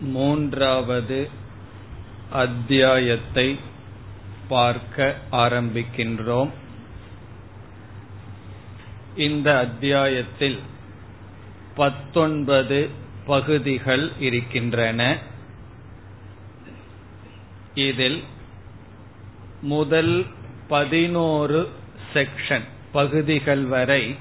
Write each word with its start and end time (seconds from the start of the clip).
மூன்றாவது 0.00 1.30
அத்தியாயத்தை 2.30 3.58
பார்க்க 4.48 5.16
ஆரம்பிக்கின்றோம். 5.32 6.50
இந்த 9.16 9.58
அத்தியாயத்தில் 9.58 10.58
பத்தொன்பது 11.74 12.88
பகுதிகள் 13.26 14.12
இருக்கின்றன. 14.18 15.18
இதில் 17.74 18.22
முதல் 19.62 20.26
பதினோரு 20.68 21.68
செக்ஷன் 22.14 22.64
பகுதிகள் 22.92 23.64
வரை 23.64 24.16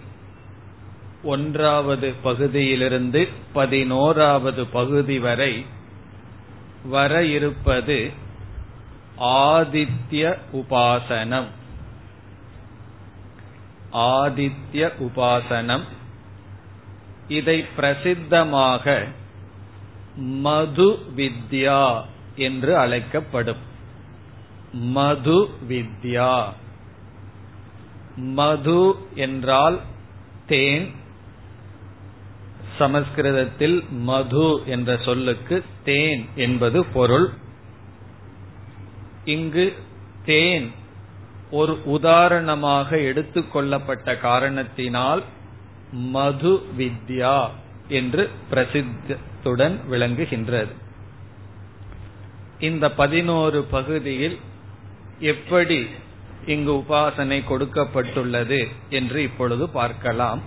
ஒன்றாவது 1.23 2.13
பகுதியிலிருந்து 2.23 3.27
பதினோராவது 3.53 4.65
பகுதி 4.65 5.19
வரை 5.19 5.65
வர 6.83 7.23
இருப்பது 7.23 8.11
ஆதித்ய 9.19 10.37
உபாசனம். 10.53 11.45
ஆதித்ய 13.93 14.91
உபாசனம். 14.99 15.83
இதை 17.27 17.65
பிரசித்தமாக 17.77 19.07
மது 20.15 20.97
வித்யா 21.15 22.05
என்று 22.35 22.77
அழைக்கப்படும். 22.77 23.67
மது 24.71 25.49
வித்யா 25.69 26.53
மது 28.15 28.95
என்றால் 29.15 29.79
தேன் 30.47 30.97
சமஸ்கிருதத்தில் 32.79 33.77
மது 34.09 34.47
என்ற 34.65 34.89
சொல்லுக்கு 34.97 35.57
தேன் 35.83 36.23
என்பது 36.35 36.79
பொருள். 36.97 37.27
இங்கு 39.25 39.65
தேன் 40.25 40.67
ஒரு 41.51 41.73
உதாரணமாக 41.97 42.97
எடுத்துக்கொள்ளப்பட்ட 43.09 44.17
காரணத்தினால் 44.19 45.23
மது 45.91 46.53
வித்யா 46.77 47.39
என்று 47.99 48.23
பிரசித்தத்துடன் 48.51 49.75
விளங்குகின்றது. 49.91 50.73
இந்த 52.59 52.85
பதினோரு 52.91 53.59
பகுதியில் 53.75 54.37
எப்படி 55.31 55.79
இங்கு 56.45 56.71
உபாசனை 56.73 57.39
கொடுக்கப்பட்டுள்ளது 57.49 58.61
என்று 58.89 59.19
இப்பொழுது 59.23 59.65
பார்க்கலாம். 59.69 60.41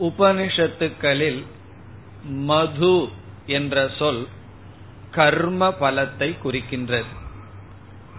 உபனிஷத்துக்களில் 0.00 1.44
மது 2.22 3.08
என்ற 3.46 3.90
சொல் 3.98 4.26
கர்ம 5.10 5.68
பலத்தை 5.68 6.36
குறிக்கின்றது. 6.44 7.10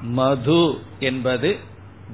மது 0.01 0.77
என்பது 0.99 1.57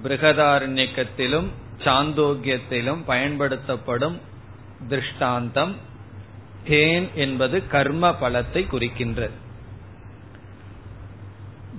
பிருகதாரண்யக்கத்திலும் 0.04 1.48
சாந்தோக்கியத்திலும் 1.84 3.04
பயன்படுத்தப்படும் 3.06 4.22
திருஷ்டாந்தம். 4.90 5.76
தேன் 6.64 7.10
என்பது 7.16 7.68
கர்ம 7.68 8.10
பலத்தை 8.22 8.64
குறிக்கின்றது. 8.72 9.36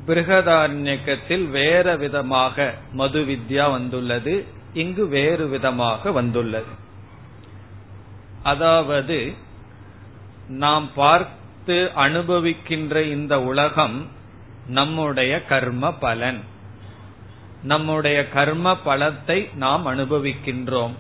பிருகதாரண்யக்கத்தில் 0.07 1.51
வேற 1.51 1.97
விதமாக 1.97 2.75
மது 2.93 3.21
வித்யா 3.21 3.71
வந்துள்ளது 3.71 4.45
இங்கு 4.75 5.07
வேறு 5.07 5.49
விதமாக 5.49 6.13
வந்துள்ளது. 6.13 6.87
அதாவது 8.51 9.19
நாம் 10.63 10.87
பார்த்து 10.95 11.77
அனுபவிக்கின்ற 11.97 12.95
இந்த 13.11 13.35
உலகம் 13.43 13.99
நம்முடைய 14.69 15.33
கர்ம 15.45 15.91
பலன். 16.05 16.41
நம்முடைய 17.63 18.19
கர்ம 18.29 18.77
பலத்தை 18.87 19.39
நாம் 19.65 19.85
அனுபவிக்கின்றோம். 19.87 20.95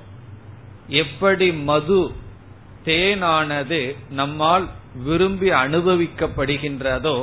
எப்படி 1.03 1.49
மது 1.69 2.01
தேனானது 2.85 3.81
நம்மால் 4.11 4.67
விரும்பி 5.05 5.49
அனுபவிக்கப்படுகின்றதோ 5.65 7.17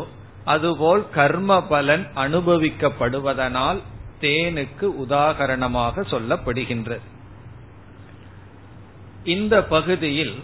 அதுபோல் 0.46 1.04
கர்ம 1.10 1.52
பலன் 1.74 2.06
அனுபவிக்கப்படுவதனால் 2.16 3.80
தேனுக்கு 4.22 4.88
உதாகரணமாக 5.06 6.04
சொல்லப்படுகின்றது. 6.12 7.06
இந்த 9.26 9.64
பகுதியில் 9.64 10.44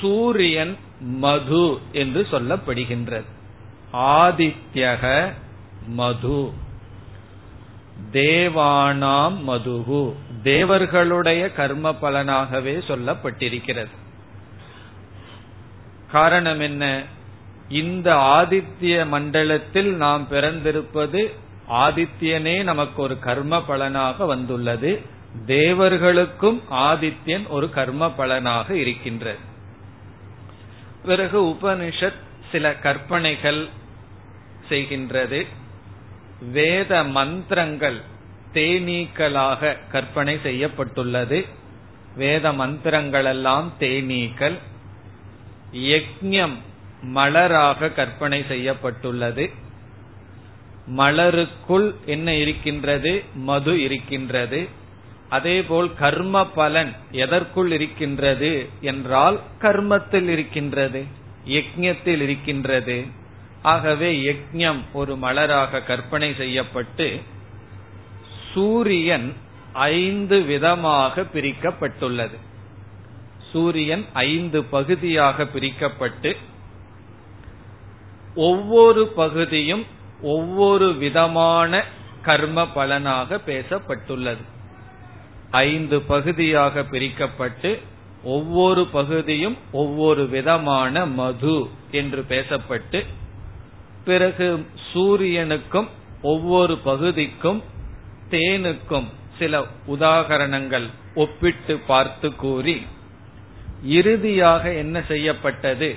சூரியன் 0.00 0.76
மது 1.00 1.78
என்று 1.92 2.26
சொல்லப்படுகின்றது. 2.30 3.24
ஆதித்யக 3.92 5.32
மது. 5.88 6.50
தேவானாம் 8.12 9.36
மதுகு. 9.46 10.14
தேவர்களுடைய 10.42 11.52
கர்ம 11.52 11.96
பலனாகவே 12.02 12.82
சொல்லப்பட்டிருக்கிறது. 12.88 13.88
காரணம் 16.10 16.60
என்ன? 16.60 17.02
இந்த 17.68 18.14
ஆதித்ய 18.14 19.06
மண்டலத்தில் 19.06 19.94
நாம் 19.94 20.26
பிறந்திருப்பது 20.30 21.34
ஆதித்யனே 21.70 22.62
நமக்கு 22.62 23.02
ஒரு 23.02 23.18
கர்ம 23.18 23.62
பலனாக 23.62 24.24
வந்துள்ளது. 24.24 25.12
தேவர்களுக்கும் 25.46 26.62
ஆதித்யன் 26.70 27.48
ஒரு 27.48 27.70
கர்ம 27.70 28.10
பலனாக 28.10 28.76
இருக்கின்றது 28.76 29.38
பிறகு 31.04 31.42
உபனிஷத் 31.42 32.22
சில 32.52 32.74
கற்பனைகள் 32.74 33.68
செய்கின்றது. 34.68 35.46
வேத 36.52 37.04
மந்திரங்கள் 37.04 38.00
தேனீக்களாக 38.52 39.76
கற்பனை 39.90 40.38
செய்யப்பட்டுள்ளது. 40.42 41.46
வேத 42.16 42.52
மந்திரங்களெல்லாம் 42.52 43.70
தேனீக்கள். 43.80 44.58
யக்ஞம் 45.72 46.54
மலராக 47.14 47.92
கற்பனை 47.92 48.44
செய்யப்பட்டுள்ளது. 48.48 49.50
மலருக்குள் 50.96 51.94
என்ன 52.06 52.34
இருக்கின்றது? 52.34 53.24
மது 53.34 53.82
இருக்கின்றது. 53.82 54.68
அதேபோல் 55.36 55.88
கர்ம 55.94 56.46
பலன் 56.58 56.92
எதற்குள் 57.24 57.70
இருக்கின்றது 57.76 58.52
என்றால் 58.80 59.36
கர்மத்தில் 59.60 60.28
இருக்கின்றது 60.28 61.00
யக்ஞத்தில் 61.48 62.22
இருக்கின்றது. 62.26 62.96
ஆகவே 63.72 64.10
யக்ஞம் 64.24 64.80
ஒரு 64.92 65.12
மலராக 65.22 65.80
கற்பனை 65.84 66.28
செய்யப்பட்டு 66.34 67.06
சூரியன் 68.52 69.28
ஐந்து 69.72 70.36
விதமாக 70.42 71.24
பிரிக்கப்பட்டுள்ளது. 71.34 72.36
சூரியன் 73.52 74.04
ஐந்து 74.28 74.60
பகுதியாக 74.74 75.46
பிரிக்கப்பட்டு 75.54 76.30
ஒவ்வொரு 78.34 79.02
பகுதியும் 79.20 79.84
ஒவ்வொரு 80.34 80.88
விதமான 81.04 81.72
கர்ம 82.22 82.60
பலனாக 82.76 83.40
பேசப்பட்டுள்ளது. 83.46 84.44
ஐந்து 85.62 86.02
பகுதியாக 86.02 86.82
பிரிக்கப்பட்டு 86.82 87.78
ஒவ்வொரு 88.24 88.86
பகுதியும் 88.86 89.56
ஒவ்வொரு 89.72 90.28
விதமான 90.28 91.06
மது 91.06 91.68
என்று 91.90 92.24
பேசப்பட்டு 92.28 93.04
பிறகு 94.04 94.66
சூரியனுக்கும் 94.92 95.88
ஒவ்வொரு 96.22 96.78
பகுதிக்கும் 96.78 97.62
தேனுக்கும் 98.30 99.08
சில 99.38 99.66
உதாகரணங்கள் 99.86 100.86
ஒப்பிட்டு 101.14 101.78
பார்த்து 101.78 102.34
கூறி 102.34 102.86
இறுதியாக 103.82 104.72
என்ன 104.72 105.02
செய்யப்பட்டது? 105.08 105.96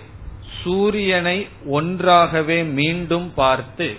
சூரியனை 0.64 1.48
ஒன்றாகவே 1.66 2.64
மீண்டும் 2.64 3.34
பார்த்து 3.34 3.96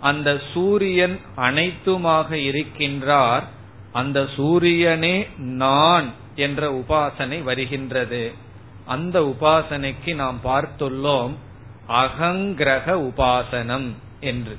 அந்த 0.00 0.40
சூரியன் 0.52 1.18
அனைத்துமாக 1.36 2.34
இருக்கின்றார் 2.34 3.44
அந்த 3.92 4.18
சூரியனே 4.36 5.16
நான் 5.36 6.06
என்ற 6.36 6.70
உபாசனை 6.72 7.42
வருகின்றது. 7.42 8.32
அந்த 8.86 9.16
உபாசனைக்கு 9.22 10.14
நாம் 10.14 10.38
பார்த்துள்ளோம் 10.44 11.32
அகங்கிரக 11.88 12.86
உபாசனம் 13.10 13.88
என்று. 14.20 14.54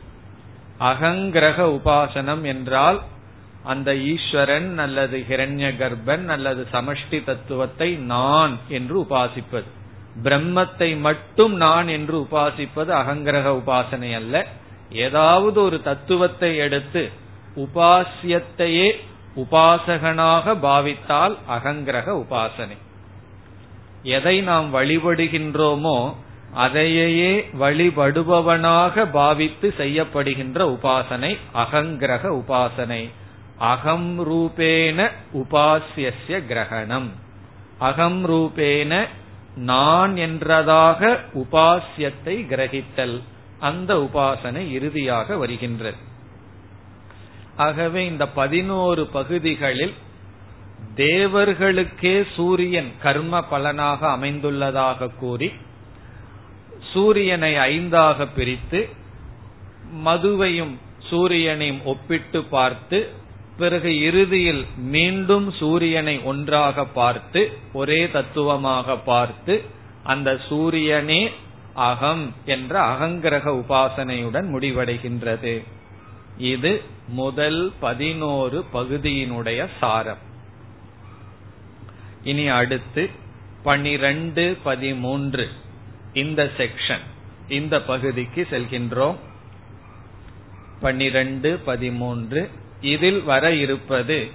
அகங்கிரக 0.80 1.60
உபாசனம் 1.78 2.44
என்றால் 2.44 3.00
அந்த 3.64 3.90
ஈஸ்வரன் 3.96 4.78
அல்லது 4.78 5.18
ஹிரண்ய 5.30 5.68
கர்ப்பன் 5.82 6.26
அல்லது 6.28 6.68
சமஷ்டி 6.72 7.24
தத்துவத்தை 7.24 7.90
நான் 7.96 8.58
என்று 8.68 8.96
உபாசிப்பது. 9.02 9.70
பிரம்மத்தை 10.24 10.90
மட்டும் 11.00 11.54
நான் 11.56 11.88
என்று 11.88 12.16
உபாசிப்பது 12.18 12.92
அகங்கிரக 13.02 13.48
உபாசனை 13.62 14.12
அல்ல. 14.16 14.36
ஏதாவது 15.06 15.58
ஒரு 15.64 15.82
தத்துவத்தை 15.82 16.58
எடுத்து 16.58 17.04
உபாசியத்தையே 17.58 18.90
உபாசகனாக 19.36 20.56
பாவித்தால் 20.60 21.36
அகங்கிரக 21.50 22.26
உபாசனை. 22.26 22.78
எதை 24.04 24.42
நாம் 24.42 24.76
வழிபடுகின்றோமோ 24.76 26.14
அதையே 26.54 27.50
வழிபடுபவனாக 27.60 29.06
பாவித்து 29.12 29.74
செய்யப்படுகின்ற 29.78 30.78
உபாசனை 30.78 31.38
அகங்கிரக 31.54 32.44
உபாசனை. 32.44 33.10
அகம் 33.58 34.32
ரூபேன 34.32 35.12
உபாசிய 35.34 36.46
கிரகணம். 36.48 37.10
அகம் 37.78 38.30
ரூபேன 38.30 39.08
நான் 39.56 40.16
என்றதாக 40.16 41.18
உபாசியத்தை 41.34 42.46
கிரகித்தல். 42.48 43.22
அந்த 43.60 43.96
உபாசனை 43.96 44.72
இறுதியாக 44.72 45.38
வருகின்றது. 45.38 46.12
ஆகவே 47.56 48.06
இந்த 48.06 48.26
பதினோரு 48.28 49.08
பகுதிகளில் 49.08 49.94
தேவர்களுக்கே 50.96 52.28
சூரியன் 52.36 52.92
கர்ம 53.02 53.42
பலனாக 53.42 54.08
அமைந்துள்ளதாக 54.08 55.10
கூறி 55.20 55.52
சூரியனை 56.94 57.54
ஐந்தாக 57.56 58.28
பிரித்து 58.36 58.90
மதுவையும் 60.06 60.74
சூரியனையும் 61.10 61.84
ஒப்பிட்டு 61.84 62.44
பார்த்து 62.44 63.10
பிறகு 63.58 64.00
இறுதியில் 64.00 64.66
மீண்டும் 64.78 65.52
சூரியனை 65.52 66.22
ஒன்றாக 66.24 66.86
பார்த்து 66.86 67.42
ஒரே 67.74 68.12
தத்துவமாக 68.12 68.96
பார்த்து 68.96 69.62
அந்த 70.04 70.40
சூரியனே 70.50 71.32
அகம் 71.74 72.34
என்ற 72.46 72.82
அகங்கிரக 72.82 73.46
உபாசனையுடன் 73.64 74.48
முடிவடைகின்றது. 74.54 75.64
இது 76.38 76.82
முதல் 77.08 77.74
பதினோரு 77.80 78.66
பகுதியினுடைய 78.74 79.68
சாரம். 79.80 80.18
இனி 82.24 82.48
அடுத்து 82.48 83.10
பனிரெண்டு 83.64 84.58
பதிமூன்று 84.64 85.50
இந்த 86.14 86.50
செக்ஷன் 86.58 87.02
இந்த 87.48 87.82
பகுதிக்கு 87.82 88.48
செல்கின்றோம். 88.50 89.16
பனிரெண்டு 90.80 91.58
பதிமூன்று 91.58 92.52
இதில் 92.82 93.22
வர 93.22 93.54
இருப்பது 93.54 94.32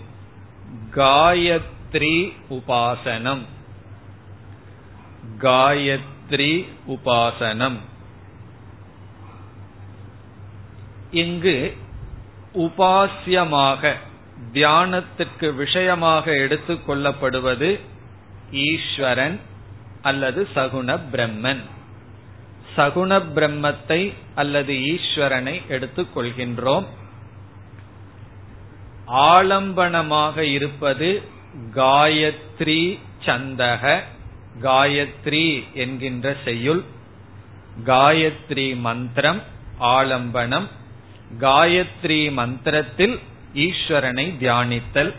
காயத்ரி 0.94 2.32
உபாசனம். 2.50 3.42
காயத்ரி 5.38 6.68
உபாசனம். 6.88 7.76
இங்கு 11.10 11.76
உபாசியமாக 12.58 13.92
தியானத்திற்கு 14.52 15.54
விஷயமாக 15.54 16.34
எடுத்துக் 16.36 16.90
கொள்ளப்படுவது 16.90 17.80
ஈஸ்வரன் 18.52 19.40
அல்லது 20.02 20.48
சகுண 20.54 21.00
பிரம்மன். 21.12 21.62
சகுண 22.76 23.22
பிரம்மத்தை 23.34 24.14
அல்லது 24.34 24.72
ஈஸ்வரனை 24.72 25.66
எடுத்துக் 25.68 26.18
கொள்கின்றோம். 26.18 26.86
ஆலம்பனமாக 29.06 30.38
இருப்பது 30.38 31.22
காயத்ரி 31.74 32.98
சந்தக 33.26 34.00
காயத்ரி 34.62 35.62
என்கின்ற 35.74 36.36
செய்யுள் 36.44 36.82
காயத்ரி 37.86 38.66
மந்திரம் 38.76 39.42
ஆலம்பனம் 39.80 40.68
காயத்ரி 41.40 42.32
மந்திரத்தில் 42.32 43.20
ஈஸ்வரனை 43.54 44.26
தியானித்தல். 44.40 45.14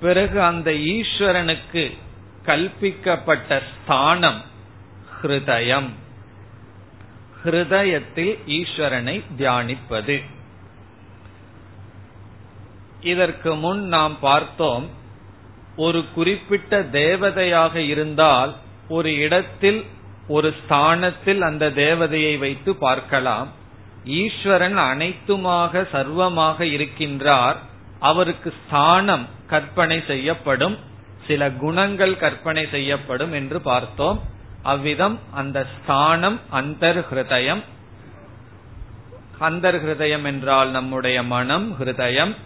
பிறகு 0.00 0.42
அந்த 0.42 0.70
ஈஸ்வரனுக்கு 0.70 1.96
கல்பிக்கப்பட்ட 2.46 3.62
ஸ்தானம் 3.62 4.42
ஹிருதயம். 5.22 5.88
ஹிருதயத்தில் 7.44 8.38
ஈஸ்வரனை 8.46 9.24
தியானிப்பது. 9.38 10.22
இதற்கு 13.00 13.54
முன் 13.54 13.80
நாம் 13.80 14.18
பார்த்தோம் 14.20 14.88
ஒரு 15.76 16.04
குறிப்பிட்ட 16.14 16.82
தேவதையாக 16.82 17.74
இருந்தால் 17.74 18.56
ஒரு 18.88 19.14
இடத்தில் 19.14 19.84
ஒரு 20.28 20.54
ஸ்தானத்தில் 20.64 21.42
அந்த 21.42 21.70
தேவதையை 21.70 22.38
வைத்து 22.38 22.74
பார்க்கலாம். 22.74 23.58
ஈஸ்வரன் 24.04 24.78
அனைத்துமாக 24.78 25.86
சர்வமாக 25.92 26.64
இருக்கின்றார். 26.64 27.56
அவருக்கு 28.00 28.54
ஸ்தானம் 28.66 29.28
கற்பனை 29.46 30.02
செய்யப்படும். 30.06 30.78
சில 31.26 31.50
குணங்கள் 31.50 32.16
கற்பனை 32.16 32.68
செய்யப்படும் 32.70 33.32
என்று 33.32 33.60
பார்த்தோம். 33.60 34.22
அவ்விதம் 34.62 35.18
அந்த 35.32 35.66
ஸ்தானம் 35.82 36.40
அந்தர் 36.52 37.04
ஹிருதயம் 37.12 37.62
அந்தர் 39.40 39.78
ஹிருதயம் 39.84 40.24
என்றால் 40.24 40.70
நம்முடைய 40.70 41.22
மனம் 41.22 41.76
ஹிருதயம். 41.80 42.36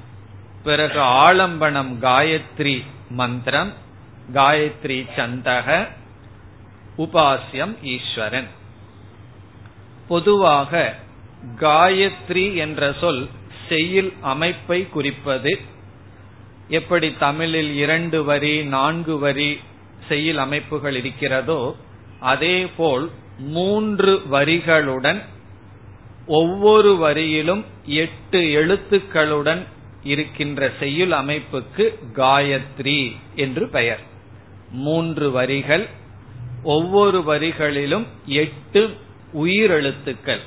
பிறகு 0.64 1.00
ஆலம்பனம் 1.00 1.98
காயத்ரி 2.00 2.84
மந்திரம். 3.08 3.72
காயத்ரி 4.32 5.06
சந்தக. 5.16 5.88
உபாசியம் 6.98 7.82
ஈஸ்வரன். 7.82 8.48
பொதுவாக 10.08 10.94
காயத்ரி 11.60 12.54
என்ற 12.54 12.94
சொல் 13.00 13.28
செய்யுள் 13.68 14.12
அமைப்பை 14.20 14.88
குறிப்பது. 14.88 15.60
எப்படி 16.68 17.14
தமிழில் 17.18 17.74
இரண்டு 17.74 18.24
வரி 18.24 18.64
நான்கு 18.64 19.18
வரி 19.18 19.60
செய்யுள் 20.08 20.36
அமைப்புகள் 20.36 20.96
இருக்கிறதோ 20.96 21.76
அதேபோல் 22.20 23.10
மூன்று 23.38 24.22
வரிகளுடன் 24.30 25.22
ஒவ்வொரு 26.26 26.90
வரியிலும் 27.02 27.64
எட்டு 27.86 28.40
எழுத்துக்களுடன் 28.40 29.62
இருக்கின்ற 30.02 30.72
செய்யுள் 30.78 31.10
அமைப்புக்கு 31.10 31.84
காயத்ரி 32.14 33.16
என்று 33.34 33.68
பெயர். 33.68 34.02
மூன்று 34.70 35.30
வரிகள் 35.30 35.88
ஒவ்வொரு 36.62 37.20
வரிகளிலும் 37.26 38.06
எட்டு 38.26 38.82
உயிரெழுத்துக்கள். 39.34 40.42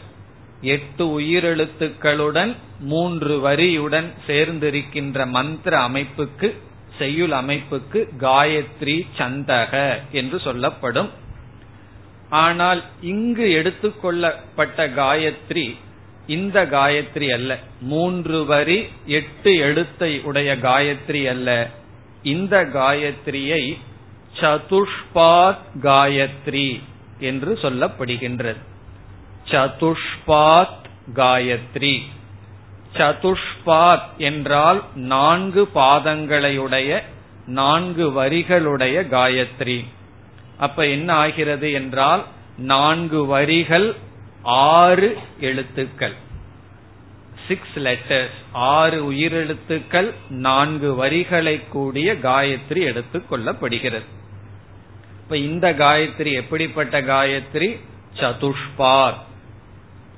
எட்டு 0.61 1.19
உயிரெழுத்துக்களுடன் 1.19 2.55
மூன்று 2.79 3.49
வரியுடன் 3.49 4.11
சேர்ந்திருக்கின்ற 4.27 5.27
மந்திர 5.27 5.79
அமைப்புக்கு 5.79 6.57
செய்யுள் 6.97 7.29
அமைப்புக்கு 7.29 8.07
காயத்ரி 8.19 9.07
சந்தக 9.17 9.97
என்று 10.11 10.39
சொல்லப்படும். 10.39 11.09
ஆனால் 12.29 12.83
இங்கு 13.01 13.49
எடுத்துக்கொள்ளப்பட்ட 13.49 14.87
காயத்ரி 14.87 15.75
இந்த 16.27 16.65
காயத்ரி 16.65 17.33
அல்ல. 17.33 17.59
மூன்று 17.81 18.45
வரி 18.45 18.87
எட்டு 19.05 19.55
எழுத்தை 19.55 20.21
உடைய 20.21 20.55
காயத்ரி 20.55 21.27
அல்ல. 21.27 21.69
இந்த 22.23 22.63
காயத்ரியை 22.63 23.77
சதுஷ்பாத் 24.39 25.57
காயத்ரி 25.81 26.81
என்று 27.19 27.59
சொல்லப்படுகின்றது. 27.61 28.57
சதுஷ்பாத் 29.47 30.83
காயத்ரி. 31.15 32.01
சதுஷ்பாத் 32.93 34.07
என்றால் 34.17 34.83
நான்கு 34.95 35.69
பாதங்களையுடைய 35.75 37.01
நான்கு 37.47 38.23
வரிகளுடைய 38.23 38.95
காயத்ரி. 39.07 39.85
அப்ப 40.57 40.87
என்ன 40.87 41.13
ஆகிறது 41.13 41.71
என்றால் 41.71 42.23
நான்கு 42.57 43.25
வரிகள் 43.25 43.95
ஆறு 44.43 45.17
எழுத்துக்கள். 45.39 46.15
சிக்ஸ் 47.47 47.75
லெட்டர்ஸ் 47.75 48.37
ஆறு 48.51 49.11
உயிரெழுத்துக்கள் 49.11 50.13
நான்கு 50.29 50.95
வரிகளை 50.95 51.67
கூடிய 51.67 52.13
காயத்ரி 52.13 52.81
எடுத்துக்கொள்ளப்படுகிறது 52.89 54.07
இப்ப 55.23 55.37
இந்த 55.37 55.73
காயத்ரி 55.73 56.33
எப்படிப்பட்ட 56.33 57.01
காயத்ரி? 57.01 57.79
சதுஷ்பாத். 58.13 59.25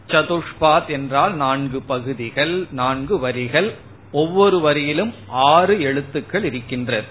சதுஷ்பாத் 0.10 0.88
என்றால் 0.88 1.36
நான்கு 1.36 1.82
பகுதிகள் 1.82 2.66
நான்கு 2.72 3.20
வரிகள் 3.20 3.76
ஒவ்வொரு 4.12 4.58
வரியிலும் 4.60 5.14
ஆறு 5.28 5.82
எழுத்துக்கள் 5.82 6.44
இருக்கின்றது. 6.44 7.08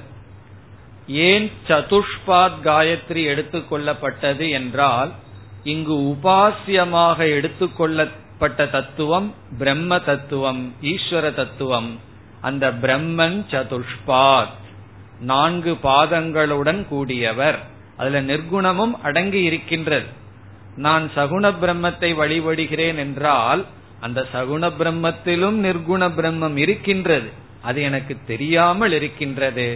ஏன் 1.09 1.50
சதுஷ்பாத் 1.67 2.61
காயத்ரி 2.64 3.26
எடுத்துக்கொள்ளப்பட்டது 3.33 4.50
என்றால் 4.50 5.11
இங்கு 5.64 5.93
உபாசியமாக 5.93 7.19
எடுத்துக்கொள்ளப்பட்ட 7.19 8.71
தத்துவம் 8.71 9.35
பிரம்ம 9.59 9.99
தத்துவம் 9.99 10.75
ஈஸ்வர 10.83 11.35
தத்துவம். 11.35 11.99
அந்த 12.40 12.73
பிரம்மன் 12.73 13.43
சதுஷ்பாத். 13.50 14.57
நான்கு 15.21 15.73
பாதங்களுடன் 15.83 16.87
கூடியவர். 16.90 17.59
அதுல 17.97 18.23
நிர்குணமும் 18.23 18.93
அடங்கி 19.02 19.43
இருக்கின்றது. 19.43 20.26
நான் 20.79 21.05
சகுண 21.15 21.45
பிரம்மத்தை 21.63 22.11
வழிபடுகிறேன் 22.21 22.99
என்றால் 22.99 23.63
அந்த 24.01 24.21
சகுண 24.33 24.65
பிரம்மத்திலும் 24.81 25.59
நிர்குண 25.67 26.03
பிரம்மம் 26.19 26.57
இருக்கின்றது. 26.57 27.31
அது 27.63 27.79
எனக்கு 27.83 28.15
தெரியாமல் 28.27 28.93
இருக்கின்றது. 28.93 29.69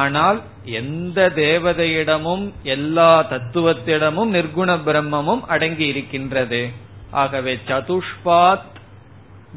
ஆனால் 0.00 0.38
எந்த 0.64 1.32
தேவதையிடமும் 1.36 2.44
எல்லா 2.62 3.10
தத்துவத்திடமும் 3.30 4.32
நிர்குண 4.36 4.70
பிரம்மமும் 4.88 5.42
அடங்கி 5.46 5.86
இருக்கின்றது. 5.86 6.60
ஆகவே 7.10 7.58
சதுஷ்பாத் 7.68 8.68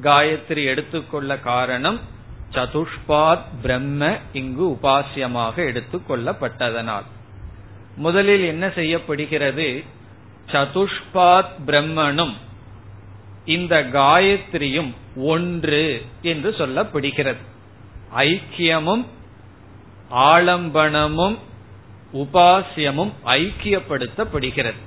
காயத்ரி 0.02 0.64
எடுத்துக்கொள்ள 0.66 1.38
காரணம் 1.38 2.00
சதுஷ்பாத் 2.54 3.48
பிரம்ம 3.62 4.12
இங்கு 4.34 4.66
உபாசியமாக 4.70 5.56
எடுத்துக்கொள்ளப்பட்டதனால் 5.72 7.08
முதலில் 7.96 8.46
என்ன 8.46 8.66
செய்யப்படுகிறது? 8.70 9.68
சதுஷ்பாத் 10.52 11.54
பிரம்மனும் 11.66 12.34
இந்த 13.46 13.84
காயத்ரியும் 13.84 14.92
ஒன்று 15.16 16.06
என்று 16.22 16.50
சொல்லப்படுகிறது. 16.58 17.42
ஐக்கியமும் 18.16 19.06
ஆலம்பனமும் 20.12 21.38
உபாசியமும் 22.14 23.12
ஐக்கியப்படுத்தப்படுகிறது. 23.26 24.82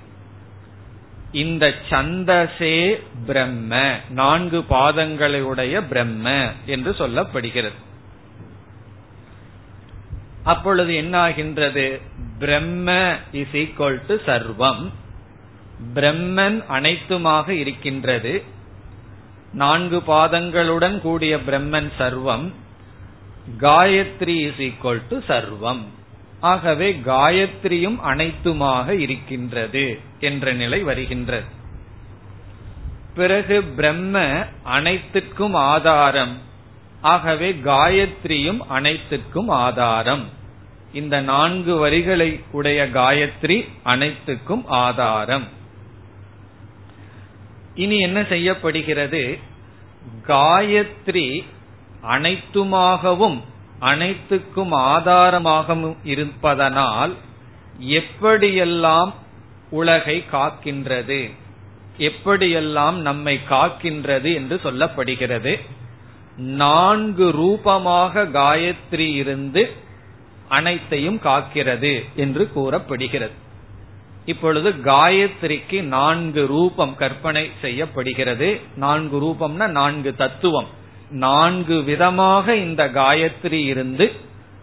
இந்த 1.33 1.75
சந்தசே 1.91 3.03
பிரம்ம 3.27 3.97
நான்கு 4.09 4.65
பாதங்களுடைய 4.71 5.81
பிரம்ம 5.89 6.53
என்று 6.67 6.91
சொல்லப்படுகிறது. 6.91 7.79
அப்பொழுது 10.45 10.95
என்ன 10.95 11.19
ஆகின்றது 11.19 12.01
பிரம்ம 12.39 13.17
இஸ் 13.33 13.53
ஈக்வல் 13.53 14.01
டு 14.07 14.15
சர்வம். 14.27 14.91
பிரம்மன் 15.95 16.65
அனைத்துமாக 16.71 17.49
இருக்கின்றது. 17.49 18.43
நான்கு 19.53 20.03
பாதங்களுடன் 20.07 21.01
கூடிய 21.01 21.37
பிரம்மன் 21.37 21.91
சர்வம். 21.99 22.53
காயத்ரி 23.61 24.47
இஸ் 24.47 24.59
ஈக்வல் 24.59 25.03
டு 25.09 25.19
சர்வம். 25.19 25.83
ஆகவே 26.41 27.01
காயத்ரியும் 27.07 27.99
அனைத்துமாக 28.07 28.89
இருக்கின்றது 28.89 30.01
என்ற 30.21 30.53
நிலை 30.53 30.83
வருகின்றது. 30.83 31.45
பிறகு 33.15 33.63
பிரம்ம 33.63 34.45
அனைத்துக்கும் 34.63 35.55
ஆதாரம். 35.55 36.39
ஆகவே 37.01 37.53
காயத்ரியும் 37.53 38.59
அனைத்துக்கும் 38.69 39.49
ஆதாரம். 39.49 40.25
இந்த 40.93 41.21
நான்கு 41.21 41.77
வரிகளை 41.77 42.41
உடைய 42.51 42.89
காயத்ரி 42.93 43.69
அனைத்துக்கும் 43.85 44.67
ஆதாரம். 44.67 45.63
இனி 47.75 47.99
என்ன 48.01 48.25
செய்யப்படுகிறது? 48.29 49.39
காயத்ரி 50.29 51.45
அனைத்துமாகவும் 52.09 53.41
அனைத்துக்கும் 53.81 54.73
ஆதாரமாகவும் 54.73 55.97
இருப்பதனால் 56.05 57.15
எப்படியெல்லாம் 57.81 59.13
உலகை 59.71 60.25
காக்கின்றது? 60.33 61.31
எப்படியெல்லாம் 61.99 62.95
நம்மை 62.95 63.41
காக்கின்றது 63.49 64.35
என்று 64.35 64.61
சொல்லப்படுகிறது. 64.65 65.61
நான்கு 66.37 67.31
ரூபமாக 67.31 68.25
காயத்ரி 68.25 69.15
இருந்து 69.15 69.73
அனைத்தையும் 70.49 71.21
காக்கிறது 71.25 72.05
என்று 72.15 72.53
கூறப்படுகிறது. 72.53 73.33
இப்பொழுது 74.27 74.71
காயத்ரிக்கு 74.71 75.83
நான்கு 75.83 76.47
ரூபம் 76.47 76.97
கற்பனை 76.97 77.51
செய்யப்படுகிறது. 77.61 78.61
நான்கு 78.77 79.23
ரூபம்னா 79.23 79.67
நான்கு 79.67 80.15
தத்துவம். 80.15 80.67
நான்கு 81.11 81.83
விதமாக 81.83 82.57
இந்த 82.57 82.89
காயத்ரி 82.89 83.65
இருந்து 83.65 84.13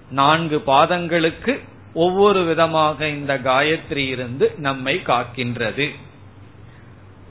நான்கு 0.09 0.63
பாதங்களுக்கு 0.67 1.59
ஒவ்வொரு 1.93 2.43
விதமாக 2.43 3.07
இந்த 3.07 3.39
காயத்ரி 3.43 4.07
இருந்து 4.07 4.53
நம்மை 4.57 5.01
காக்கின்றது. 5.05 5.89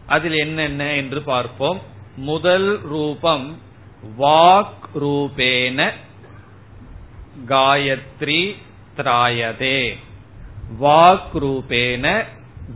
அதில் 0.06 0.32
என்னென்ன 0.32 0.92
என்று 0.92 1.22
பார்ப்போம். 1.22 1.80
முதல் 2.16 2.80
ரூபம் 2.80 3.58
வாக் 4.18 4.86
ரூபேன 5.00 5.90
காயத்ரி 7.48 8.56
திராயதே. 8.96 9.96
வாக் 10.80 11.34
ரூபேன 11.34 12.24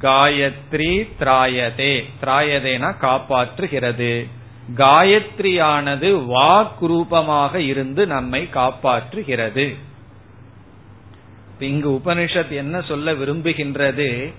காயத்ரி 0.00 1.08
திராயதே. 1.20 2.04
திராயதேனா 2.22 2.94
காப்பாற்றுகிறது. 3.00 4.28
காயத்ரியானது 4.76 6.26
வாக் 6.26 6.80
ரூபமாக 6.80 7.60
இருந்து 7.60 8.06
நம்மை 8.06 8.48
காப்பாற்றுகிறது. 8.54 9.76
இங்கு 11.58 11.90
உபனிஷத் 11.90 12.50
என்ன 12.50 12.80
சொல்ல 12.80 13.12
விரும்புகின்றது? 13.12 14.32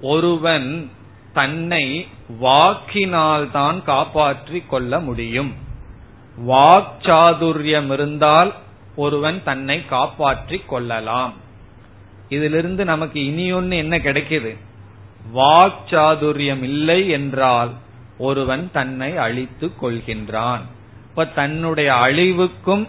ஒருவன் 0.00 0.90
தன்னை 1.32 2.08
வாக்கினால் 2.40 3.50
தான் 3.50 3.84
காப்பாற்றிக் 3.84 4.70
கொள்ள 4.70 5.00
முடியும். 5.00 5.54
வாக்சாதுரியம் 6.48 7.92
இருந்தால் 7.92 8.54
ஒருவன் 8.96 9.42
தன்னை 9.44 9.86
காப்பாற்றிக் 9.86 10.68
கொள்ளலாம். 10.68 11.44
இதிலிருந்து 12.28 12.84
நமக்கு 12.84 13.20
இனியொன்னு 13.20 13.74
என்ன 13.74 13.98
கிடைக்குது? 13.98 14.56
வாக்சாதுரியம் 15.34 16.62
இல்லை 16.62 17.08
என்றால் 17.08 17.70
ஒருவன் 18.18 18.70
தன்னை 18.72 19.16
அழித்துக் 19.16 19.84
கொள்கின்றான். 19.84 20.60
இப்ப 21.08 21.24
தன்னுடைய 21.24 21.94
அழிவுக்கும் 21.94 22.88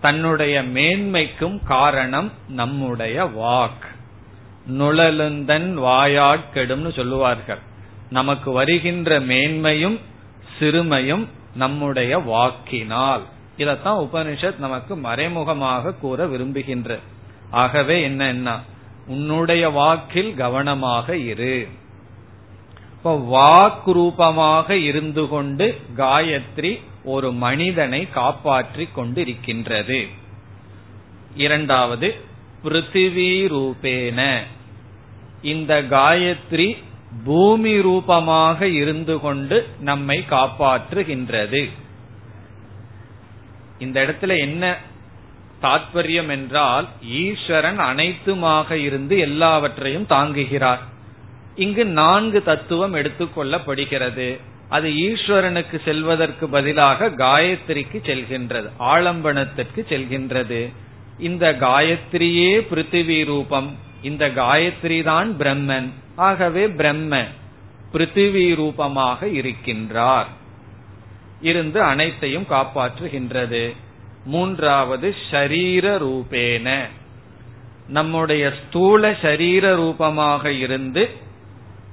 தன்னுடைய 0.00 0.62
மேன்மைக்கும் 0.62 1.64
காரணம் 1.64 2.32
நம்முடைய 2.48 3.24
வாக். 3.24 3.94
நுழலுந்தன் 4.72 5.78
வாயாட்கெடும்னு 5.78 6.94
சொல்லுவார்கள். 6.94 7.58
நமக்கு 8.10 8.50
வருகின்ற 8.50 9.20
மேன்மையும் 9.20 9.98
சிறுமையும் 10.58 11.26
நம்முடைய 11.54 12.18
வாக்கினால். 12.18 13.22
இதத்தான் 13.58 14.08
உபனிஷத் 14.08 14.58
நமக்கு 14.58 14.96
மறைமுகமாக 14.96 15.94
கூற 15.94 16.26
விரும்புகின்ற. 16.26 16.98
ஆகவே 17.50 18.02
என்ன? 18.02 18.60
உன்னுடைய 19.06 19.68
வாக்கில் 19.68 20.34
கவனமாக 20.34 21.16
இரு. 21.16 21.68
இப்ப 22.90 23.16
வாக் 23.32 23.92
ரூபமாக 23.92 24.76
இருந்து 24.76 25.28
கொண்டு 25.28 25.80
காயத்ரி 25.96 26.80
ஒரு 27.04 27.32
மனிதனை 27.32 28.10
காப்பாற்றி 28.10 28.88
கொண்டிருக்கின்றது. 28.96 30.08
இரண்டாவது 31.36 32.14
பிருத்திவி 32.64 33.28
ரூபேன. 33.46 34.40
இந்த 35.42 35.82
காயத்ரி 35.82 36.76
பூமி 37.24 37.82
ரூபமாக 37.82 38.68
இருந்து 38.68 39.20
கொண்டு 39.20 39.68
நம்மை 39.80 40.24
காப்பாற்றுகின்றது. 40.30 41.70
இந்த 43.78 44.00
இடத்துல 44.04 44.38
என்ன 44.38 44.78
தாத்பரியம் 45.66 46.28
என்றால் 46.28 46.86
ஈஸ்வரன் 47.20 47.80
அனைத்துமாக 47.80 48.70
இருந்து 48.72 49.18
எல்லாவற்றையும் 49.18 50.06
தாங்குகிறார். 50.08 50.82
இங்கு 51.56 51.84
நான்கு 51.84 52.42
தத்துவம் 52.42 52.94
எடுத்துக்கொள்ளப்படுகிறது. 52.94 54.28
அது 54.68 54.88
ஈஸ்வரனுக்கு 54.90 55.76
செல்வதற்கு 55.84 56.48
பதிலாக 56.48 57.08
காயத்ரிக்கு 57.08 57.98
செல்கின்றது 58.08 58.68
ஆலம்பனத்திற்கு 58.78 59.80
செல்கின்றது. 59.90 60.60
இந்த 61.18 61.56
காயத்ரியே 61.60 62.52
பிருத்திவி 62.70 63.24
ரூபம் 63.24 63.68
இந்த 64.02 64.24
காயத்ரி 64.28 65.02
தான் 65.02 65.30
பிரம்மன். 65.38 65.88
ஆகவே 66.16 66.68
பிரம்ம 66.68 67.22
பிருத்திவி 67.92 68.54
ரூபமாக 68.54 69.26
இருக்கின்றார். 69.26 70.28
இருந்து 71.40 71.82
அனைத்தையும் 71.82 72.46
காப்பாற்றுகின்றது. 72.50 73.62
மூன்றாவது 74.26 75.14
ஷரீர 75.30 75.86
ரூபேன. 75.98 76.68
நம்முடைய 77.88 78.52
ஸ்தூல 78.60 79.10
ஷரீர 79.10 79.74
ரூபமாக 79.74 80.52
இருந்து 80.52 81.10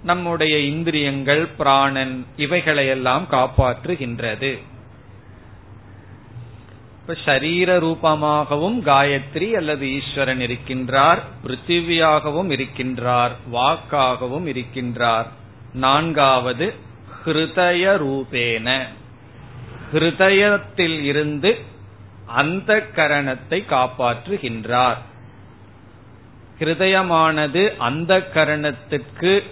நம்முடைய 0.03 0.59
இந்திரியங்கள் 0.59 1.45
பிராணன் 1.45 2.25
இவைகளையெல்லாம் 2.37 3.27
காப்பாற்றுகின்றது. 3.31 4.51
இப்ப 7.01 7.17
சரீர 7.25 7.79
ரூபமாகவும் 7.79 8.77
காயத்ரி 8.81 9.51
அல்லது 9.51 9.93
ஈஸ்வரன் 9.93 10.39
இருக்கின்றார் 10.39 11.21
பிருத்திவியாகவும் 11.45 12.51
இருக்கின்றார் 12.51 13.31
வாக்காகவும் 13.49 14.47
இருக்கின்றார். 14.47 15.27
நான்காவது 15.73 16.73
ஹிருதய 17.25 17.83
ரூபேன. 18.05 18.81
ஹிருதயத்தில் 19.93 20.99
இருந்து 21.01 21.71
அந்த 22.25 22.87
கரணத்தை 22.95 23.59
காப்பாற்றுகின்றார். 23.69 24.97
ஹிருதயமானது 26.59 27.77
அந்த 27.77 28.29
கரணத்திற்கு 28.33 29.43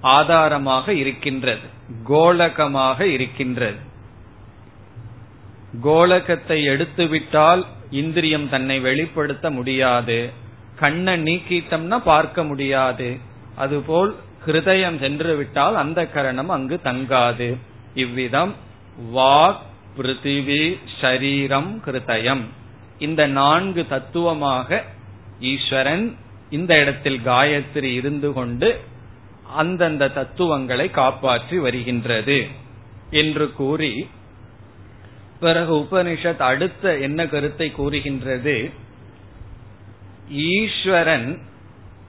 ஆதாரமாக 0.00 0.92
இருக்கின்றது 0.92 1.66
கோலகமாக 2.04 3.06
இருக்கின்றது. 3.06 3.78
கோலகத்தை 5.82 6.64
எடுத்துவிட்டால் 6.64 7.66
இந்திரியம் 7.90 8.48
தன்னை 8.48 8.80
வெளிப்படுத்த 8.80 9.50
முடியாது 9.50 10.30
கண்ணை 10.76 11.22
நீக்கிட்டம்னா 11.22 11.98
பார்க்க 11.98 12.44
முடியாது. 12.44 13.18
அதுபோல் 13.56 14.16
ஹிருதயம் 14.46 14.98
சென்று 14.98 15.36
விட்டால் 15.36 15.74
அந்த 15.74 16.06
கரணம் 16.06 16.48
அங்கு 16.48 16.80
தங்காது. 16.84 17.56
இவ்விதம் 17.94 18.54
வாக் 19.14 19.62
பிருத்திவி 20.00 20.78
ஷரீரம் 21.00 21.70
கிருதயம் 21.86 22.44
இந்த 22.98 23.26
நான்கு 23.26 23.86
தத்துவமாக 23.86 24.84
ஈஸ்வரன் 25.40 26.16
இந்த 26.50 26.72
இடத்தில் 26.80 27.20
காயத்ரி 27.24 27.90
இருந்து 27.94 28.32
கொண்டு 28.32 28.80
அந்தந்த 29.56 30.08
தத்துவங்களை 30.08 30.90
காப்பாற்றி 30.90 31.58
வருகின்றது 31.58 32.46
என்று 33.10 33.52
கூறி 33.52 33.92
பிறகு 35.40 35.74
உபனிஷத் 35.74 36.42
அடுத்த 36.42 36.98
என்ன 36.98 37.26
கருத்தை 37.26 37.70
கூறுகின்றது? 37.70 38.70
ஈஸ்வரன் 40.28 41.28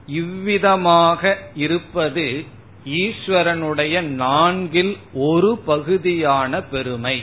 இவ்விதமாக 0.06 1.38
இருப்பது 1.54 2.44
ஈஸ்வரனுடைய 2.86 4.00
நான்கில் 4.00 4.96
ஒரு 5.12 5.58
பகுதியான 5.64 6.62
பெருமை. 6.62 7.16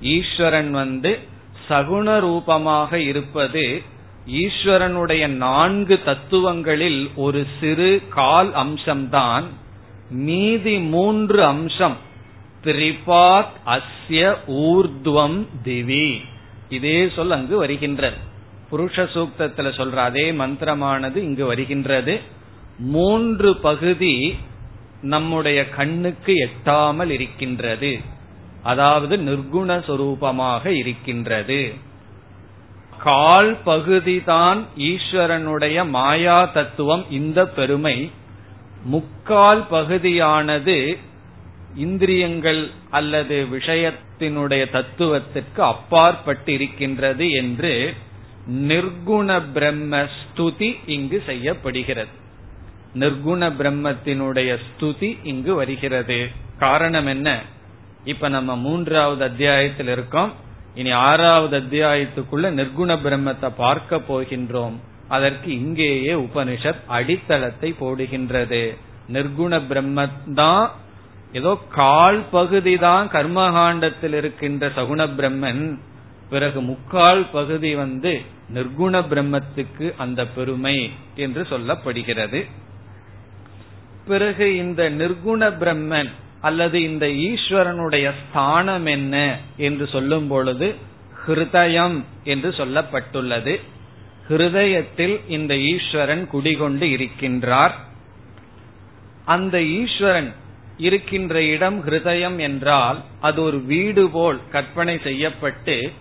ஈஸ்வரன் 0.00 0.70
வந்து 0.70 1.18
சகுண 1.68 2.20
ரூபமாக 2.20 3.00
இருப்பது 3.00 3.82
ஈஸ்வரனுடைய 4.26 5.26
நான்கு 5.26 6.00
தத்துவங்களில் 6.04 7.10
ஒரு 7.14 7.46
சிறு 7.60 8.02
கால் 8.08 8.52
அம்சம்தான். 8.52 9.42
மீதி 10.10 10.78
மூன்று 10.78 11.44
அம்சம் 11.44 11.96
திரிபாத் 12.64 13.46
அஸ்ய 13.66 14.36
ஊர்துவம் 14.48 15.46
திவி. 15.64 16.24
இதே 16.68 17.10
சொல் 17.16 17.30
அங்கு 17.30 17.56
வருகின்றது. 17.56 18.16
புருஷ 18.72 19.08
சூக்தத்துல 19.14 19.72
சொல்ற 19.72 19.94
அதே 19.94 20.32
மந்திரமானது 20.32 21.16
இங்கு 21.16 21.46
வருகின்றது. 21.46 22.20
மூன்று 22.78 23.56
பகுதி 23.56 24.36
நம்முடைய 25.02 25.68
கண்ணுக்கு 25.68 26.48
எட்டாமல் 26.48 27.10
இருக்கின்றது. 27.10 28.16
அதாவது 28.68 29.14
நிர்குண 29.16 29.70
சொரூபமாக 29.88 30.64
இருக்கின்றது. 30.80 31.60
கால் 32.98 33.50
பகுதிதான் 33.64 34.60
ஈஸ்வரனுடைய 34.90 35.76
மாயா 35.88 36.38
தத்துவம் 36.44 37.04
இந்த 37.10 37.40
பெருமை. 37.48 37.96
முக்கால் 38.84 39.62
பகுதியானது 39.70 40.76
இந்திரியங்கள் 41.76 42.62
அல்லது 42.90 43.36
விஷயத்தினுடைய 43.52 44.62
தத்துவத்திற்கு 44.70 45.60
அப்பாற்பட்டு 45.72 46.52
இருக்கின்றது 46.52 47.26
என்று 47.40 47.72
நிர்குண 48.68 49.28
பிரம்ம 49.54 50.06
ஸ்துதி 50.18 50.70
இங்கு 50.86 51.18
செய்யப்படுகிறது. 51.26 52.14
நிர்குண 52.94 53.42
பிரம்மத்தினுடைய 53.60 54.50
ஸ்துதி 54.66 55.10
இங்கு 55.22 55.54
வருகிறது. 55.54 56.18
காரணம் 56.58 57.06
என்ன? 57.06 57.28
இப்ப 58.12 58.28
நம்ம 58.34 58.50
மூன்றாவது 58.56 59.22
அத்தியாயத்தில் 59.24 59.90
இருக்கோம். 59.94 60.30
இனி 60.74 60.90
ஆறாவது 61.08 61.54
அத்தியாயத்துக்குள்ள 61.60 62.46
நிர்குண 62.58 62.90
பிரம்மத்தை 63.04 63.48
பார்க்க 63.56 64.00
போகின்றோம். 64.10 64.76
அதற்கு 65.08 65.48
இங்கேயே 65.60 66.12
உபனிஷத் 66.24 66.82
அடித்தளத்தை 66.88 67.70
போடுகின்றது. 67.80 68.62
நிர்குண 69.12 69.52
பிரம்மதான் 69.70 70.64
ஏதோ 71.32 71.52
கால் 71.70 72.20
பகுதி 72.30 72.74
தான் 72.78 73.06
கர்மகாண்டத்தில் 73.08 74.16
இருக்கின்ற 74.20 74.66
சகுண 74.76 75.00
பிரம்மன். 75.18 75.64
பிறகு 76.30 76.60
முக்கால் 76.60 77.22
பகுதி 77.32 77.70
வந்து 77.74 78.12
நிர்குண 78.54 78.94
பிரம்மத்துக்கு 79.10 79.86
அந்த 79.96 80.20
பெருமை 80.36 80.78
என்று 81.16 81.42
சொல்லப்படுகிறது. 81.50 82.40
பிறகு 84.06 84.46
இந்த 84.56 84.82
நிர்குண 85.00 85.42
பிரம்மன் 85.60 86.10
அல்லது 86.40 86.82
இந்த 86.82 87.06
ஈஸ்வரனுடைய 87.06 88.12
ஸ்தானம் 88.20 88.86
என்ன 88.86 89.38
என்று 89.56 89.86
சொல்லும் 89.86 90.28
பொழுது 90.28 90.74
ஹிருதயம் 91.26 92.04
என்று 92.24 92.48
சொல்லப்பட்டுள்ளது. 92.48 93.60
ஹிருதயத்தில் 94.28 95.20
இந்த 95.28 95.56
ஈஸ்வரன் 95.56 96.26
குடிகொண்டு 96.26 96.86
இருக்கின்றார். 96.86 97.72
அந்த 99.24 99.62
ஈஸ்வரன் 99.62 100.34
இருக்கின்ற 100.76 101.42
இடம் 101.42 101.86
ஹிருதயம் 101.86 102.36
என்றால் 102.36 103.02
அது 103.20 103.42
ஒரு 103.42 103.60
வீடு 103.60 104.08
போல் 104.08 104.40
கற்பனை 104.50 104.98
செய்யப்பட்டு 104.98 105.92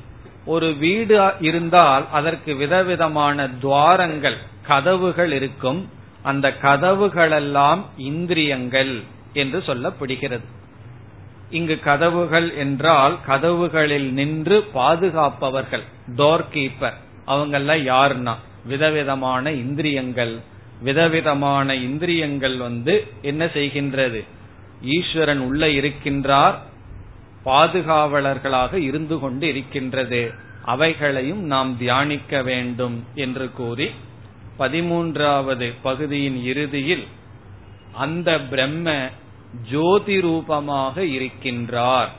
ஒரு 0.46 0.74
வீடு 0.74 1.32
இருந்தால் 1.40 2.08
அதற்கு 2.12 2.56
விதவிதமான 2.56 3.50
துவாரங்கள் 3.50 4.38
கதவுகள் 4.68 5.32
இருக்கும். 5.32 5.90
அந்த 6.24 6.54
கதவுகளெல்லாம் 6.62 7.82
இந்திரியங்கள். 7.98 9.04
என்று 9.34 9.60
சொல்லப்படுகிறது. 9.60 10.44
இங்கு 11.50 11.80
கதவுகள் 11.80 12.54
என்றால் 12.54 13.18
கதவுகளில் 13.28 14.12
நின்று 14.12 14.68
பாதுகாப்பவர்கள் 14.74 15.84
டோர் 16.18 16.46
கீப்பர் 16.54 16.94
அவங்கெல்லாம் 17.28 17.84
யாருன்னா? 17.84 18.36
விதவிதமான 18.66 19.52
இந்திரியங்கள். 19.52 20.40
விதவிதமான 20.82 21.76
இந்திரியங்கள் 21.76 22.58
வந்து 22.58 23.08
என்ன 23.22 23.46
செய்கின்றது? 23.46 24.24
ஈஸ்வரன் 24.82 25.40
உள்ள 25.40 25.66
இருக்கின்றார் 25.66 26.56
பாதுகாவலர்களாக 27.46 28.74
இருந்து 28.74 29.20
கொண்டு 29.20 29.48
இருக்கின்றது. 29.48 30.34
அவைகளையும் 30.66 31.44
நாம் 31.44 31.78
தியானிக்க 31.78 32.44
வேண்டும் 32.44 33.04
என்று 33.16 33.52
கூறி 33.52 33.90
பதிமூன்றாவது 34.60 35.74
பகுதியின் 35.82 36.44
இறுதியில் 36.44 37.08
அந்த 38.06 38.30
பிரம்ம 38.52 38.88
ஜோதி 39.72 40.18
ரூபமாக 40.26 40.96
இருக்கின்றார் 41.16 42.10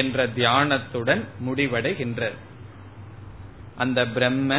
என்ற 0.00 0.26
தியானத்துடன் 0.38 1.22
முடிவடைகின்றது. 1.46 2.38
அந்த 3.82 4.00
பிரம்ம 4.16 4.50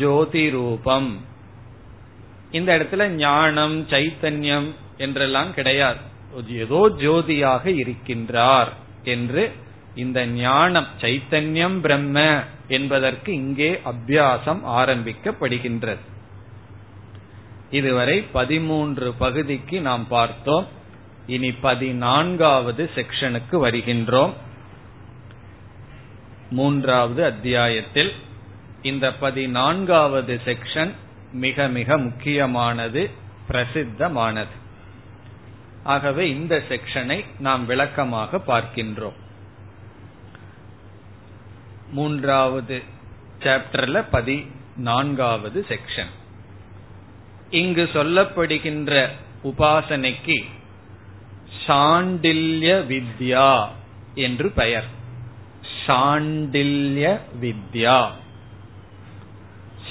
ஜோதி 0.00 0.44
ரூபம் 0.56 1.10
இந்த 2.58 2.70
இடத்துல 2.78 3.04
ஞானம் 3.26 3.76
சைத்தன்யம் 3.92 4.68
என்றெல்லாம் 5.04 5.50
கிடையாது. 5.58 6.00
ஏதோ 6.64 6.80
ஜோதியாக 7.04 7.64
இருக்கின்றார் 7.82 8.70
என்று 9.14 9.44
இந்த 10.02 10.18
ஞானம் 10.40 10.88
சைத்தன்யம் 11.02 11.76
பிரம்ம 11.84 12.18
என்பதற்கு 12.76 13.30
இங்கே 13.42 13.70
அபியாசம் 13.92 14.62
ஆரம்பிக்கப்படுகின்றது. 14.80 16.02
இதுவரை 17.70 18.20
பதிமூன்று 18.20 19.12
பகுதிக்கு 19.12 19.80
நாம் 19.80 20.08
பார்த்தோம். 20.08 20.66
இனி 21.26 21.52
பதினான்காவது 21.52 22.90
செக்ஷனுக்கு 22.94 23.52
வருகின்றோம். 23.52 24.32
மூன்றாவது 26.50 27.24
அத்தியாயத்தில் 27.24 28.12
இந்த 28.82 29.12
பதினான்காவது 29.12 30.40
செக்ஷன் 30.44 30.92
மிக 31.32 31.68
மிக 31.68 31.98
முக்கியமானது 31.98 33.10
பிரசித்தமானது. 33.48 34.54
ஆகவே 35.82 36.30
இந்த 36.30 36.62
செக்ஷனை 36.68 37.24
நாம் 37.38 37.66
விளக்கமாக 37.66 38.36
பார்க்கின்றோம். 38.36 39.14
மூன்றாவது 41.90 42.82
சாப்டர்ல 43.40 44.04
பதினான்காவது 44.10 45.66
செக்ஷன். 45.68 46.10
இங்கு 47.50 47.88
சொல்லப்படுகின்ற 47.92 49.08
உபாசனைக்கு 49.44 50.44
சாண்டில்ய 51.66 52.84
வித்யா 52.86 53.68
என்று 54.14 54.50
பெயர். 54.50 54.84
சாண்டில்ய 55.86 57.20
வித்யா. 57.40 58.10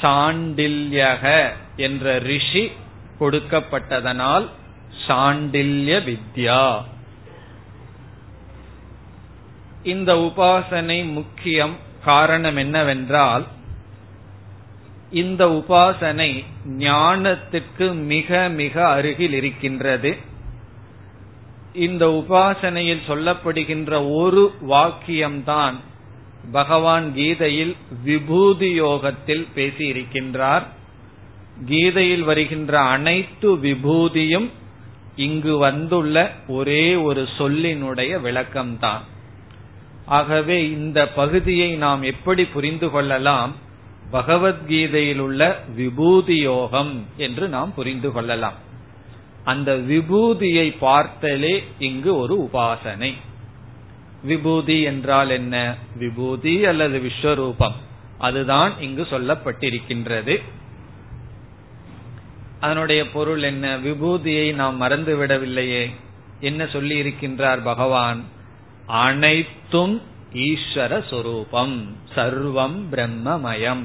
சாண்டில்யக 0.02 1.50
என்ற 1.76 2.20
ரிஷி 2.20 2.72
கொடுக்கப்பட்டதனால் 3.20 4.50
சாண்டில்ய 5.08 6.02
வித்யா. 6.02 6.84
இந்த 9.84 10.14
உபாசனை 10.16 11.12
முக்கியம் 11.12 11.78
காரணம் 12.04 12.58
என்னவென்றால் 12.58 13.46
இந்த 15.12 15.46
உபாசனை 15.48 16.44
ஞானத்துக்கு 16.78 17.94
மிக 17.94 18.50
மிக 18.50 18.88
அருகில் 18.88 19.34
இருக்கின்றது. 19.34 20.18
இந்த 21.74 22.08
உபாசனையில் 22.08 23.02
சொல்லப்படுகின்ற 23.08 24.16
ஒரு 24.16 24.54
வாக்கியம்தான் 24.70 25.74
பகவான் 26.52 27.14
கீதையில் 27.14 27.76
விபூதி 28.04 28.82
யோகத்தில் 28.82 29.48
பேசியிருக்கின்றார். 29.56 30.64
கீதையில் 31.66 32.24
வருகின்ற 32.24 32.80
அனைத்து 32.80 33.56
விபூதியும் 33.56 34.50
இங்கு 35.16 35.58
வந்துள்ள 35.58 36.32
ஒரே 36.48 36.96
ஒரு 36.96 37.28
சொல்லினுடைய 37.38 38.22
விளக்கம்தான். 38.22 39.00
ஆகவே 40.06 40.72
இந்த 40.72 41.08
பகுதியை 41.08 41.72
நாம் 41.72 42.02
எப்படி 42.02 42.46
புரிந்து 42.46 42.90
கொள்ளலாம்? 42.90 43.64
பகவத்கீதையில் 44.12 45.20
உள்ள 45.20 45.64
விபூதி 45.76 46.38
யோகம் 46.38 47.06
என்று 47.18 47.50
நாம் 47.50 47.74
புரிந்து 47.74 48.12
கொள்ளலாம். 48.12 48.54
அந்த 49.44 49.76
விபூதியை 49.76 50.76
பார்த்தலே 50.82 51.64
இங்கு 51.80 52.18
ஒரு 52.18 52.50
உபாசனை. 52.52 53.14
விபூதி 54.24 54.82
என்றால் 54.82 55.30
என்ன? 55.30 55.76
விபூதி 55.98 56.66
அல்லது 56.66 57.02
விஸ்வரூபம். 57.02 57.74
அதுதான் 58.18 58.80
இங்கு 58.80 59.08
சொல்லப்பட்டிருக்கின்றது. 59.10 60.42
அதனுடைய 62.60 63.10
பொருள் 63.10 63.42
என்ன? 63.42 63.78
விபூதியை 63.78 64.54
நாம் 64.54 64.78
மறந்து 64.78 65.18
விடவில்லையே 65.18 65.90
என்ன 66.40 66.66
சொல்லி 66.66 67.02
இருக்கின்றார் 67.02 67.64
பகவான்? 67.64 68.24
அனைத்தும் 68.86 70.02
ஈஸ்வர 70.44 70.92
சொரூபம் 71.10 71.76
சர்வம் 72.16 72.78
பிரம்மமயம். 72.92 73.84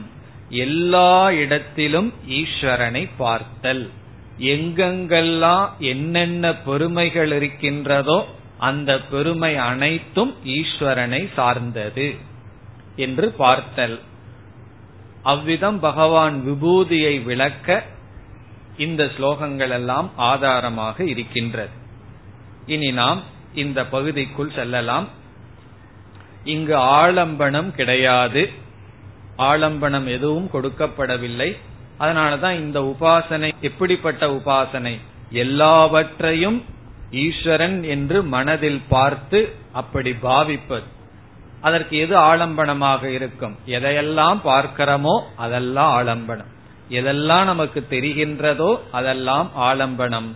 எல்லா 0.49 1.31
இடத்திலும் 1.31 2.13
ஈஸ்வரனை 2.29 3.09
பார்த்தல். 3.17 3.91
எங்கெங்கெல்லாம் 4.39 5.67
என்னென்ன 5.79 6.55
பெருமைகள் 6.55 7.33
இருக்கின்றதோ 7.33 8.19
அந்த 8.59 9.01
பெருமை 9.01 9.57
அனைத்தும் 9.57 10.33
ஈஸ்வரனை 10.45 11.23
சார்ந்தது 11.35 12.09
என்று 12.97 13.31
பார்த்தல். 13.31 14.01
அவ்விதம் 15.23 15.79
பகவான் 15.79 16.37
விபூதியை 16.49 17.15
விளக்க 17.25 17.85
இந்த 18.77 19.05
ஸ்லோகங்கள் 19.05 19.71
எல்லாம் 19.71 20.11
ஆதாரமாக 20.17 21.05
இருக்கின்றது. 21.05 21.75
இனி 22.67 22.91
நாம் 22.93 23.21
இந்த 23.55 23.87
பகுதிக்குள் 23.87 24.53
செல்லலாம். 24.55 25.09
இங்கு 26.45 26.77
ஆலம்பனம் 26.77 27.71
கிடையாது. 27.71 28.51
ஆலம்பனம் 29.39 30.07
எதுவும் 30.07 30.51
கொடுக்கப்படவில்லை. 30.53 31.57
அதனாலதான் 31.99 32.57
இந்த 32.59 32.81
உபாசனை 32.81 33.51
எப்படிப்பட்ட 33.61 34.29
உபாசனை? 34.29 34.99
எல்லாவற்றையும் 35.31 36.65
ஈஸ்வரன் 37.11 37.83
என்று 37.83 38.23
மனதில் 38.23 38.83
பார்த்து 38.89 39.57
அப்படி 39.73 40.13
பாவிப்பது. 40.13 40.85
அதற்கு 41.61 41.99
எது 41.99 42.17
ஆலம்பனமாக 42.17 43.05
இருக்கும்? 43.05 43.57
எதையெல்லாம் 43.67 44.41
பார்க்கிறோமோ 44.45 45.21
அதெல்லாம் 45.37 45.91
ஆலம்பனம். 45.99 46.51
எதெல்லாம் 46.91 47.45
நமக்கு 47.45 47.87
தெரிகின்றதோ 47.91 48.81
அதெல்லாம் 48.91 49.51
ஆலம்பனம். 49.57 50.31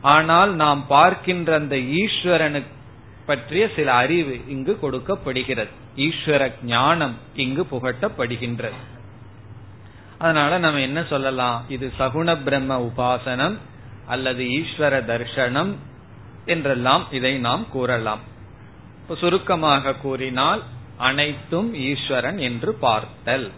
ஆனால் 0.00 0.54
நாம் 0.54 0.86
பார்க்கின்ற 0.86 1.54
அந்த 1.54 1.76
ஈஸ்வரனுக்கு 1.76 2.75
பற்றிய 3.26 3.70
சில 3.76 3.92
அறிவு 3.92 4.48
இங்கு 4.48 4.78
கொடுக்கப்படுகிறது. 4.80 5.70
ஈஸ்வர 5.96 6.52
ஞானம் 6.62 7.16
இங்கு 7.34 7.62
புகட்டப்படுகின்றது. 7.62 8.78
அதனால 10.18 10.58
நம்ம 10.58 10.80
என்ன 10.80 11.04
சொல்லலாம்? 11.04 11.64
இது 11.68 11.92
சகுண 11.98 12.42
பிரம்ம 12.42 12.78
உபாசனம் 12.80 13.56
அல்லது 14.06 14.44
ஈஸ்வர 14.44 14.94
தர்ஷனம் 15.04 15.74
என்றெல்லாம் 16.46 17.06
இதை 17.10 17.38
நாம் 17.38 17.68
கூறலாம். 17.68 18.20
இப்ப 19.02 19.16
சுருக்கமாக 19.16 19.94
கூறினால் 19.94 20.62
அனைத்தும் 20.96 21.74
ஈஸ்வரன் 21.74 22.38
என்று 22.38 22.74
பார்த்தல். 22.74 23.50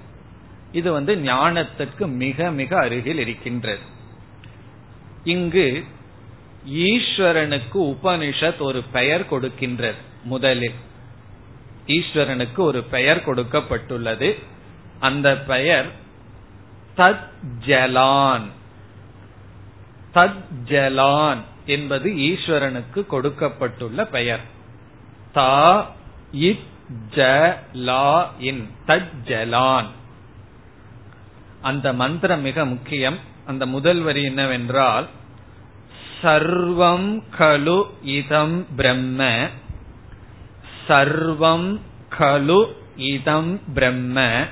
இது 0.73 0.93
வந்து 0.93 1.15
ஞானத்துக்கு 1.15 2.07
மிக 2.07 2.51
மிக 2.51 2.79
அருகில் 2.79 3.19
இருக்கின்றது. 3.19 3.81
இங்கு 5.25 5.85
ஈஸ்வரனுக்கு 6.73 7.75
உபனிஷத் 7.75 8.59
ஒரு 8.59 8.83
பெயர் 8.93 9.31
கொடுக்கின்றது 9.31 9.95
முதலில். 10.25 10.75
ஈஸ்வரனுக்கு 11.87 12.57
ஒரு 12.57 12.83
பெயர் 12.83 13.25
கொடுக்கப்பட்டுள்ளது. 13.25 14.43
அந்த 15.01 15.37
பெயர் 15.37 15.87
தத் 16.97 17.27
ஜலான். 17.67 18.47
தத் 20.15 20.45
ஜலான் 20.65 21.39
என்பது 21.67 22.11
ஈஸ்வரனுக்கு 22.11 23.07
கொடுக்கப்பட்டுள்ள 23.07 24.07
பெயர். 24.07 24.41
தா 25.33 25.91
இத் 26.33 26.67
ஜ 27.15 27.57
லா 27.73 28.35
இன் 28.39 28.71
தத் 28.87 29.89
அந்த 31.63 31.93
மந்திரம் 31.93 32.41
மிக 32.41 32.65
முக்கியம். 32.65 33.19
அந்த 33.47 33.67
முதல் 33.67 34.01
வரி 34.01 34.23
என்னவென்றால் 34.23 35.07
சர்வம் 36.23 37.23
கலு 37.39 37.85
இதம் 38.03 38.67
பிரம்ம. 38.77 39.49
சர்வம் 40.89 41.81
கலு 42.19 42.73
இதம் 42.97 43.61
பிரம்ம. 43.75 44.47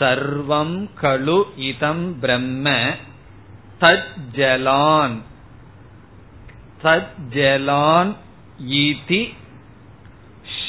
சர்வம் 0.00 0.88
கலு 1.02 1.42
இதம் 1.56 2.18
பிரம்ம. 2.20 2.94
தஜ்ஜலான் 3.80 5.22
தஜ்ஜலான் 6.82 8.16
ஈதி 8.68 9.34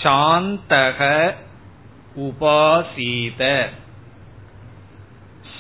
சாந்தக 0.04 1.34
உபாசீத. 2.16 3.66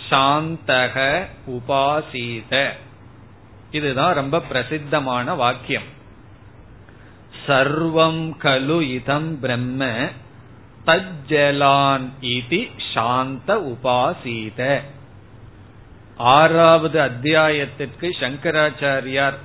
சாந்தக 0.09 1.25
உபாசீத. 1.47 2.71
இதுதான் 3.79 4.17
ரொம்ப 4.19 4.38
பிரசித்தமான 4.49 5.35
வாக்கியம். 5.43 5.88
சர்வம் 7.45 8.23
கலு 8.43 8.77
இதம் 8.97 9.31
பிரம்ம 9.39 9.89
தஜ்ஜலான் 10.85 12.05
சாந்த 12.93 13.49
உபாசீத. 13.71 14.59
ஆறாவது 16.35 16.97
அத்தியாயத்திற்கு 17.01 18.07
சங்கராச்சாரியார் 18.19 19.38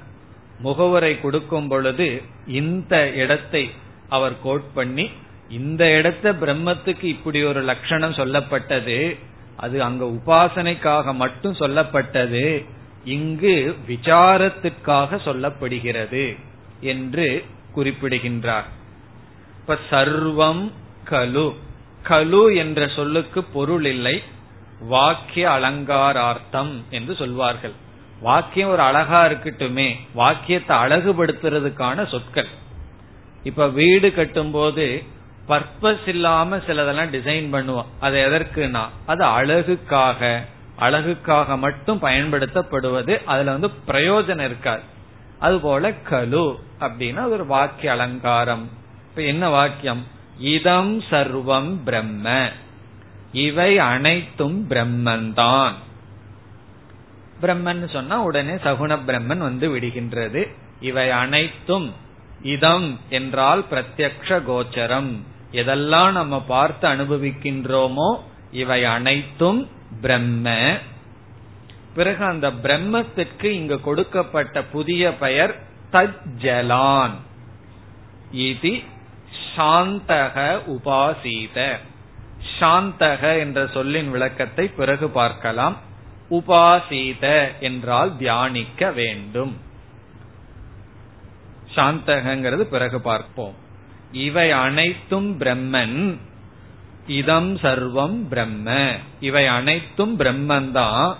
முகவரை 0.65 1.13
கொடுக்கும் 1.21 1.69
பொழுது 1.69 2.09
இந்த 2.59 2.95
இடத்தை 3.23 3.65
அவர் 4.09 4.37
கோட் 4.43 4.69
பண்ணி 4.75 5.07
இந்த 5.51 5.83
இடத்த 5.99 6.33
பிரம்மத்துக்கு 6.43 7.07
இப்படி 7.15 7.41
ஒரு 7.45 7.61
லட்சணம் 7.63 8.19
சொல்லப்பட்டது 8.19 8.99
அது 9.57 9.77
அங்க 9.83 10.05
உபாசனைக்காக 10.19 11.15
மட்டும் 11.15 11.59
சொல்லப்பட்டது 11.61 12.45
இங்கு 13.05 13.77
விசாரத்திற்காக 13.89 15.17
சொல்லப்படுகிறது 15.25 16.39
என்று 16.81 17.45
குறிப்பிடுகின்றார். 17.73 18.65
இப்ப 19.61 19.79
சர்வம் 19.91 20.73
கலு. 21.11 21.55
கலு 22.09 22.57
என்ற 22.57 22.89
சொல்லுக்கு 22.89 23.45
பொருள் 23.45 23.85
இல்லை. 23.85 24.23
வாக்கிய 24.81 25.51
அலங்காரார்த்தம் 25.51 26.83
என்று 26.91 27.15
சொல்வார்கள். 27.15 27.73
வாக்கியம் 28.21 28.69
ஒரு 28.69 28.83
அழகா 28.83 29.27
இருக்கட்டுமே. 29.27 29.97
வாக்கியத்தை 30.15 30.77
அழகுபடுத்துறதுக்கான 30.77 32.09
சொற்கள். 32.09 32.47
இப்ப 33.43 33.69
வீடு 33.69 34.15
கட்டும் 34.15 34.51
போது 34.51 35.03
பர்பஸ் 35.49 36.09
இல்லாம 36.09 36.57
சிலதெல்லாம் 36.57 37.13
டிசைன் 37.13 37.53
பண்ணுவோம். 37.53 37.87
அது 38.01 38.29
எதற்குனா 38.29 38.89
அது 39.07 39.25
அழகுக்காக. 39.25 40.45
அழகுக்காக 40.81 41.57
மட்டும் 41.57 42.03
பயன்படுத்தப்படுவது 42.03 43.25
அதுல 43.25 43.51
வந்து 43.51 43.71
பிரயோஜனம் 43.87 44.45
இருக்காது. 44.45 44.83
அதுபோல 45.39 45.91
கலு 45.91 46.57
அப்படின்னா 46.81 47.29
ஒரு 47.29 47.47
வாக்கிய 47.47 47.93
அலங்காரம். 47.93 48.69
இப்ப 49.09 49.23
என்ன 49.23 49.49
வாக்கியம்? 49.49 50.07
இதம் 50.39 51.01
சர்வம் 51.01 51.77
பிரம்ம. 51.85 52.51
இவை 53.33 53.79
அனைத்தும் 53.79 54.67
பிரம்மன்தான். 54.69 55.73
பிரம்மன் 57.43 57.91
சொன்னா 57.91 58.23
உடனே 58.23 58.53
சகுண 58.53 58.99
பிரம்மன் 59.07 59.39
வந்து 59.39 59.77
விடுகின்றது. 59.77 60.47
இவை 60.81 61.11
அனைத்தும் 61.11 61.93
இதம் 62.43 62.99
என்றால் 63.09 63.65
பிரத்யக்ஷ 63.71 64.43
கோச்சரம். 64.49 65.17
எதெல்லாம் 65.53 66.13
நம்ம 66.13 66.43
பார்த்து 66.43 66.89
அனுபவிக்கின்றோமோ 66.89 68.21
இவை 68.51 68.85
அனைத்தும் 68.85 69.69
பிரம்ம. 70.01 70.79
பிறகு 71.95 72.25
அந்த 72.25 72.51
பிரம்மத்திற்கு 72.51 73.45
இங்கு 73.45 73.81
கொடுக்கப்பட்ட 73.81 74.63
புதிய 74.63 75.15
பெயர் 75.15 75.63
தஜ்ஜலான். 75.93 77.15
இது 78.31 78.81
சாந்தக 79.57 80.59
உபாசீத. 80.67 81.77
சாந்தக 82.61 83.39
என்ற 83.39 83.67
சொல்லின் 83.67 84.11
விளக்கத்தை 84.11 84.69
பிறகு 84.69 85.09
பார்க்கலாம். 85.09 85.77
உபாசீத 86.31 87.53
என்றால் 87.61 88.17
தியானிக்க 88.17 88.91
வேண்டும். 88.91 89.61
சாந்தகங்கிறது 91.75 92.61
பிறகு 92.61 93.01
பார்ப்போம். 93.01 93.55
இவை 94.13 94.51
அனைத்தும் 94.51 95.41
பிரம்மன். 95.41 96.17
இதம் 97.07 97.57
சர்வம் 97.57 98.19
பிரம்ம. 98.31 98.97
இவை 99.21 99.47
அனைத்தும் 99.47 100.19
பிரம்மன் 100.19 100.71
தான் 100.71 101.17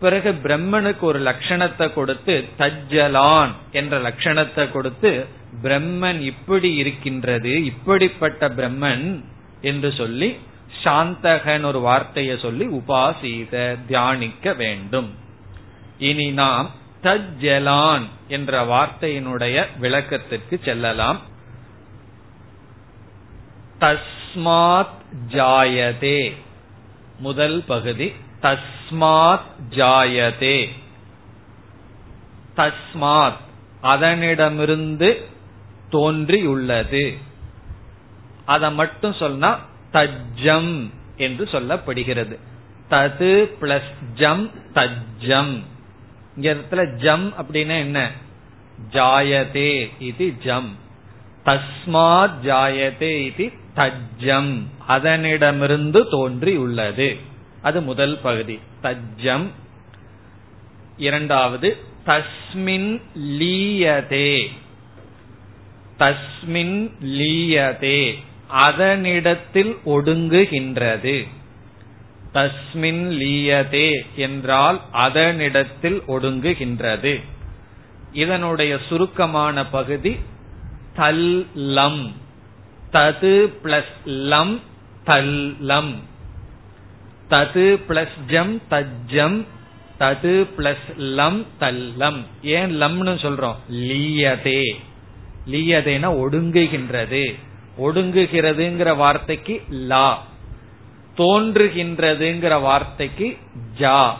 பிறகு 0.00 0.32
பிரம்மனுக்கு 0.32 1.00
ஒரு 1.00 1.20
லட்சணத்தை 1.20 1.92
கொடுத்து 1.92 2.44
தஜ்ஜலான் 2.58 3.50
என்ற 3.72 4.00
லட்சணத்தை 4.00 4.70
கொடுத்து 4.70 5.26
பிரம்மன் 5.62 6.20
இப்படி 6.20 6.74
இருக்கின்றது 6.74 7.64
இப்படிப்பட்ட 7.64 8.48
பிரம்மன் 8.48 9.24
என்று 9.60 9.92
சொல்லி 9.92 10.36
சாந்தகன் 10.84 11.62
ஒரு 11.62 11.80
வார்த்தையை 11.80 12.38
சொல்லி 12.38 12.66
உபாசீத 12.66 13.76
தியானிக்க 13.86 14.52
வேண்டும். 14.52 15.14
இனி 15.98 16.30
நாம் 16.30 16.70
தஜ்ஜலான் 17.02 18.02
என்ற 18.28 18.64
வார்த்தையினுடைய 18.64 19.66
விளக்கத்திற்கு 19.78 20.60
செல்லலாம். 20.64 21.20
தஸ்மாத் 24.34 24.88
ஜாயதே. 25.28 26.32
முதல் 27.18 27.64
பகுதி 27.66 28.12
தஸ்மாத் 28.42 29.40
ஜாயதே. 29.70 30.68
தஸ்மாத் 32.56 33.36
அதனிடமிருந்து 33.82 35.24
தோன்றியுள்ளது. 35.90 37.18
அதை 38.44 38.72
மட்டும் 38.72 39.12
சொன்னா 39.12 39.58
தஜ்ஜம் 39.92 40.90
என்று 41.16 41.44
சொல்லப்படுகிறது. 41.44 42.38
தது 42.90 43.50
பிளஸ் 43.60 44.12
ஜம் 44.14 44.50
தஜ்ஜம். 44.74 45.62
இங்க 46.36 46.54
இடத்துல 46.54 46.96
ஜம் 46.96 47.32
அப்படின்னா 47.32 47.78
என்ன? 47.78 48.10
ஜாயதே 48.90 49.90
இது 49.98 50.36
ஜம். 50.44 50.76
தஸ்மாத் 51.46 52.34
ஜாயதே 52.42 53.24
இது 53.26 53.52
தஜ்ஜம். 53.76 54.62
அதனிடமிருந்து 54.88 56.10
தோன்றி 56.10 56.56
உள்ளது 56.56 57.16
அது 57.62 57.82
முதல் 57.82 58.18
பகுதி. 58.22 58.58
தஜ்ஜம். 58.82 59.46
இரண்டாவது 60.96 61.76
தஸ்மின் 62.06 63.00
லீயதே. 63.18 64.46
தஸ்மின் 65.98 66.90
லீயதே. 67.00 68.14
அதனிடத்தில் 68.60 69.76
ஒடுங்குகின்றது. 69.86 71.28
தஸ்மின் 72.34 73.10
லீயதே 73.12 74.04
என்றால் 74.16 74.80
அதனிடத்தில் 74.92 76.00
ஒடுங்குகின்றது. 76.08 77.20
இதனுடைய 78.12 78.78
சுருக்கமான 78.88 79.66
பகுதி 79.66 80.16
தல்லம் 80.96 82.12
தது 82.92 83.52
பிளஸ் 83.62 83.92
லம் 84.04 84.60
தல்லம் 85.06 85.94
தது 87.30 87.80
பிளஸ் 87.88 88.24
ஜம் 88.26 88.62
தஜ்ஜம். 88.70 89.46
தது 89.98 90.48
பிளஸ் 90.58 90.98
லம் 90.98 91.46
தல்லம் 91.60 92.24
ஏன் 92.42 92.82
லம்னு 92.82 93.14
சொல்றோம்? 93.14 93.54
லீயதே. 93.68 94.80
லீயதேனா 95.46 96.10
ஒடுங்குகின்றது. 96.10 97.34
ஒடுங்குகிறதுங்கிற 97.78 98.96
வார்த்தைக்கு 98.96 99.62
லா. 99.68 100.26
தோன்றுகின்றதுங்கிற 101.16 102.60
வார்த்தைக்கு 102.60 103.38
ஜா. 103.78 104.12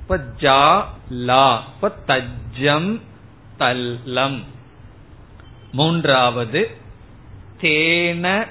இப்ப 0.00 0.16
ஜா 0.40 0.84
லா. 1.10 1.64
இப்ப 1.74 1.94
தஜ்ஜம் 2.06 3.00
தல்லம் 3.58 4.44
மூன்றாவது 5.72 6.76
தேன 7.60 8.46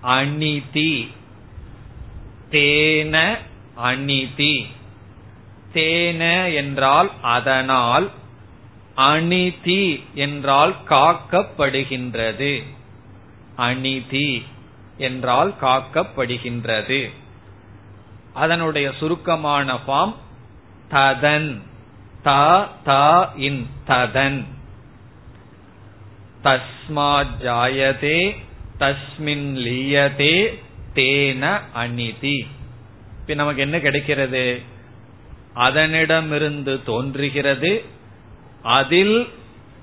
அணிதி. 0.00 1.10
தேன 2.50 3.38
அணிதி. 3.74 4.66
தேன 5.74 6.54
என்றால் 6.54 7.10
அதனால் 7.22 8.10
அணிதி 8.94 10.04
என்றால் 10.14 10.76
காக்கப்படுகின்றது. 10.88 12.62
அணிதி 13.56 14.46
என்றால் 14.96 15.54
காக்கப்படுகின்றது. 15.60 17.10
அதனுடைய 18.34 18.92
சுருக்கமான 18.98 19.78
ஃபார்ம் 19.86 20.14
ததன். 20.90 21.60
த 22.22 22.68
த 22.84 23.28
இன் 23.36 23.66
ததன். 23.88 24.44
தஸ்மாத் 26.46 27.34
ஜாயதே 27.42 28.20
தஸ்மின் 28.78 29.48
லீயதே 29.66 30.36
தேன 30.94 31.60
அநிதி 31.76 32.38
இப்ப 33.20 33.34
நமக்கு 33.34 33.62
என்ன 33.62 33.80
கிடைக்கிறது? 33.80 34.60
அதனிடமிருந்து 35.54 36.82
தோன்றுகிறது 36.84 37.84
அதில் 38.62 39.28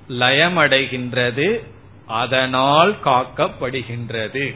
லயமடைகின்றது 0.10 1.63
அதனால் 2.06 2.95
காக்கப்படுகின்றது. 3.06 4.56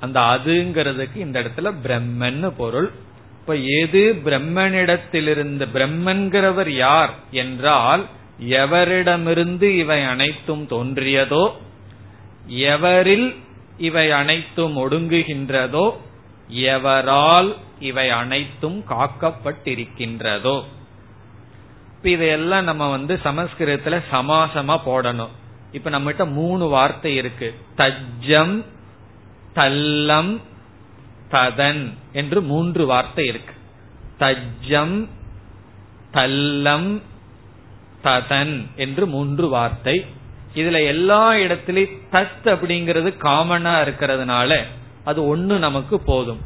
அந்த 0.00 0.20
அதுங்கிறதுக்கு 0.20 1.16
இந்த 1.16 1.42
இடத்துல 1.42 1.74
பிரம்மன் 1.84 2.52
பொருள். 2.56 2.90
இப்ப 3.40 3.54
எது 3.54 4.20
பிரம்மனிடத்திலிருந்து 4.24 5.66
பிரம்மன்கிறவர் 5.74 6.68
யார் 6.68 7.14
என்றால் 7.30 8.06
எவரிடமிருந்து 8.40 9.62
இவை 9.62 10.04
அனைத்தும் 10.04 10.66
தோன்றியதோ 10.70 11.50
எவரில் 12.46 13.36
இவை 13.78 14.10
அனைத்தும் 14.10 14.76
ஒடுங்குகின்றதோ 14.76 15.92
எவரால் 16.48 17.54
இவை 17.80 18.10
அனைத்தும் 18.10 18.84
காக்கப்பட்டிருக்கின்றதோ. 18.88 20.62
இதையெல்லாம் 22.02 22.64
நம்ம 22.64 22.90
வந்து 22.90 23.20
சமஸ்கிருதத்துல 23.24 24.02
சமாசமா 24.10 24.80
போடணும். 24.86 25.28
இப்ப 25.72 25.90
நம்மகிட்ட 25.90 26.30
மூணு 26.32 26.68
வார்த்தை 26.68 27.16
இருக்கு. 27.16 27.54
தஜ்ஜம் 27.76 28.64
தல்லம் 29.54 30.40
ததன் 31.30 31.92
என்று 32.12 32.42
மூன்று 32.42 32.86
வார்த்தை 32.86 33.26
இருக்கு. 33.26 33.54
தஜ்ஜம் 34.18 35.08
தல்லம் 36.12 37.02
ததன் 38.04 38.66
என்று 38.76 39.06
மூன்று 39.06 39.48
வார்த்தை. 39.48 40.06
இதுல 40.54 40.86
எல்லா 40.86 41.32
இடத்திலையும் 41.32 42.00
தத் 42.12 42.26
அப்படிங்கிறது 42.44 43.16
காமனா 43.22 43.82
இருக்கிறதுனால 43.82 44.62
அது 45.04 45.26
ஒன்னு 45.26 45.58
நமக்கு 45.58 46.00
போதும். 46.00 46.40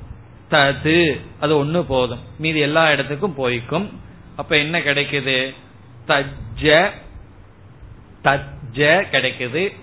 தது 0.50 1.20
அது 1.40 1.56
ஒன்னு 1.56 1.84
போதும். 1.84 2.18
மீதி 2.38 2.58
எல்லா 2.58 2.90
இடத்துக்கும் 2.90 3.34
போய்க்கும். 3.38 3.88
அப்ப 4.36 4.56
என்ன 4.56 4.78
கிடைக்குது? 4.78 5.54
தஜ்ஜ 6.06 6.90
தஜ்ஜ 8.24 9.04
கிடைக்குது. 9.12 9.74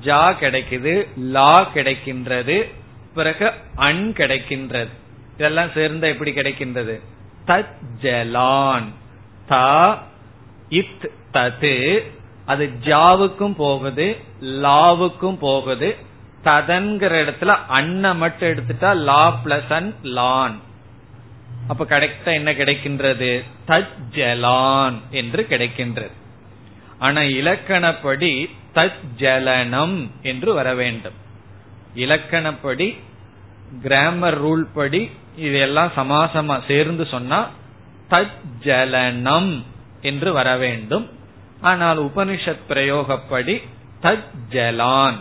ஜா 0.00 0.36
கிடைக்குது. 0.40 1.06
லா 1.16 1.70
கிடைக்கின்றது. 1.74 2.72
பிறகு 3.14 3.52
அன் 3.74 4.12
கிடைக்கின்றது. 4.16 4.88
இதெல்லாம் 5.34 5.70
சேர்ந்த 5.74 6.08
எப்படி 6.08 6.30
கிடைக்கின்றது? 6.30 7.00
தஜ்ஜலான். 7.46 8.84
த 9.46 9.58
இத் 10.70 11.10
தது 11.32 12.00
அது 12.46 12.70
ஜாவுக்கும் 12.80 13.54
போகுது 13.54 14.16
லாவுக்கும் 14.40 15.36
போகுது. 15.36 15.96
ததன்கிற 16.44 17.12
இடத்துல 17.22 17.56
அன்ன 17.68 18.14
மட்டும் 18.14 18.48
எடுத்துட்டா 18.48 18.96
லா 18.96 19.40
பிளஸ் 19.44 19.72
அன் 19.72 19.94
லான். 20.02 20.58
அப்ப 21.68 21.84
கரெக்டா 21.84 22.32
என்ன 22.32 22.52
கிடைக்கின்றது? 22.52 23.44
தஜ்ஜலான் 23.68 24.98
என்று 25.10 25.46
கிடைக்கின்றது. 25.50 26.10
ஆனா 26.98 27.20
இலக்கணப்படி 27.20 28.50
தஜ்ஜலனம் 28.74 30.10
என்று 30.22 30.54
வர 30.54 30.74
வேண்டும். 30.74 31.18
இலக்கணப்படி 31.96 32.98
கிராமர் 33.82 34.44
ரூல் 34.44 34.66
படி 34.74 35.10
இதெல்லாம் 35.36 35.92
சமாசமா 35.96 36.60
சேர்ந்து 36.66 37.06
சொன்னா 37.06 37.48
தஜ்ஜலனம் 38.10 39.62
என்று 40.02 40.32
வர 40.32 40.56
வேண்டும். 40.56 41.08
ஆனால் 41.60 41.98
உபனிஷத் 41.98 42.66
பிரயோகப்படி 42.68 43.62
தஜ்ஜலான் 44.02 45.18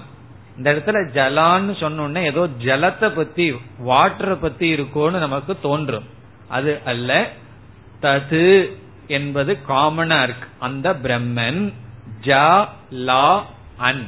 இந்த 0.57 0.73
இடத்துல 0.73 0.99
ஜலான்னு 1.13 1.73
சொன்னோன்னே 1.79 2.23
ஏதோ 2.23 2.47
ஜலத்தை 2.59 3.15
பத்தி 3.15 3.51
வாட்டரை 3.85 4.35
பத்தி 4.41 4.73
இருக்கோன்னு 4.73 5.17
நமக்கு 5.17 5.59
தோன்றும். 5.59 6.03
அது 6.47 6.79
அல்ல 6.85 7.31
தது 8.01 8.69
என்பது 9.07 9.57
காமனா 9.67 10.23
இருக்கு. 10.23 10.47
அந்த 10.59 10.93
பிரம்மன் 10.93 11.73
ஜா 12.21 12.67
லா 12.89 13.45
அன். 13.77 14.07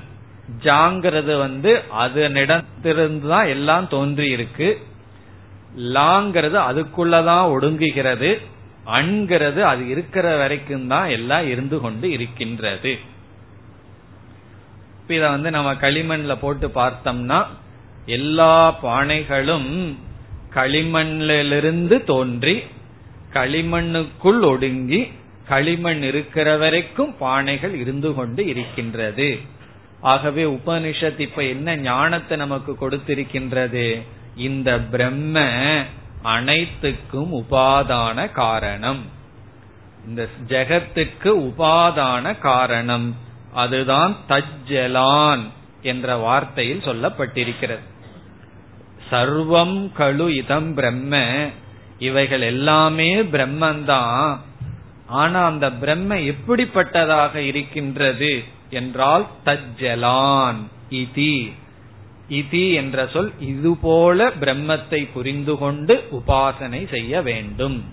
ஜாங்கிறது 0.63 1.37
வந்து 1.37 1.81
அதனிடத்திலிருந்து 1.99 3.27
தான் 3.27 3.47
எல்லாம் 3.47 3.87
தோன்றி 3.87 4.29
இருக்கு 4.29 4.81
லாங்கிறது 5.77 6.57
அதுக்குள்ளதான் 6.69 7.45
ஒடுங்குகிறது. 7.55 8.41
அண்கிறது 8.85 9.61
அது 9.61 9.87
இருக்கிற 9.87 10.37
வரைக்கும் 10.37 10.87
தான் 10.87 11.09
எல்லாம் 11.09 11.47
இருந்து 11.47 11.79
கொண்டு 11.79 12.11
இருக்கின்றது. 12.11 12.99
இத 15.07 15.29
வந்து 15.29 15.51
நம்ம 15.51 15.73
களிமண்ல 15.73 16.35
போட்டு 16.41 16.67
பார்த்தோம்னா 16.67 17.45
எல்லா 18.05 18.79
பானைகளும் 18.83 19.95
களிமண்ணிலிருந்து 20.53 22.03
தோன்றி 22.03 22.63
களிமண்ணுக்குள் 23.33 24.41
ஒடுங்கி 24.41 25.11
களிமண் 25.47 26.03
இருக்கிற 26.03 26.57
வரைக்கும் 26.57 27.15
பானைகள் 27.19 27.73
இருந்து 27.73 28.13
கொண்டு 28.13 28.45
இருக்கின்றது. 28.45 29.39
ஆகவே 30.01 30.43
உபனிஷத் 30.43 31.19
இப்ப 31.19 31.43
என்ன 31.43 31.75
ஞானத்தை 31.75 32.37
நமக்கு 32.37 32.71
கொடுத்திருக்கின்றது? 32.73 34.01
இந்த 34.35 34.79
பிரம்ம 34.79 35.45
அனைத்துக்கும் 36.23 37.33
உபாதான 37.33 38.31
காரணம். 38.31 39.05
இந்த 40.07 40.27
ஜெகத்துக்கு 40.47 41.23
உபாதான 41.23 42.39
காரணம். 42.39 43.15
அதுதான் 43.53 44.15
தஜ்ஜலான் 44.29 45.41
என்ற 45.81 46.15
வார்த்தையில் 46.15 46.85
சொல்லப்பட்டிருக்கிறது. 46.85 47.79
சர்வம் 49.11 49.89
கழு 49.97 50.29
இதம் 50.29 50.73
பிரம்ம. 50.73 51.45
இவைகள் 51.99 52.41
எல்லாமே 52.41 53.21
பிரம்மந்தான். 53.21 54.37
ஆனா 55.07 55.45
அந்த 55.45 55.71
பிரம்ம 55.71 56.15
எப்படிப்பட்டதாக 56.15 57.35
இருக்கின்றது 57.35 58.43
என்றால் 58.69 59.27
தஜ்ஜலான் 59.45 60.57
இதி. 60.89 61.51
இதி 62.31 62.73
என்ற 62.73 63.07
சொல் 63.07 63.31
இதுபோல 63.39 64.29
பிரம்மத்தை 64.29 65.07
புரிந்து 65.13 65.57
கொண்டு 65.57 66.03
உபாசனை 66.11 66.89
செய்ய 66.89 67.21
வேண்டும். 67.21 67.83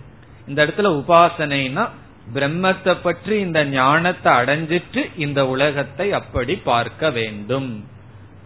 இந்த 0.48 0.66
இடத்துல 0.66 1.02
உபாசனைனா 1.02 1.88
பிரம்மத்தை 2.34 2.96
பற்றி 3.02 3.40
இந்த 3.40 3.64
ஞானத்தை 3.64 4.32
அடைஞ்சிட்டு 4.32 5.10
இந்த 5.16 5.46
உலகத்தை 5.46 6.12
அப்படி 6.12 6.54
பார்க்க 6.54 7.10
வேண்டும். 7.10 7.84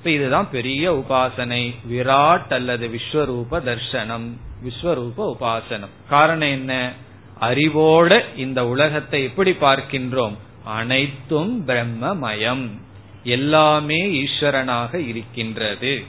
இதுதான் 0.04 0.48
பெரிய 0.50 0.92
உபாசனை. 0.92 1.74
விராட் 1.90 2.52
அல்லது 2.52 2.86
விஸ்வரூப 2.88 3.50
தர்சனம். 3.50 4.28
விஸ்வரூப 4.64 5.16
உபாசனம். 5.16 5.92
காரணம் 6.08 6.48
என்ன? 6.48 6.92
அறிவோட 7.40 8.20
இந்த 8.36 8.66
உலகத்தை 8.66 9.22
எப்படி 9.22 9.50
பார்க்கின்றோம்? 9.50 10.36
அனைத்தும் 10.64 11.64
பிரம்மமயம். 11.66 12.90
எல்லாமே 13.24 14.06
ஈஸ்வரனாக 14.06 14.94
இருக்கின்றது. 14.94 16.04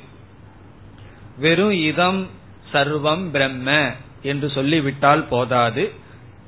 வெறும் 1.37 1.71
இதம் 1.71 2.29
சர்வம் 2.73 3.29
பிரம்ம 3.29 3.91
என்று 4.21 4.49
சொல்லிவிட்டால் 4.49 5.27
போதாது. 5.27 5.91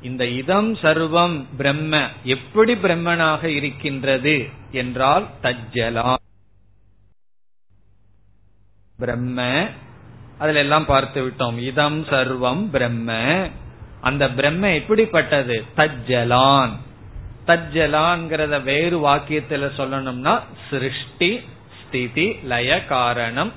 இந்த 0.01 0.28
இதம் 0.28 0.75
சர்வம் 0.75 1.45
பிரம்ம 1.58 2.08
எப்படி 2.23 2.73
பிரம்மனாக 2.73 3.43
இருக்கின்றது 3.43 4.49
என்றால் 4.71 5.28
தஜ்ஜலா 5.43 6.15
பிரம்ம 8.97 9.67
அதுல 10.38 10.60
எல்லாம் 10.60 10.86
பார்த்து 10.86 11.28
விட்டோம். 11.28 11.58
இதம் 11.60 12.06
சர்வம் 12.06 12.69
பிரம்ம. 12.69 13.49
அந்த 14.01 14.32
பிரம்ம 14.32 14.73
எப்படிப்பட்டது? 14.73 15.63
தஜ்ஜலான். 15.75 16.71
தஜலாங்கிறத 17.47 18.63
வேறு 18.63 19.08
வாக்கியத்துல 19.08 19.69
சொல்லணும்னா 19.77 20.39
சிருஷ்டி 20.69 21.41
ஸ்திதி 21.81 22.27
லய 22.43 22.86
காரணம். 22.86 23.51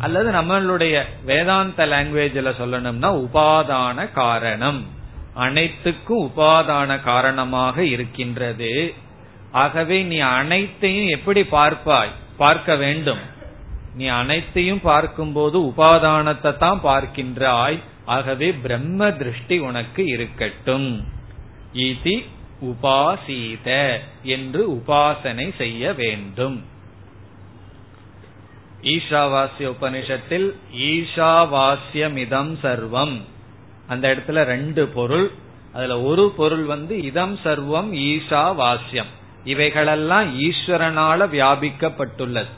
அல்லது 0.00 0.30
நம்மளுடைய 0.30 1.02
வேதாந்த 1.24 1.86
லாங்குவேஜ்ல 1.86 2.50
சொல்லணும்னா 2.60 3.10
உபாதான 3.24 4.12
காரணம். 4.12 4.86
அனைத்துக்கும் 5.34 6.22
உபாதான 6.26 7.02
காரணமாக 7.02 7.84
இருக்கின்றது. 7.84 8.94
ஆகவே 9.52 10.02
நீ 10.02 10.18
அனைத்தையும் 10.18 11.06
எப்படி 11.06 11.40
பார்ப்பாய்? 11.40 12.10
பார்க்க 12.36 12.76
வேண்டும். 12.76 13.18
நீ 13.94 14.06
அனைத்தையும் 14.06 14.80
பார்க்கும்போது 14.80 15.58
உபாதானத்தை 15.60 16.56
தான் 16.56 16.80
பார்க்கின்றாய். 16.84 17.78
ஆகவே 18.04 18.52
பிரம்ம 18.52 19.10
திருஷ்டி 19.10 19.58
உனக்கு 19.58 20.06
இருக்கட்டும். 20.06 21.04
உபாசீத 22.62 23.98
என்று 24.22 24.70
உபாசனை 24.70 25.56
செய்ய 25.56 25.92
வேண்டும். 25.92 26.64
ஈஷாவாசிய 28.82 29.74
உபனிஷத்தில் 29.80 30.52
ஈஷாவாசியமிதம் 30.76 32.56
சர்வம். 32.62 33.20
அந்த 33.86 34.14
இடத்துல 34.14 34.42
ரெண்டு 34.42 34.86
பொருள். 34.86 35.30
அதுல 35.72 36.00
ஒரு 36.00 36.32
பொருள் 36.36 36.62
வந்து 36.62 37.02
இதம் 37.02 37.38
சர்வம் 37.44 37.92
ஈஷா 37.92 38.54
வாசியம் 38.54 39.18
இவைகளெல்லாம் 39.44 40.40
ஈஸ்வரனால 40.40 41.26
வியாபிக்கப்பட்டுள்ளது. 41.26 42.48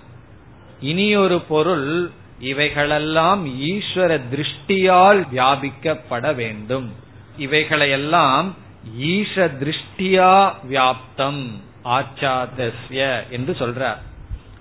இனியொரு 0.81 1.41
பொருள் 1.41 2.11
இவைகளெல்லாம் 2.41 3.61
ஈஸ்வர 3.61 4.21
திருஷ்டியால் 4.31 5.27
வியாபிக்கப்பட 5.33 6.35
வேண்டும். 6.35 6.93
இவைகளையெல்லாம் 7.37 8.55
ஈஷ 8.99 9.35
திருஷ்டியா 9.35 10.55
வியாப்தம் 10.71 11.51
ஆச்சாதஸ்ய 11.85 13.23
என்று 13.31 13.57
சொல்றார். 13.59 13.97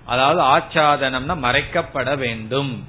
அதாவது 0.04 0.40
ஆச்சாதனம்னா 0.40 1.36
மறைக்கப்பட 1.38 2.16
வேண்டும். 2.16 2.84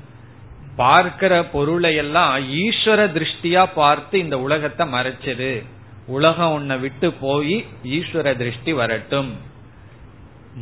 பார்க்கிற 0.76 1.46
பொருளை 1.46 1.96
எல்லாம் 1.96 2.52
ஈஸ்வர 2.52 3.06
திருஷ்டியா 3.10 3.70
பார்த்து 3.74 4.20
இந்த 4.20 4.40
உலகத்தை 4.40 4.94
மறைச்சது. 4.94 5.66
உலகம் 6.08 6.54
உன்னை 6.54 6.78
விட்டு 6.78 7.14
போய் 7.14 7.66
ஈஸ்வர 7.84 8.38
திருஷ்டி 8.38 8.74
வரட்டும். 8.74 9.38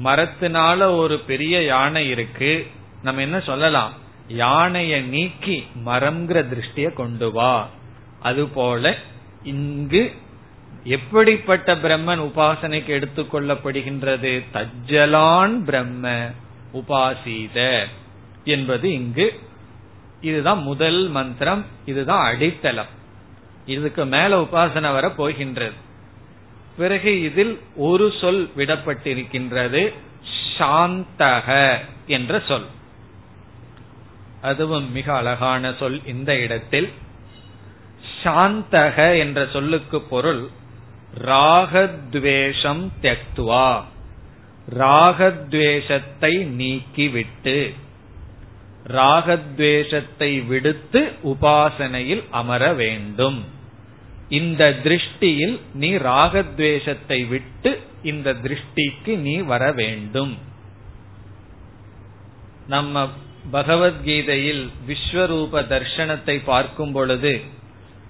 மரத்தினால 0.03 0.97
ஒரு 0.97 1.19
பெரிய 1.19 1.63
யானை 1.63 2.09
இருக்கு. 2.09 2.67
நம்ம 3.03 3.21
என்ன 3.21 3.39
சொல்லலாம்? 3.39 3.91
யானைய 4.29 5.03
நீக்கி 5.03 5.67
மரம்ங்கிற 5.85 6.45
திருஷ்டிய 6.47 6.93
கொண்டு 6.93 7.31
வா. 7.31 7.67
அதுபோல 8.19 8.97
இங்கு 9.43 10.15
எப்படிப்பட்ட 10.83 11.75
பிரம்மன் 11.75 12.31
உபாசனைக்கு 12.31 13.03
எடுத்துக்கொள்ளப்படுகின்றது 13.03 14.43
தஜ்ஜலான் 14.53 15.63
பிரம்ம 15.63 16.29
உபாசீத. 16.73 17.85
என்பது 18.43 18.93
இங்கு 18.93 19.39
இதுதான் 20.21 20.61
முதல் 20.61 21.07
மந்திரம் 21.07 21.65
இதுதான் 21.85 22.25
அடித்தளம். 22.25 22.85
இதுக்கு 23.65 24.05
மேல 24.05 24.41
உபாசனை 24.41 24.91
வர 24.91 25.09
போகின்றது. 25.09 25.71
பிறகு 26.77 27.21
இதில் 27.21 27.59
ஒரு 27.75 28.13
சொல் 28.21 28.49
விடப்பட்டிருக்கின்றது 28.57 29.93
சாந்தக 30.57 31.77
என்ற 32.07 32.41
சொல். 32.47 32.65
அதுவும் 34.41 34.91
மிக 34.91 35.15
அழகான 35.15 35.73
சொல் 35.79 36.05
இந்த 36.05 36.39
இடத்தில். 36.39 36.89
சாந்தக 38.23 39.17
என்ற 39.17 39.47
சொல்லுக்கு 39.51 40.01
பொருள் 40.01 40.59
ராகத்வேஷம் 41.17 42.83
தெக்துவா 43.01 43.83
ராகத்வேஷத்தை 44.67 46.33
நீக்கிவிட்டு 46.59 47.73
ராகத்வேஷத்தை 48.85 50.47
விடுத்து 50.47 51.11
உபாசனையில் 51.23 52.23
அமர 52.29 52.73
வேண்டும். 52.73 53.45
இந்த 54.29 54.69
திருஷ்டியில் 54.83 55.59
நீ 55.73 55.95
ராகத்வேஷத்தை 55.95 57.27
விட்டு 57.27 57.79
இந்த 58.03 58.33
திருஷ்டிக்கு 58.33 59.17
நீ 59.17 59.35
வர 59.37 59.71
வேண்டும். 59.71 60.37
நம்ம 62.67 63.09
பகவத்கீதையில் 63.51 64.69
விஸ்வரூப 64.87 65.61
தர்ஷனத்தை 65.67 66.43
பார்க்கும் 66.43 66.91
பொழுது 66.91 67.41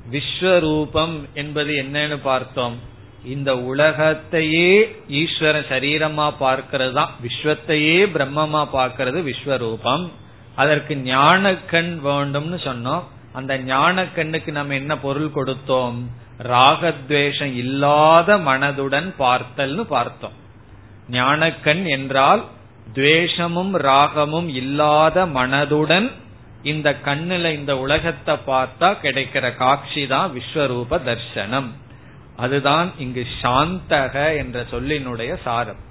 விஸ்வரூபம் 0.10 1.20
என்பது 1.34 1.74
என்னன்னு 1.74 2.18
பார்த்தோம். 2.24 2.80
இந்த 3.26 3.58
உலகத்தையே 3.58 4.98
ஈஸ்வர 5.10 5.56
சரீரமா 5.70 6.34
பார்க்கிறது 6.40 6.94
தான். 6.94 7.16
விஸ்வத்தையே 7.24 8.00
பிரம்மமா 8.06 8.68
பார்க்கிறது 8.74 9.32
விஸ்வரூபம். 9.32 10.10
அதற்கு 10.56 10.96
ஞானக்கண் 10.96 12.00
வேண்டும்னு 12.04 12.58
சொன்னோம். 12.64 13.04
அந்த 13.34 13.58
ஞானக்கண்ணுக்கு 13.58 14.52
நம்ம 14.52 14.74
என்ன 14.74 14.98
பொருள் 14.98 15.32
கொடுத்தோம்? 15.36 15.98
ராகத்வேஷம் 16.44 17.54
இல்லாத 17.56 18.38
மனதுடன் 18.38 19.14
பார்த்தல்னு 19.20 19.82
பார்த்தோம். 19.82 20.32
ஞானக்கண் 21.10 21.86
என்றால் 21.86 22.44
துவேஷமும் 22.94 23.74
ராகமும் 23.74 24.48
இல்லாத 24.48 25.26
மனதுடன் 25.26 26.12
இந்த 26.64 26.96
கண்ணுல 27.06 27.54
இந்த 27.54 27.78
உலகத்தை 27.78 28.36
பார்த்தா 28.48 28.90
கிடைக்கிற 29.04 29.56
காட்சி 29.56 30.08
தான் 30.08 30.32
விஸ்வரூப 30.36 31.00
தர்சனம். 31.06 31.70
அதுதான் 32.36 32.92
இங்கு 32.98 33.26
சாந்தக 33.42 34.38
என்ற 34.38 34.66
சொல்லினுடைய 34.72 35.38
சாரம். 35.44 35.82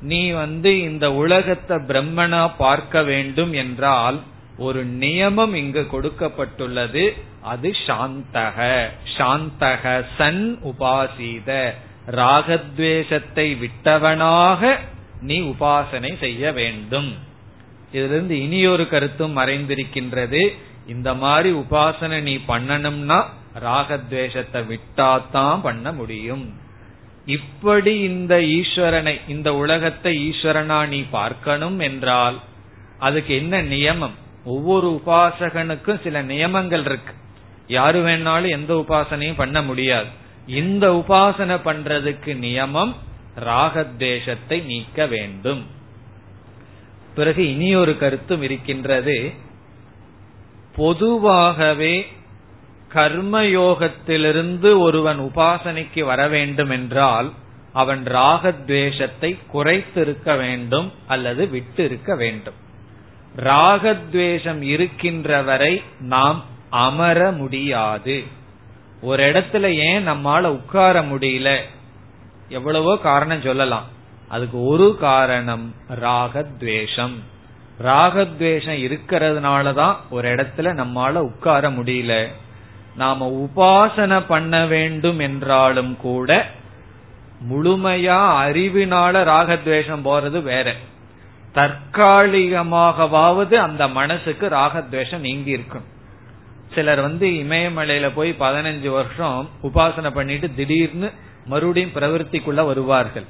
நீ 0.00 0.30
வந்து 0.30 0.80
இந்த 0.80 1.12
உலகத்தை 1.12 1.76
பிரம்மனா 1.76 2.50
பார்க்க 2.58 3.02
வேண்டும் 3.02 3.52
என்றால் 3.52 4.20
ஒரு 4.58 4.84
நியமம் 4.84 5.54
இங்கு 5.54 5.86
கொடுக்கப்பட்டுள்ளது 5.92 7.10
அது 7.42 7.74
சாந்தக. 7.86 8.88
சாந்தக 9.16 10.04
சன் 10.16 10.58
உபாசீத. 10.64 11.74
ராகத்வேஷத்தை 12.10 13.58
விட்டவனாக 13.58 14.78
நீ 15.20 15.40
உபாசனை 15.40 16.18
செய்ய 16.18 16.52
வேண்டும். 16.52 17.26
இதிலிருந்து 17.92 18.42
இனியொரு 18.42 18.88
கருத்தும் 18.88 19.36
மறைந்திருக்கின்றது. 19.36 20.54
இந்த 20.86 21.14
மாதிரி 21.14 21.50
உபாசனை 21.52 22.20
நீ 22.20 22.36
பண்ணணும்னா 22.36 23.24
ராகத்வேஷத்தை 23.60 24.60
விட்டாதான் 24.72 25.60
பண்ண 25.62 25.92
முடியும். 25.92 26.54
இப்படி 27.26 27.98
இந்த 28.00 28.36
ஈஸ்வரனை 28.36 29.20
இந்த 29.28 29.54
உலகத்தை 29.54 30.30
ஈஸ்வரனா 30.30 30.88
நீ 30.88 31.00
பார்க்கணும் 31.10 31.78
என்றால் 31.78 32.38
அதுக்கு 32.98 33.34
என்ன 33.34 33.62
நியமம்? 33.62 34.16
ஒவ்வொரு 34.44 35.02
உபாசகனுக்கும் 35.06 36.02
சில 36.02 36.22
நியமங்கள் 36.22 36.84
இருக்கு. 36.84 37.12
யாரு 37.66 38.04
வேணாலும் 38.04 38.48
எந்த 38.48 38.74
உபாசனையும் 38.74 39.36
பண்ண 39.36 39.62
முடியாது. 39.62 40.06
இந்த 40.46 40.86
உபாசனை 40.92 41.56
பண்றதுக்கு 41.64 42.32
நியமம் 42.44 42.94
ராகத்வேஷத்தை 43.44 44.64
நீக்க 44.64 45.06
வேண்டும். 45.06 45.66
பிறகு 47.18 47.42
இனி 47.52 47.70
ஒரு 47.74 47.94
கருத்தும் 47.98 48.42
இருக்கின்றது. 48.42 49.16
பொதுவாகவே 50.76 51.94
கர்மயோகத்திலிருந்து 52.94 54.70
ஒருவன் 54.78 55.20
உபாசனைக்கு 55.20 56.02
வர 56.04 56.28
வேண்டும் 56.28 56.70
என்றால் 56.70 57.28
அவன் 57.72 58.02
ராகத்வேஷத்தை 58.04 59.30
குறைத்திருக்க 59.46 60.36
வேண்டும் 60.36 60.92
அல்லது 61.06 61.48
விட்டு 61.48 61.84
இருக்க 61.84 62.14
வேண்டும். 62.16 62.58
ராகத்வேஷம் 63.36 64.62
இருக்கின்ற 64.62 65.42
வரை 65.42 65.82
நாம் 66.00 66.44
அமர 66.70 67.32
முடியாது. 67.32 68.16
ஒரு 69.02 69.22
இடத்துல 69.32 69.66
ஏன் 69.90 70.08
நம்மால 70.08 70.42
உட்கார 70.58 71.02
முடியல? 71.02 71.50
எவ்வளவோ 72.48 72.98
காரணம் 72.98 73.46
சொல்லலாம். 73.48 73.96
அதுக்கு 74.28 74.64
ஒரு 74.64 74.96
காரணம் 75.00 75.74
ராகத்வேஷம். 76.00 77.14
ராகத்வேஷம் 77.84 78.82
இருக்கிறதுனாலதான் 78.82 79.96
ஒரு 80.10 80.34
இடத்துல 80.34 80.58
நம்மால 80.58 81.12
உட்கார 81.12 81.70
முடியல. 81.70 82.26
நாம 82.96 83.30
உபாசனை 83.30 84.22
பண்ண 84.28 84.66
வேண்டும் 84.66 85.18
என்றாலும் 85.18 85.96
கூட 85.96 86.46
முழுமையா 87.50 88.46
அறிவினால 88.46 89.24
ராகத்வேஷம் 89.24 90.04
போறது 90.04 90.42
வேற. 90.42 90.74
தற்காலிகமாகவாவது 91.54 93.54
அந்த 93.54 93.88
மனசுக்கு 93.88 94.48
ராகத்வேஷம் 94.48 95.18
நீங்கி 95.18 95.50
இருக்கும். 95.50 95.84
சிலர் 96.74 97.00
வந்து 97.00 97.26
இமயமலையில 97.26 98.10
போய் 98.14 98.36
பதினஞ்சு 98.40 98.88
வருஷம் 98.88 99.48
உபாசனை 99.62 100.10
பண்ணிட்டு 100.10 100.54
திடீர்னு 100.54 101.10
மறுபடியும் 101.46 101.90
பிரவருத்திக்குள்ள 101.94 102.54
வருவார்கள். 102.54 103.24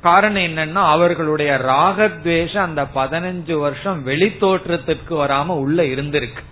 காரணம் 0.00 0.42
என்னன்னா 0.42 0.84
அவர்களுடைய 0.86 1.60
ராகத்வேஷம் 1.66 2.66
அந்த 2.68 2.82
பதினஞ்சு 2.82 3.52
வருஷம் 3.52 4.02
வெளி 4.02 4.36
தோற்றத்திற்கு 4.36 5.24
வராம 5.24 5.46
உள்ள 5.46 5.82
இருந்திருக்கு. 5.82 6.42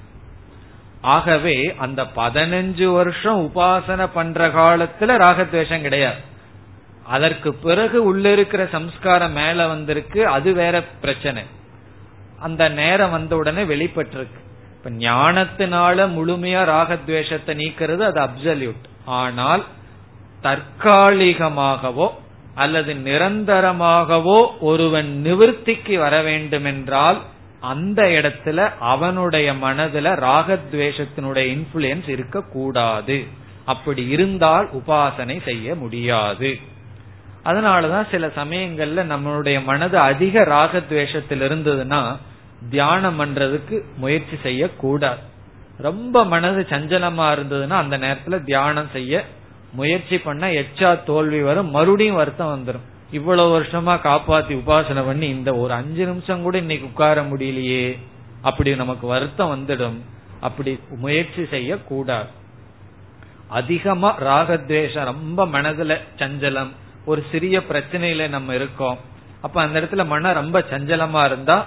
ஆகவே 1.01 1.75
அந்த 1.79 2.03
பதினஞ்சு 2.17 2.93
வருஷம் 2.93 3.51
உபாசனை 3.51 4.09
பண்ற 4.15 4.49
காலத்துல 4.49 5.17
ராகத்வேஷம் 5.25 5.81
கிடையாது. 5.81 6.21
அதற்கு 7.07 7.55
பிறகு 7.55 8.05
உள்ள 8.05 8.33
இருக்கிற 8.33 8.67
சம்ஸ்காரம் 8.67 9.33
மேல 9.33 9.67
வந்திருக்கு 9.67 10.27
அது 10.27 10.53
வேற 10.53 10.83
பிரச்சனை. 10.83 11.43
அந்த 12.41 12.69
நேரம் 12.69 13.11
வந்த 13.11 13.37
உடனே 13.37 13.65
வெளிப்பட்டிருக்கு. 13.65 14.41
இப்ப 14.77 14.91
ஞானத்தினால 14.91 16.07
முழுமையா 16.17 16.63
ராகத்வேஷத்தை 16.65 17.55
நீக்கிறது 17.55 17.99
அது 17.99 18.21
அப்சல்யூட் 18.21 18.85
ஆனால் 19.05 19.65
தற்காலிகமாகவோ 20.43 22.11
அல்லது 22.55 22.95
நிரந்தரமாகவோ 22.95 24.47
ஒருவன் 24.61 25.21
நிவர்த்திக்கு 25.25 25.99
வர 25.99 26.23
வேண்டும் 26.23 26.65
என்றால் 26.65 27.21
அந்த 27.61 28.03
இடத்துல 28.03 28.73
அவனுடைய 28.79 29.53
மனதுல 29.53 30.13
ராகத்வேஷத்தினுடைய 30.21 31.47
இன்ஃபுளுயன்ஸ் 31.57 32.09
இருக்கக்கூடாது. 32.09 33.25
அப்படி 33.65 34.09
இருந்தால் 34.09 34.69
உபாசனை 34.73 35.43
செய்ய 35.43 35.75
முடியாது. 35.75 36.59
அதனாலதான் 37.45 38.11
சில 38.11 38.27
சமயங்கள்ல 38.27 39.05
நம்மளுடைய 39.13 39.65
மனது 39.65 39.99
அதிக 39.99 40.41
ராகத்வேஷத்தில் 40.41 41.43
இருந்ததுன்னா 41.47 42.17
தியானம் 42.71 43.21
பண்றதுக்கு 43.21 43.83
முயற்சி 43.97 44.37
செய்யக்கூடாது. 44.43 45.21
ரொம்ப 45.79 46.25
மனது 46.25 46.67
சஞ்சலமா 46.71 47.27
இருந்ததுன்னா 47.37 47.77
அந்த 47.83 47.99
நேரத்துல 47.99 48.45
தியானம் 48.45 48.89
செய்ய 48.93 49.25
முயற்சி 49.75 50.19
பண்ண 50.19 50.51
எச்சா 50.51 50.91
தோல்வி 51.05 51.41
வரும். 51.41 51.71
மறுபடியும் 51.71 52.15
வருத்தம் 52.15 52.53
வந்துடும் 52.55 52.85
இவ்வளவு 53.11 53.61
வருஷமா 53.61 53.95
காப்பாத்தி 54.07 54.55
உபாசனை 54.61 55.07
பண்ணி 55.07 55.29
இந்த 55.29 55.55
ஒரு 55.55 55.73
அஞ்சு 55.73 56.05
நிமிஷம் 56.07 56.43
கூட 56.43 56.59
இன்னைக்கு 56.59 56.87
உட்கார 56.87 57.23
முடியலையே. 57.23 57.99
அப்படி 58.43 58.77
நமக்கு 58.77 59.07
வருத்தம் 59.07 59.53
வந்துடும். 59.55 59.99
அப்படி 60.41 60.81
முயற்சி 60.89 61.47
செய்ய 61.47 61.77
கூடாது 61.77 62.29
அதிகமா 63.49 64.11
ராகத்வேஷம் 64.21 65.05
ரொம்ப 65.05 65.47
மனதுல 65.47 65.99
சஞ்சலம். 66.19 66.73
ஒரு 67.05 67.25
சிறிய 67.31 67.59
பிரச்சனையில 67.59 68.29
நம்ம 68.29 68.55
இருக்கோம். 68.55 68.99
அப்ப 69.41 69.61
அந்த 69.61 69.81
இடத்துல 69.81 70.07
மன 70.07 70.33
ரொம்ப 70.33 70.65
சஞ்சலமா 70.71 71.25
இருந்தா 71.25 71.67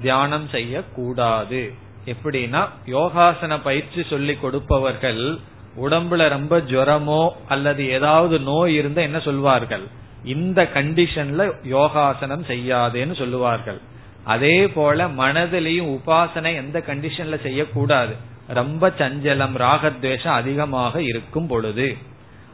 தியானம் 0.00 0.48
செய்ய 0.48 0.82
கூடாது 0.94 1.72
எப்படின்னா 2.04 2.68
யோகாசன 2.86 3.58
பயிற்சி 3.62 4.04
சொல்லி 4.10 4.34
கொடுப்பவர்கள் 4.34 5.38
உடம்புல 5.82 6.28
ரொம்ப 6.28 6.58
ஜுரமோ 6.58 7.30
அல்லது 7.48 7.88
ஏதாவது 7.88 8.40
நோய் 8.40 8.74
இருந்தா 8.74 9.02
என்ன 9.02 9.18
சொல்வார்கள்? 9.18 9.82
இந்த 10.24 10.68
கண்டிஷன்ல 10.74 11.52
யோகாசனம் 11.62 12.44
செய்யாதேன்னு 12.44 13.18
சொல்லுவார்கள். 13.18 13.80
அதே 14.24 14.68
போல 14.68 15.06
மனதிலையும் 15.08 15.90
உபாசனை 15.96 16.54
எந்த 16.54 16.82
கண்டிஷன்ல 16.86 17.42
செய்யக்கூடாது. 17.42 18.14
ரொம்ப 18.48 18.88
சஞ்சலம் 18.88 19.56
ராகத்வேஷம் 19.58 20.38
அதிகமாக 20.40 21.02
இருக்கும் 21.02 21.46
பொழுது. 21.46 21.96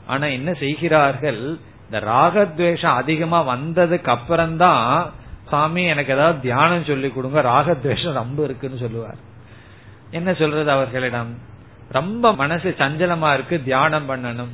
ஆனா 0.06 0.26
என்ன 0.26 0.52
செய்கிறார்கள்? 0.52 1.58
இந்த 1.84 2.00
ராகத்வேஷம் 2.06 2.98
அதிகமா 3.02 3.56
வந்ததுக்கு 3.56 4.08
அப்புறம்தான் 4.08 5.12
சாமி 5.50 5.84
எனக்கு 5.84 6.12
ஏதாவது 6.12 6.40
தியானம் 6.40 6.84
சொல்லி 6.84 7.08
கொடுங்க 7.08 7.42
ராகத்வேஷம் 7.42 8.12
ரொம்ப 8.12 8.44
இருக்குன்னு 8.44 8.76
சொல்லுவார். 8.76 9.16
என்ன 10.10 10.34
சொல்றது 10.34 10.70
அவர்களிடம்? 10.70 11.48
ரொம்ப 11.92 12.34
மனசு 12.34 12.74
சஞ்சலமா 12.78 13.34
இருக்கு 13.34 13.62
தியானம் 13.62 14.08
பண்ணணும். 14.10 14.52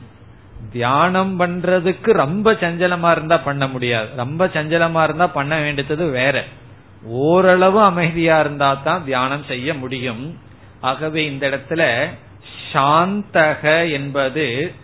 தியானம் 0.73 1.41
பண்றதுக்கு 1.41 2.11
ரொம்ப 2.11 2.53
சஞ்சலமா 2.53 3.11
இருந்தா 3.11 3.37
பண்ண 3.37 3.67
முடியாது. 3.67 4.09
ரொம்ப 4.17 4.47
சஞ்சலமா 4.47 5.03
இருந்தா 5.03 5.27
பண்ண 5.27 5.61
வேண்டியது 5.61 6.11
வேற. 6.11 6.45
ஓரளவு 7.03 7.81
அமைதியா 7.83 8.41
இருந்தா 8.41 8.75
தான் 8.75 9.05
தியானம் 9.05 9.45
செய்ய 9.49 9.75
முடியும். 9.75 10.39
ஆகவே 10.81 11.25
இந்த 11.27 11.49
இடத்துல 11.49 12.09
சாந்தக 12.73 13.93
என்பது 13.93 14.75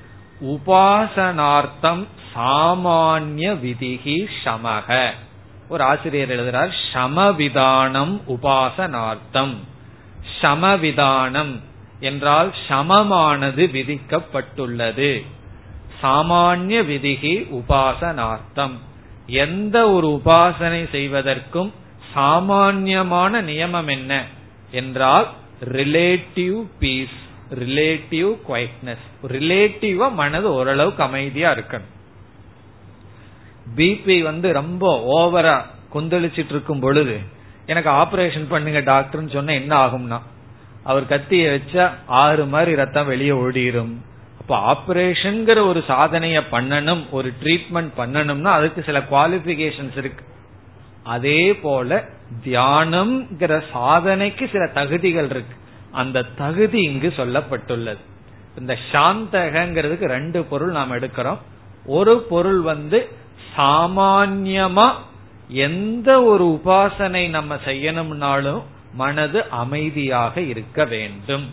உபாசனார்த்தம் 0.41 2.07
சாமானிய 2.35 3.55
விதிகி 3.65 4.27
சமக. 4.45 5.11
ஒரு 5.69 5.85
ஆசிரியர் 5.85 6.29
எழுதுறார் 6.29 6.73
சமவிதானம் 6.93 8.21
உபாசனார்த்தம். 8.29 9.55
சமவிதானம் 10.43 11.61
என்றால் 12.03 12.55
சமமானது 12.69 13.71
விதிக்கப்பட்டுள்ளது. 13.73 15.11
சாமானிய 16.03 16.79
விதிகி 16.91 17.35
உபாசனார்த்தம். 17.59 18.77
எந்த 19.27 19.77
ஒரு 19.91 20.09
உபாசனை 20.09 20.91
செய்வதற்கும் 20.91 21.71
சாமான்யமான 22.15 23.43
நியமம் 23.43 23.89
என்ன? 23.89 24.25
என்றால் 24.71 25.29
ரிலேட்டிவ் 25.73 26.59
பீஸ் 26.79 27.19
ரிலேட்டிவ் 27.51 28.31
குவைட்னஸ் 28.49 29.07
ரிலேட்டிவா 29.29 30.13
மனது 30.13 30.53
ஓரளவுக்கு 30.53 31.03
அமைதியா 31.03 31.51
இருக்கணும். 31.51 31.91
பிபி 33.77 34.23
வந்து 34.23 34.53
ரொம்ப 34.53 34.85
ஓவரா 35.19 35.57
கொந்தளிச்சிட்டு 35.95 36.53
இருக்கும் 36.55 36.81
பொழுது 36.81 37.17
எனக்கு 37.67 37.91
ஆபரேஷன் 37.91 38.49
பண்ணுங்க 38.49 38.81
டாக்டர்னு 38.81 39.33
சொன்ன 39.33 39.55
என்ன 39.55 39.73
ஆகும்னா 39.87 40.19
அவர் 40.85 41.05
கத்திய 41.05 41.59
வச்சா 41.59 41.91
ஆறு 42.07 42.47
மாதிரி 42.47 42.75
ரத்தம் 42.75 43.07
வெளியே 43.07 43.31
ஓடிரும். 43.31 43.95
அப்ப 44.41 44.77
ஆபரேஷன்ங்கிற 44.77 45.67
ஒரு 45.67 45.85
சாதனைய 45.89 46.43
பண்ணணும் 46.51 47.11
ஒரு 47.11 47.33
ட்ரீட்மெண்ட் 47.43 47.91
பண்ணணும்னா 47.97 48.45
அதுக்கு 48.45 48.83
சில 48.83 48.99
குவாலிபிகேஷன்ஸ் 48.99 49.97
இருக்கு. 49.97 50.25
அதே 51.03 51.55
போல 51.55 52.05
தியானம்ங்கிற 52.45 53.63
சாதனைக்கு 53.73 54.51
சில 54.51 54.67
தகுதிகள் 54.67 55.25
இருக்கு. 55.25 55.57
அந்த 55.91 56.23
தகுதி 56.23 56.83
இங்கு 56.83 57.13
சொல்லப்பட்டுள்ளது. 57.17 57.99
இந்த 58.59 58.79
சாந்தகங்கிறதுக்கு 58.93 60.05
ரெண்டு 60.05 60.45
பொருள் 60.45 60.71
நாம் 60.71 60.93
எடுக்கிறோம். 60.93 61.39
ஒரு 61.87 62.19
பொருள் 62.19 62.61
வந்து 62.61 63.09
சாமான்யமா 63.57 64.91
எந்த 65.49 66.23
ஒரு 66.23 66.61
உபாசனை 66.61 67.29
நம்ம 67.29 67.55
செய்யணும்னாலும் 67.55 68.63
மனது 68.95 69.49
அமைதியாக 69.49 70.41
இருக்க 70.41 70.85
வேண்டும். 70.85 71.47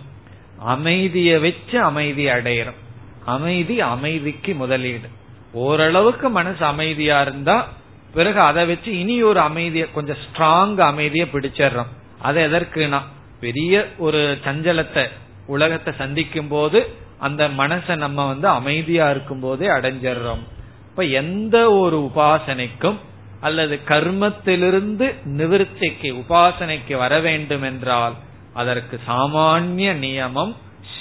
அமைதியை 0.59 1.37
வச்சு 1.39 1.81
அமைதி 1.81 2.25
அடையிறோம் 2.25 2.79
அமைதி 3.25 3.81
அமைதிக்கு 3.81 4.55
முதலீடு. 4.55 5.09
ஓரளவுக்கு 5.53 6.29
மனசு 6.29 6.65
அமைதியா 6.65 7.21
இருந்தா 7.21 7.67
பிறகு 8.13 8.39
அதை 8.39 8.65
வச்சு 8.65 8.99
இனி 8.99 9.23
ஒரு 9.23 9.39
அமைதிய 9.39 9.85
கொஞ்சம் 9.93 10.15
ஸ்ட்ராங் 10.15 10.79
அமைதிய 10.91 11.25
பிடிச்சிடுறோம். 11.33 11.91
அது 12.19 12.47
எதற்குனா 12.47 12.99
பெரிய 13.39 13.87
ஒரு 13.97 14.37
சஞ்சலத்தை 14.43 15.05
உலகத்தை 15.45 15.93
சந்திக்கும் 15.97 16.47
போது 16.47 16.79
அந்த 17.17 17.47
மனசை 17.47 17.95
நம்ம 17.95 18.27
வந்து 18.27 18.47
அமைதியா 18.47 19.09
இருக்கும் 19.09 19.39
போதே 19.39 19.67
அடைஞ்சிடுறோம். 19.67 20.43
இப்ப 20.89 21.03
எந்த 21.03 21.71
ஒரு 21.71 22.11
உபாசனைக்கும் 22.15 22.97
அல்லது 23.41 23.75
கர்மத்திலிருந்து 23.85 25.07
நிவிருத்திக்கு 25.37 26.09
உபாசனைக்கு 26.21 26.97
வர 26.97 27.19
வேண்டும் 27.19 27.61
என்றால் 27.61 28.15
அதற்கு 28.53 28.99
சாமானிய 29.07 29.89
நியமம் 30.05 30.53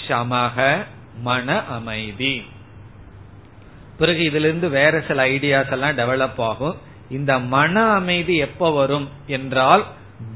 சமக 0.09 0.87
மன 1.23 1.65
அமைதி. 1.77 2.35
பிறகு 3.99 4.25
இதிலிருந்து 4.25 4.69
வேற 4.69 5.01
சில 5.09 5.25
ஐடியாஸ் 5.25 5.73
எல்லாம் 5.77 5.97
டெவலப் 5.97 6.41
ஆகும். 6.51 6.77
இந்த 7.11 7.39
மன 7.39 7.75
அமைதி 7.93 8.37
எப்ப 8.37 8.71
வரும் 8.71 9.09
என்றால் 9.27 9.85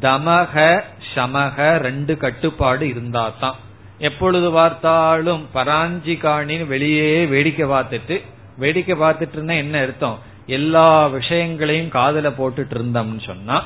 தமக 0.01 0.83
சமக 1.15 1.57
ரெண்டு 1.79 2.17
கட்டுப்பாடு 2.17 2.89
இருந்தா 2.89 3.25
தான் 3.41 3.59
எப்பொழுது 3.99 4.51
பார்த்தாலும் 4.51 5.43
பராஞ்சிகாணின்னு 5.55 6.67
வெளியே 6.67 7.25
வேடிக்கை 7.27 7.67
பார்த்துட்டு 7.69 8.17
வேடிக்கை 8.59 8.95
பார்த்துட்டு 8.97 9.33
இருந்தா 9.33 9.55
என்ன 9.55 9.81
அர்த்தம்? 9.81 10.19
எல்லா 10.47 11.07
விஷயங்களையும் 11.07 11.89
காதல 11.89 12.29
போட்டுட்டு 12.29 12.75
இருந்தோம்னு 12.75 13.27
சொன்னா 13.27 13.65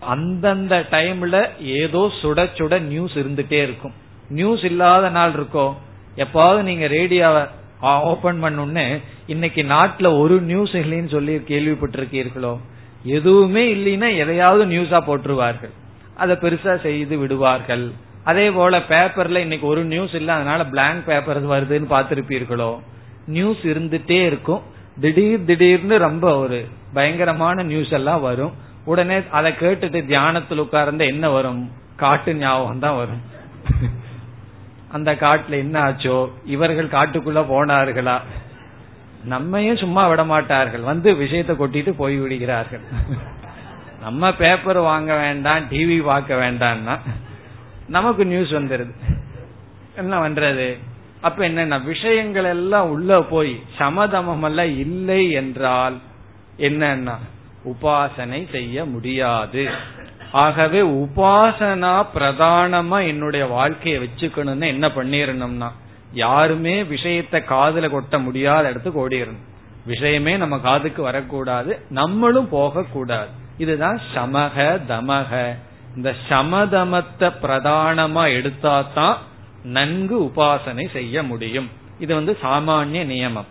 அந்தந்த 0.00 0.86
டைம்ல 0.90 1.48
ஏதோ 1.60 2.12
சுட 2.22 2.48
சுட 2.56 2.80
நியூஸ் 2.80 3.12
இருந்துட்டே 3.12 3.62
இருக்கும். 3.62 3.92
நியூஸ் 4.28 4.64
இல்லாத 4.64 5.08
நாள் 5.08 5.32
இருக்கோ 5.32 5.74
எப்பாவது 6.16 6.62
நீங்க 6.62 6.86
ரேடியோவை 6.86 7.42
ஓபன் 7.80 8.44
பண்ணுன்னு 8.44 9.02
இன்னைக்கு 9.26 9.62
நாட்டுல 9.62 10.18
ஒரு 10.18 10.40
நியூஸ் 10.40 10.70
இல்லைன்னு 10.70 11.08
சொல்லி 11.08 11.36
கேள்விப்பட்டிருக்கீர்களோ? 11.36 12.58
எதுவுமே 13.04 13.74
இல்லைன்னா 13.74 14.16
எதையாவது 14.16 14.66
நியூஸா 14.66 15.00
போட்டுருவார்கள். 15.06 15.70
அதை 16.14 16.36
பெருசா 16.36 16.80
செய்து 16.80 17.18
விடுவார்கள். 17.18 17.92
அதே 18.24 18.50
போல 18.50 18.78
பேப்பர்ல 18.78 19.36
இன்னைக்கு 19.36 19.66
ஒரு 19.66 19.84
நியூஸ் 19.84 20.14
இல்ல 20.14 20.32
அதனால 20.32 20.66
பிளாங்க் 20.66 21.06
பேப்பர் 21.06 21.48
வருதுன்னு 21.48 21.86
பார்த்திருப்பீர்களோ? 21.86 22.78
நியூஸ் 23.26 23.56
இருந்துட்டே 23.56 24.26
இருக்கும். 24.26 24.60
திடீர் 24.98 25.44
திடீர்னு 25.44 25.98
ரொம்ப 25.98 26.38
ஒரு 26.38 26.68
பயங்கரமான 26.92 27.62
நியூஸ் 27.62 27.90
எல்லாம் 27.90 28.20
வரும். 28.20 28.52
உடனே 28.84 29.22
அதை 29.30 29.52
கேட்டுட்டு 29.52 30.06
தியானத்தில் 30.06 30.58
உட்கார்ந்த 30.58 31.04
என்ன 31.04 31.30
வரும்? 31.30 31.72
காட்டு 31.96 32.34
ஞாபகம் 32.34 32.78
தான் 32.78 32.96
வரும். 32.96 33.22
அந்த 34.92 35.12
காட்டுல 35.12 35.48
என்ன 35.48 35.90
ஆச்சோ? 35.90 36.28
இவர்கள் 36.44 36.86
காட்டுக்குள்ள 36.86 37.40
போனார்களா? 37.52 38.20
நம்மையும் 39.24 39.76
சும்மா 39.76 40.08
விட 40.08 40.24
மாட்டார்கள். 40.24 40.80
வந்து 40.80 41.14
விஷயத்தை 41.14 41.56
கொட்டிட்டு 41.56 41.90
போய் 41.90 42.16
விடுகிறார்கள். 42.16 42.80
நம்ம 44.00 44.32
பேப்பர் 44.32 44.78
வாங்க 44.78 45.16
வேண்டாம் 45.16 45.68
டிவி 45.70 46.04
பார்க்க 46.04 46.34
வேண்டாம்னா 46.34 46.98
நமக்கு 47.88 48.26
நியூஸ் 48.26 48.50
வந்துருது. 48.50 48.92
என்ன 49.96 50.28
பண்றது? 50.28 50.78
அப்ப 51.20 51.44
என்னென்ன 51.44 51.78
விஷயங்கள் 51.78 52.44
எல்லாம் 52.44 52.90
உள்ள 52.90 53.22
போய் 53.22 53.60
சமதமம் 53.78 54.42
எல்லாம் 54.42 54.78
இல்லை 54.78 55.30
என்றால் 55.30 55.96
என்னன்னா 56.58 57.16
உபாசனை 57.64 58.50
செய்ய 58.50 58.84
முடியாது. 58.84 59.68
ஆகவே 60.32 60.80
உபாசனா 60.80 62.06
பிரதானமா 62.14 63.06
என்னுடைய 63.06 63.46
வாழ்க்கையை 63.46 63.96
வச்சுக்கணும்னு 64.02 64.66
என்ன 64.66 64.88
பண்ணிடணும்னா 64.88 65.68
யாருமே 66.12 66.82
விஷயத்த 66.82 67.42
காதுல 67.52 67.88
கொட்ட 67.90 68.22
முடியாத 68.22 68.68
இடத்துக்கு 68.68 69.08
ஓடிடணும் 69.08 69.46
விஷயமே 69.86 70.36
நம்ம 70.36 70.58
காதுக்கு 70.58 71.02
வரக்கூடாது 71.02 71.78
நம்மளும் 71.88 72.48
போக 72.48 72.82
கூடாது 72.82 73.28
இதுதான் 73.58 74.00
சமக 74.14 74.56
தமக. 74.88 75.56
இந்த 75.96 76.14
சமதமத்தை 76.28 77.28
பிரதானமா 77.42 78.24
எடுத்தாதான் 78.38 79.16
நன்கு 79.64 80.22
உபாசனை 80.22 80.90
செய்ய 80.90 81.22
முடியும். 81.22 81.68
இது 81.98 82.14
வந்து 82.14 82.38
சாமானிய 82.42 83.04
நியமம். 83.06 83.46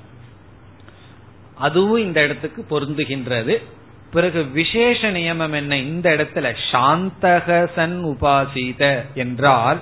அதுவும் 1.56 2.02
இந்த 2.02 2.24
இடத்துக்கு 2.24 2.66
பொருந்துகின்றது. 2.70 3.64
பிறகு 4.12 4.46
விசேஷ 4.46 5.12
நியமம் 5.12 5.54
என்ன? 5.54 5.78
இந்த 5.78 6.10
இடத்துல 6.10 6.56
சாந்தகசன் 6.72 8.04
உபாசித 8.04 9.06
என்றால் 9.14 9.82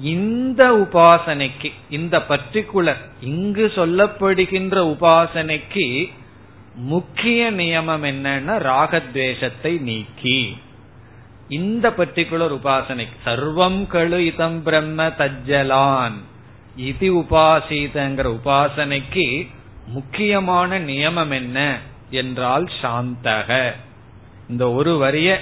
இந்த 0.00 0.72
உபாசனைக்கு 0.72 1.72
இந்த 1.90 2.18
பர்டிகுலர் 2.18 2.96
இங்கு 3.20 3.72
சொல்லப்படுகின்ற 3.74 4.96
உபாசனைக்கு 4.96 6.10
முக்கிய 6.74 7.52
நியமம் 7.52 8.04
என்னன்னா 8.04 8.58
ராகத்வேஷத்தை 8.58 9.80
நீக்கி. 9.80 10.56
இந்த 11.48 11.90
பர்டிகுலர் 11.90 12.54
உபாசனைக்கு 12.58 13.16
சர்வம் 13.24 13.80
கழு 13.92 14.18
இதம் 14.18 14.62
பிரம்ம 14.62 15.06
தஜ்ஜலான் 15.06 16.16
இது 16.76 17.14
உபாசிதங்கிற 17.14 18.28
உபாசனைக்கு 18.38 19.48
முக்கியமான 19.86 20.78
நியமம் 20.80 21.30
என்ன 21.30 21.78
என்றால் 22.10 22.70
சாந்தக. 22.82 23.72
இந்த 24.48 24.70
ஒரு 24.70 24.98
வரிய 24.98 25.40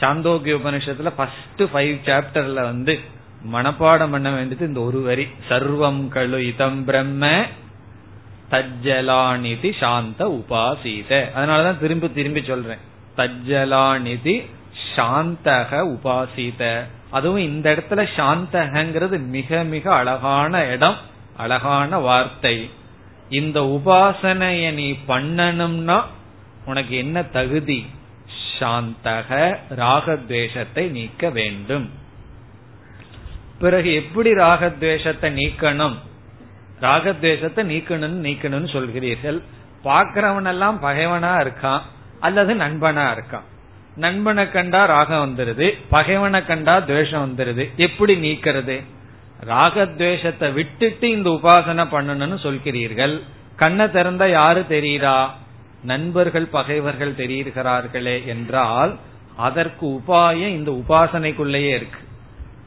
சாந்தோக்கிய 0.00 0.54
உபனிஷத்துல 0.54 1.12
ஃபர்ஸ்ட் 1.16 1.62
ஃபைவ் 1.62 1.96
சாப்டர்ல 2.04 2.54
வந்து 2.54 3.00
மனப்பாடம் 3.52 4.10
பண்ண 4.10 4.30
வேண்டியது 4.30 4.66
இந்த 4.66 4.80
ஒரு 4.80 5.00
வரி. 5.00 5.28
சர்வம் 5.48 6.02
கழு 6.08 6.38
இதம் 6.38 6.84
பிரம்ம 6.84 7.44
தஜ்ஜலானிதி 8.50 9.72
சாந்த 9.80 10.44
உபாசீத 10.44 11.24
அதனாலதான் 11.36 11.78
திரும்பி 11.78 12.12
திரும்பி 12.12 12.42
சொல்றேன். 12.42 12.78
தஜ்ஜலானிதி 13.16 14.44
சாந்தக 14.96 15.70
உபாசித. 15.94 16.82
அதுவும் 17.10 17.42
இந்த 17.42 17.74
இடத்துல 17.74 18.06
சாந்தகங்கிறது 18.16 19.26
மிக 19.26 19.62
மிக 19.62 19.94
அழகான 19.94 20.64
இடம் 20.64 20.96
அழகான 21.36 21.98
வார்த்தை. 21.98 22.70
இந்த 23.28 23.60
உபாசனைய 23.60 24.72
நீ 24.72 24.98
பண்ணணும்னா 25.08 26.02
உனக்கு 26.64 26.96
என்ன 26.96 27.22
தகுதி? 27.22 27.86
சாந்தக 28.58 29.56
ராகத்வேஷத்தை 29.76 30.90
நீக்க 30.90 31.30
வேண்டும். 31.30 31.90
பிறகு 33.58 33.94
எப்படி 33.94 34.32
ராகத்வேஷத்தை 34.32 35.28
நீக்கணும்? 35.32 35.96
ராகத்வேஷத்தை 36.80 37.62
நீக்கணும் 37.72 38.20
நீக்கணும்னு 38.28 38.70
சொல்கிறீர்கள். 38.76 39.42
பாக்குறவன் 39.84 40.46
எல்லாம் 40.46 40.82
பகைவனா 40.82 41.32
இருக்கான் 41.44 41.80
அல்லது 42.20 42.54
நண்பனா 42.54 43.06
இருக்கான். 43.16 43.48
நண்பனை 43.96 44.50
கண்டா 44.50 44.84
ராகம் 44.84 45.24
வந்துருது 45.24 45.78
பகைவனை 45.90 46.46
கண்டா 46.46 46.78
துவேஷம் 46.78 47.24
வந்துருது. 47.26 47.70
எப்படி 47.76 48.16
நீக்கிறது? 48.16 48.82
ராகத்வேஷத்தை 49.46 50.52
விட்டுட்டு 50.52 51.10
இந்த 51.10 51.30
உபாசனை 51.30 51.84
பண்ணணும்னு 51.92 52.38
சொல்கிறீர்கள். 52.42 53.20
கண்ணை 53.56 53.90
திறந்த 53.90 54.28
யாரு 54.28 54.64
தெரியுறா 54.68 55.28
நண்பர்கள் 55.82 56.46
பகைவர்கள் 56.46 57.12
தெரிகிறார்களே 57.12 58.26
என்றால் 58.26 58.98
அதற்கு 59.36 59.86
உபாயம் 59.86 60.54
இந்த 60.58 60.70
உபாசனைக்குள்ளேயே 60.70 61.74
இருக்கு. 61.74 61.98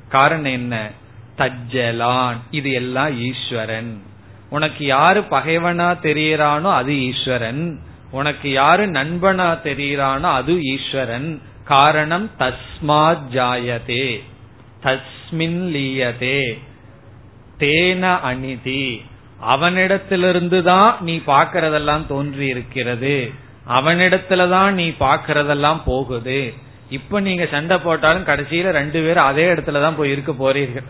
காரணம் 0.10 0.52
என்ன? 0.52 0.90
தஜ்ஜலான் 1.38 2.38
இது 2.52 2.72
எல்லாம் 2.72 3.20
ஈஸ்வரன். 3.20 4.02
உனக்கு 4.50 4.86
யாரு 4.86 5.20
பகைவனா 5.20 5.90
தெரியறானோ 6.02 6.74
அது 6.74 7.00
ஈஸ்வரன். 7.00 7.80
உனக்கு 8.12 8.52
யாரு 8.52 8.88
நண்பனா 8.88 9.58
தெரியறானோ 9.64 10.22
அது 10.22 10.62
ஈஸ்வரன். 10.62 11.42
காரணம் 11.64 12.30
தஸ்மா 12.40 13.18
ஜாயதே. 13.32 14.24
தஸ்மின் 14.84 15.60
லீயதே. 15.76 16.60
தேன 17.60 18.20
அனிதி. 18.26 19.02
அவனிடத்திலிருந்து 19.48 20.62
தான் 20.62 20.98
நீ 21.00 21.18
பாக்கிறதெல்லாம் 21.18 22.08
தோன்றி 22.08 22.48
இருக்கிறது 22.48 23.32
அவனிடத்துலதான் 23.70 24.72
நீ 24.72 24.90
பாக்கிறதெல்லாம் 24.90 25.82
போகுது. 25.86 26.54
இப்ப 26.90 27.20
நீங்க 27.20 27.46
சண்டை 27.46 27.78
போட்டாலும் 27.78 28.26
கடைசியில 28.26 28.70
ரெண்டு 28.70 29.02
பேரும் 29.02 29.24
அதே 29.24 29.46
இடத்துலதான் 29.46 29.98
போய் 29.98 30.12
இருக்க 30.12 30.32
போறீர்கள். 30.32 30.84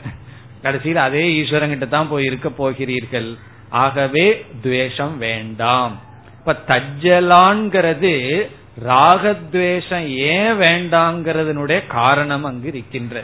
கடைசியில் 0.62 0.98
அதே 0.98 1.34
ஈஸ்வரன் 1.34 1.70
கிட்ட 1.70 1.86
தான் 1.86 2.08
போய் 2.10 2.26
இருக்க 2.26 2.50
போகிறீர்கள். 2.50 3.36
ஆகவே 3.70 4.46
துவேஷம் 4.62 5.18
வேண்டாம். 5.18 6.02
இப்ப 6.48 6.76
தஜ்ஜலான்கிறது 6.76 8.48
ராகத்வேஷம் 8.88 10.08
ஏன் 10.08 10.60
வேண்டாங்கிறதுனுடைய 10.60 11.88
காரணம் 11.88 12.44
அங்கு 12.44 12.68
இருக்கின்ற. 12.68 13.24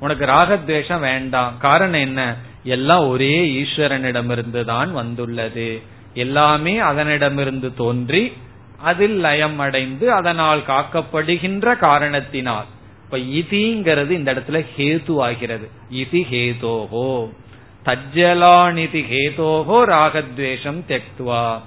உனக்கு 0.00 0.26
ராகத்வேஷம் 0.26 1.00
வேண்டாம். 1.00 1.58
காரணம் 1.58 2.00
என்ன? 2.00 2.36
எல்லாம் 2.64 3.08
ஒரே 3.08 3.62
ஈஸ்வரனிடமிருந்து 3.62 4.64
தான் 4.64 4.92
வந்துள்ளது. 4.92 5.82
எல்லாமே 6.14 6.80
அதனிடமிருந்து 6.80 7.74
தோன்றி 7.74 8.32
அதில் 8.78 9.18
லயம் 9.18 9.58
அடைந்து 9.58 10.12
அதனால் 10.12 10.60
காக்கப்படுகின்ற 10.60 11.76
காரணத்தினால். 11.76 12.64
இப்ப 13.04 13.16
இதிங்கிறது 13.16 14.10
இந்த 14.10 14.34
இடத்துல 14.34 14.66
ஹேது 14.76 15.18
ஆகிறது. 15.18 15.70
இதி 15.92 16.22
ஹேதோகோ 16.30 17.28
தஜ்ஜலானிதி 17.84 19.04
ஹேதோஹோ 19.12 19.84
ராகத்வேஷம் 19.84 20.82
தெக்துவா. 20.88 21.60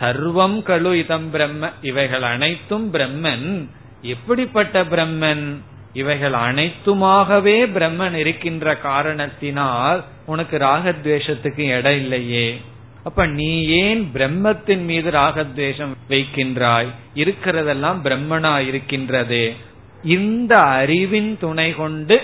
சர்வம் 0.00 0.62
கழு 0.62 0.94
இதம் 0.94 1.30
பிரம்ம. 1.30 1.70
இவைகள் 1.82 2.22
அனைத்தும் 2.22 2.94
பிரம்மன். 2.94 3.68
எப்படிப்பட்ட 4.02 4.84
பிரம்மன்? 4.84 5.56
இவைகள் 5.92 6.32
அனைத்துமாகவே 6.32 7.66
பிரம்மன் 7.66 8.12
இருக்கின்ற 8.12 8.76
காரணத்தினால் 8.76 10.04
உனக்கு 10.26 10.58
ராகத்வேஷத்துக்கு 10.58 11.58
இடம் 11.58 11.96
இல்லையே. 11.96 12.60
அப்ப 13.04 13.26
நீ 13.26 13.64
ஏன் 13.64 14.10
பிரம்மத்தின் 14.14 14.84
மீது 14.84 15.10
ராகத்வேஷம் 15.10 15.94
வைக்கின்றாய்? 16.08 16.86
இருக்கிறதெல்லாம் 17.14 18.00
பிரம்மனா 18.04 18.58
இருக்கின்றதே. 18.58 19.56
இந்த 20.04 20.56
அறிவின் 20.56 21.36
துணை 21.40 21.74
கொண்டு 21.74 22.20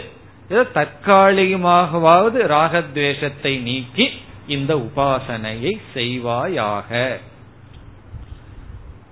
தற்காலிகமாகவாவது 0.50 2.46
ராகத்வேஷத்தை 2.46 3.60
நீக்கி 3.60 4.10
இந்த 4.46 4.74
உபாசனையை 4.74 5.72
செய்வாயாக. 5.94 7.16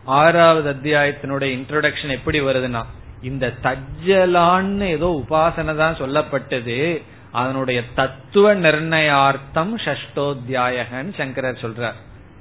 ஆறாவது 0.05 0.73
அத்தியாயத்தினுடைய 0.73 1.51
இன்ட்ரோடக்ஷன் 1.59 2.11
எப்படி 2.11 2.41
வருதுன்னா 2.41 2.85
இந்த 3.23 3.53
தஜ்ஜலான்னு 3.63 4.83
ஏதோ 4.83 5.25
உபாசனை 5.29 5.77
தான் 5.77 5.97
சொல்லப்பட்டது. 5.97 7.03
அதனுடைய 7.31 7.83
தத்துவ 7.95 8.55
நிர்ணயார்த்தம் 8.55 9.73
ஷஷ்டோத்தியாயகன் 9.85 11.15
சங்கரர் 11.17 11.63
சொல்றார். 11.63 11.99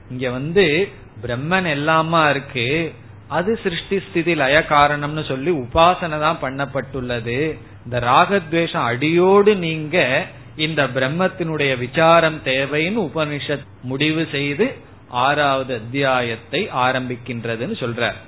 இங்க 0.09 0.30
வந்து 0.30 0.89
பிரம்மன் 1.22 1.68
எல்லாமா 1.78 2.30
இருக்கு. 2.30 2.93
அது 3.28 3.59
சிருஷ்டி 3.64 3.99
ஸ்திதி 3.99 4.36
லய 4.36 4.66
காரணம்னு 4.70 5.28
சொல்லி 5.28 5.51
உபாசனை 5.51 6.20
தான் 6.20 6.39
பண்ணப்பட்டுள்ளது. 6.41 7.57
இந்த 7.86 7.99
ராகத்வேஷம் 7.99 8.84
அடியோடு 8.84 9.55
நீங்க 9.55 10.26
இந்த 10.55 10.84
பிரம்மத்தினுடைய 10.84 11.78
விசாரம் 11.78 12.41
தேவைன்னு 12.45 13.09
உபனிஷத் 13.09 13.66
முடிவு 13.82 14.28
செய்து 14.32 14.76
ஆறாவது 15.14 15.74
அத்தியாயத்தை 15.74 16.61
ஆரம்பிக்கின்றதுன்னு 16.86 17.76
சொல்றார். 17.84 18.20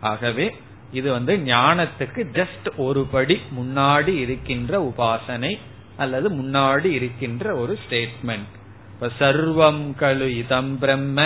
ஆகவே 0.00 0.46
இது 0.92 1.08
வந்து 1.12 1.36
ஞானத்துக்கு 1.36 2.20
ஜஸ்ட் 2.38 2.68
ஒரு 2.76 3.02
படி 3.04 3.36
முன்னாடி 3.58 4.12
இருக்கின்ற 4.16 4.72
உபாசனை 4.90 5.52
அல்லது 5.96 6.28
முன்னாடி 6.30 6.90
இருக்கின்ற 6.98 7.54
ஒரு 7.56 7.78
ஸ்டேட்மெண்ட் 7.84 8.52
இப்ப 8.92 9.10
சர்வம் 9.20 9.82
கழு 10.00 10.28
இதம் 10.36 10.78
பிரம்ம 10.78 11.20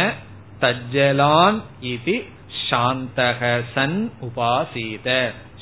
தஜ்ஜலான் 0.61 1.59
இது 1.81 2.17
சாந்தக 2.71 3.61
சன் 3.75 4.01
உபாசீத. 4.21 5.09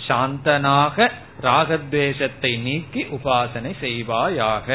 சாந்தனாக 0.08 1.08
ராகத்வேஷத்தை 1.42 2.52
நீக்கி 2.60 3.02
உபாசனை 3.16 3.72
செய்வாயாக. 3.80 4.68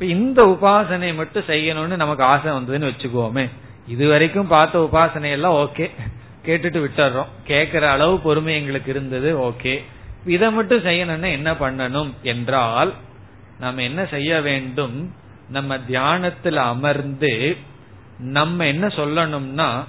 இந்த 0.00 0.44
உபாசனை 0.46 1.14
மட்டும் 1.14 1.44
செய்யணும்னு 1.46 1.96
நமக்கு 1.96 2.24
ஆசை 2.24 2.52
வந்ததுன்னு 2.52 2.92
வச்சுக்கோமே. 2.92 3.50
இது 3.88 4.08
வரைக்கும் 4.08 4.46
பார்த்த 4.46 4.88
உபாசனை 4.92 5.30
எல்லாம் 5.30 5.54
ஓகே. 5.54 5.90
கேட்டுட்டு 6.44 6.86
விட்டுறோம். 6.86 7.26
கேட்கிற 7.44 7.90
அளவு 7.90 8.20
பொறுமை 8.20 8.54
எங்களுக்கு 8.54 8.90
இருந்தது 8.90 9.38
ஓகே. 9.38 9.84
இதை 10.26 10.50
மட்டும் 10.50 10.82
செய்யணும்னா 10.82 11.30
என்ன 11.30 11.52
பண்ணணும் 11.52 12.12
என்றால் 12.22 12.94
நம்ம 13.60 13.82
என்ன 13.82 14.06
செய்ய 14.06 14.40
வேண்டும்? 14.40 15.14
நம்ம 15.48 15.78
தியானத்தில் 15.78 16.56
அமர்ந்து 16.56 17.56
நம்ம 18.18 18.66
என்ன 18.66 18.86
சொல்லணும்னா 18.86 19.84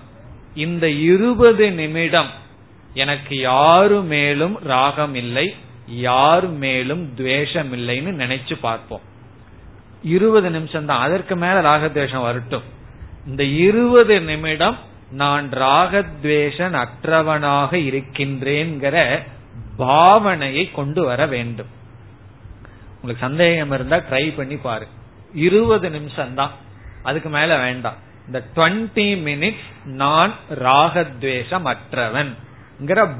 இந்த 0.55 0.89
இருபது 0.89 1.71
நிமிடம் 1.71 2.29
எனக்கு 2.93 3.39
யாரு 3.39 4.01
மேலும் 4.01 4.59
ராகம் 4.59 5.15
இல்லை 5.15 5.55
யார் 5.87 6.47
மேலும் 6.47 7.13
துவேஷம் 7.15 7.73
இல்லைன்னு 7.73 8.25
நினைச்சு 8.25 8.53
பார்ப்போம். 8.61 9.07
இருபது 10.03 10.49
நிமிஷம் 10.49 10.85
தான் 10.85 10.99
அதற்கு 10.99 11.35
மேல 11.35 11.61
ராகத்வேஷம் 11.61 12.21
வரட்டும். 12.21 12.63
இந்த 13.27 13.43
இருபது 13.43 14.21
நிமிடம் 14.21 14.77
நான் 15.11 15.49
ராகத்வேஷன் 15.49 16.85
அற்றவனாக 16.85 17.73
இருக்கின்றேங்கிற 17.73 19.19
பாவனையை 19.77 20.71
கொண்டு 20.71 21.05
வர 21.05 21.25
வேண்டும். 21.25 21.67
உங்களுக்கு 22.93 23.25
சந்தேகம் 23.25 23.71
இருந்தா 23.71 23.97
ட்ரை 23.97 24.35
பண்ணி 24.35 24.55
பாரு. 24.55 24.87
இருபது 25.33 25.89
நிமிஷம் 25.89 26.33
தான் 26.33 26.51
அதுக்கு 27.03 27.29
மேல 27.29 27.57
வேண்டாம். 27.57 27.95
இந்த 28.27 28.43
டுவெண்ட்டி 28.55 29.07
மினிட்ஸ் 29.27 29.85
நான் 29.85 30.33
ராகத்வேஷம் 30.49 31.73
அற்றவன் 31.73 32.35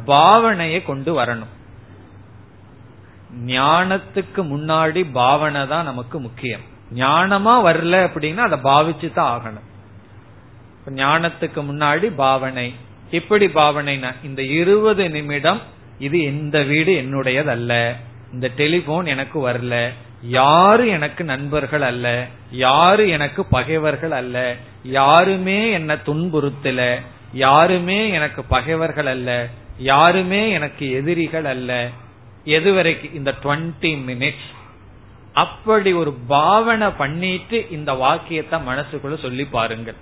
பாவனையை 0.06 0.84
கொண்டு 0.84 1.24
வரணும். 1.24 1.54
ஞானத்துக்கு 3.46 4.38
முன்னாடி 4.38 5.12
பாவனை 5.12 5.68
தான் 5.68 5.84
நமக்கு 5.84 6.20
முக்கியம். 6.20 6.60
ஞானமா 6.96 7.54
வரல 7.68 8.08
அப்படின்னா 8.08 8.38
அதை 8.38 8.60
பாவிச்சு 8.60 9.14
தான் 9.14 9.32
ஆகணும் 9.36 9.68
ஞானத்துக்கு 10.90 11.64
முன்னாடி 11.64 12.14
பாவனை. 12.16 12.76
எப்படி 13.12 13.46
பாவனைனா 13.46 14.16
இந்த 14.24 14.42
இருபது 14.44 15.10
நிமிடம் 15.10 15.62
இது 16.00 16.20
இந்த 16.20 16.64
வீடு 16.64 16.94
என்னுடையதல்ல. 16.94 17.96
இந்த 18.34 18.50
டெலிபோன் 18.56 19.06
எனக்கு 19.06 19.50
வரல. 19.50 19.90
யாரு 20.24 20.88
எனக்கு 20.88 21.24
நண்பர்கள் 21.24 21.82
அல்ல. 21.82 22.28
யாரு 22.52 23.10
எனக்கு 23.10 23.46
பகைவர்கள் 23.46 24.12
அல்ல. 24.12 24.56
யாருமே 24.84 25.72
என்ன 25.72 25.96
துன்புறுத்தல. 25.96 27.00
யாருமே 27.34 28.10
எனக்கு 28.10 28.44
பகைவர்கள் 28.44 29.06
அல்ல. 29.06 29.48
யாருமே 29.78 30.50
எனக்கு 30.50 30.92
எதிரிகள் 30.92 31.46
அல்ல. 31.46 31.90
எதுவரைக்கும் 32.46 33.14
இந்த 33.14 33.34
டுவெண்ட்டி 33.44 33.98
மினிட்ஸ் 34.08 34.48
அப்படி 35.34 35.94
ஒரு 35.94 36.14
பாவனை 36.14 36.90
பண்ணிட்டு 36.90 37.68
இந்த 37.70 37.94
வாக்கியத்தை 37.94 38.60
மனசுக்குள்ள 38.60 39.20
சொல்லி 39.20 39.46
பாருங்கள். 39.46 39.96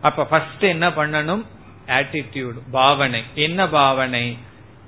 அப்ப 0.00 0.24
ஃபர்ஸ்ட் 0.24 0.62
என்ன 0.62 0.88
பண்ணணும்? 0.88 1.44
ஆட்டிடியூட் 1.86 2.58
பாவனை. 2.70 3.22
என்ன 3.34 3.68
பாவனை? 3.68 4.38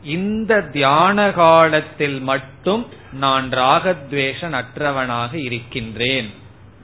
இந்த 0.02 0.60
தியான 0.60 1.30
காலத்தில் 1.30 2.20
மட்டும் 2.20 2.88
நான் 3.12 3.50
ராகத்வேஷன் 3.50 4.64
அற்றவனாக 4.64 5.34
இருக்கின்றேன். 5.34 6.34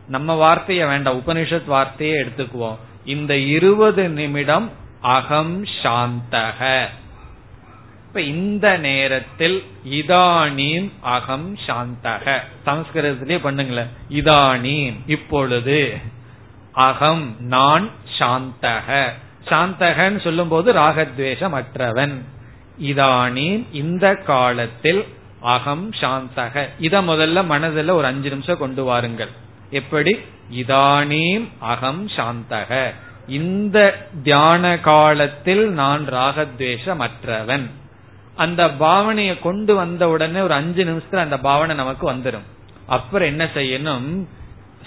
நம்ம 0.09 0.35
வார்த்தைய 0.35 0.87
வேண்டாம் 0.87 1.19
உபனிஷத் 1.19 1.65
வார்த்தையே 1.65 2.23
எடுத்துக்குவோம். 2.23 2.77
இந்த 3.05 3.37
இருபது 3.37 4.09
நிமிடம் 4.09 4.71
அகம் 5.01 5.65
சாந்தக. 5.65 6.87
இப்ப 8.17 8.29
இந்த 8.29 8.77
நேரத்தில் 8.77 9.65
இதானீம் 9.91 10.91
அகம் 11.01 11.57
சாந்தக. 11.67 12.41
சமஸ்கிருதத்திலே 12.67 13.39
பண்ணுங்களேன். 13.45 13.87
இதானீம். 14.11 14.95
இப்பொழுது 15.07 15.97
அகம் 16.73 17.37
நான் 17.39 17.91
சாந்தக. 18.19 19.13
சாந்தகன்னு 19.45 20.21
சொல்லும் 20.21 20.49
போது 20.49 20.73
ராகத்வேஷம் 20.73 21.51
அற்றவன் 21.51 22.25
இதானீம் 22.83 23.65
இந்த 23.73 24.15
காலத்தில் 24.15 25.05
அகம் 25.41 25.91
சாந்தக. 25.91 26.69
இத 26.79 27.03
முதல்ல 27.03 27.45
மனதில் 27.45 27.89
ஒரு 27.89 28.07
அஞ்சு 28.07 28.29
நிமிஷம் 28.29 28.59
கொண்டு 28.59 28.85
வாருங்கள். 28.85 29.31
எப்படி? 29.71 30.19
இதானீம் 30.53 31.49
அகம் 31.59 32.09
சாந்தக. 32.09 32.95
இந்த 33.29 34.09
தியான 34.23 34.79
காலத்தில் 34.79 35.71
நான் 35.71 36.05
ராகத்வேஷமற்றவன். 36.05 37.71
அந்த 38.37 38.63
பாவனையை 38.67 39.39
கொண்டு 39.39 39.75
வந்த 39.75 40.09
உடனே 40.09 40.41
ஒரு 40.41 40.55
அஞ்சு 40.55 40.85
நிமிஷத்துல 40.85 41.17
அந்த 41.17 41.39
பாவனை 41.39 41.77
நமக்கு 41.77 42.13
வந்துடும் 42.13 42.47
அப்புறம் 42.87 43.29
என்ன 43.29 43.45
செய்யணும்? 43.55 44.09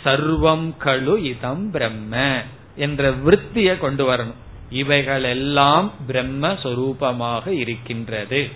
சர்வம் 0.03 0.67
கழு 0.83 1.23
இதம் 1.23 1.71
பிரம்ம 1.71 2.41
என்ற 2.75 3.11
விற்த்திய 3.11 3.77
கொண்டு 3.77 4.03
வரணும். 4.11 4.37
இவைகள் 4.69 5.23
எல்லாம் 5.23 5.93
பிரம்மஸ்வரூபமாக 6.07 7.47
இருக்கின்றது. 7.47 8.49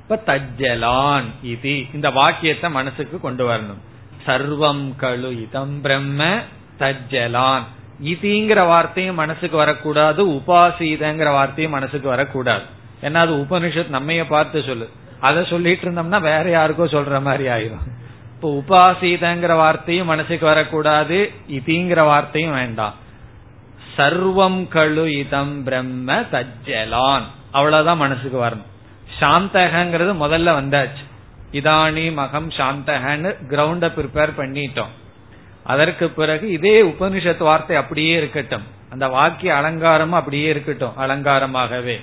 இப்ப 0.00 0.22
தஜ்ஜலான் 0.26 1.24
இது 1.42 1.94
இந்த 1.94 2.10
வாக்கியத்தை 2.10 2.70
மனசுக்கு 2.70 3.20
கொண்டு 3.20 3.44
வரணும். 3.48 3.80
சர்வம் 4.26 4.84
கழு 5.00 5.30
இதம் 5.42 5.80
பிரம்ம 5.80 6.38
தஜ்ஜலான். 6.78 7.64
இதுங்கிற 8.04 8.66
வார்த்தையும் 8.66 9.14
மனசுக்கு 9.14 9.56
வரக்கூடாது 9.56 10.20
உபாசீதங்கிற 10.26 11.30
வார்த்தையும் 11.30 11.72
மனசுக்கு 11.72 12.08
வரக்கூடாது. 12.08 12.62
ஏன்னா 13.02 13.14
அது 13.14 13.32
உபனிஷத் 13.32 13.92
நம்மைய 13.92 14.24
பார்த்து 14.28 14.62
சொல்லு. 14.62 14.90
அதை 15.20 15.46
சொல்லிட்டு 15.50 15.90
இருந்தோம்னா 15.90 16.20
வேற 16.20 16.42
யாருக்கோ 16.42 16.86
சொல்ற 16.86 17.22
மாதிரி 17.22 17.48
ஆயிரும். 17.48 17.94
இப்போ 18.34 18.62
உபாசீதங்கிற 18.68 19.54
வார்த்தையும் 19.54 20.06
மனசுக்கு 20.06 20.46
வரக்கூடாது 20.46 21.30
இதிங்கிற 21.50 22.04
வார்த்தையும் 22.04 22.54
வேண்டாம். 22.54 22.94
சர்வம் 23.96 24.68
கழு 24.74 25.06
இதம் 25.06 25.64
பிரம்ம 25.64 26.20
தஜ்ஜலான். 26.20 27.22
அவ்வளவுதான் 27.50 27.96
மனசுக்கு 27.96 28.44
வரணும். 28.44 28.66
சாந்தகங்கிறது 29.20 30.12
முதல்ல 30.22 30.48
வந்தாச்சு. 30.60 31.04
இதானி 31.52 32.12
மகம் 32.12 32.50
சாந்தகன்னு 32.56 33.36
கிரவுண்ட 33.48 33.88
ப்ரிப்பேர் 33.88 34.32
பண்ணிட்டோம். 34.38 34.92
அதற்கு 35.62 36.08
பிறகு 36.08 36.50
இதே 36.50 36.82
உபனிஷத் 36.82 37.38
வார்த்தை 37.38 37.76
அப்படியே 37.76 38.16
இருக்கட்டும். 38.16 38.62
அந்த 38.90 39.08
வாக்கிய 39.08 39.54
அலங்காரமும் 39.54 40.20
அப்படியே 40.20 40.48
இருக்கட்டும் 40.48 40.92
அலங்காரமாகவே. 41.00 42.00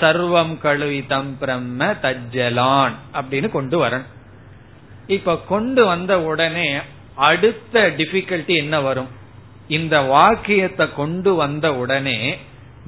சர்வம் 0.00 0.58
கழு 0.62 0.90
இதம் 0.90 1.38
பிரம்ம 1.38 1.84
தஜ்ஜலான் 1.84 2.92
அப்படின்னு 3.12 3.48
கொண்டு 3.48 3.86
வரணும். 3.86 4.04
இப்ப 5.06 5.36
கொண்டு 5.38 5.86
வந்த 5.86 6.22
உடனே 6.22 6.78
அடுத்த 7.14 7.92
டிஃபிகல்ட்டி 7.96 8.56
என்ன 8.56 8.80
வரும்? 8.80 9.08
இந்த 9.68 10.00
வாக்கியத்தை 10.00 10.94
கொண்டு 10.94 11.34
வந்த 11.34 11.74
உடனே 11.74 12.38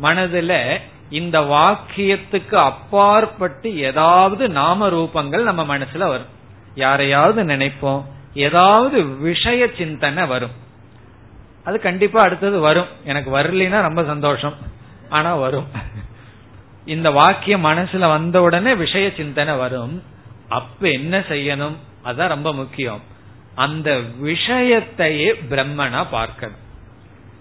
மனதுல 0.02 0.78
இந்த 1.10 1.40
வாக்கியத்துக்கு 1.40 2.54
அப்பாற்பட்டு 2.54 3.78
ஏதாவது 3.78 4.48
நாம 4.48 4.88
ரூபங்கள் 4.88 5.42
நம்ம 5.42 5.78
மனசுல 5.78 5.98
வரும். 5.98 6.34
யாரையாவது 6.74 7.42
நினைப்போம். 7.42 8.04
ஏதாவது 8.34 9.04
விஷய 9.04 9.68
சிந்தனை 9.76 10.26
வரும். 10.26 10.50
அது 11.64 11.80
கண்டிப்பா 11.80 12.20
அடுத்தது 12.20 12.60
வரும். 12.60 12.86
எனக்கு 13.04 13.38
வரலைன்னா 13.38 13.80
ரொம்ப 13.80 14.04
சந்தோஷம். 14.04 14.54
ஆனா 15.08 15.34
வரும். 15.34 15.66
இந்த 16.86 17.10
வாக்கியம் 17.10 17.64
மனசுல 17.64 17.98
வந்த 17.98 18.42
உடனே 18.42 18.74
விஷய 18.74 19.12
சிந்தனை 19.16 19.56
வரும். 19.56 20.02
அப்ப 20.48 20.90
என்ன 20.90 21.18
செய்யணும்? 21.18 21.76
அதான் 22.04 22.28
ரொம்ப 22.28 22.52
முக்கியம். 22.52 23.00
அந்த 23.54 24.00
விஷயத்தையே 24.22 25.34
பிரம்மனா 25.50 26.06
பார்க்கணும். 26.10 26.64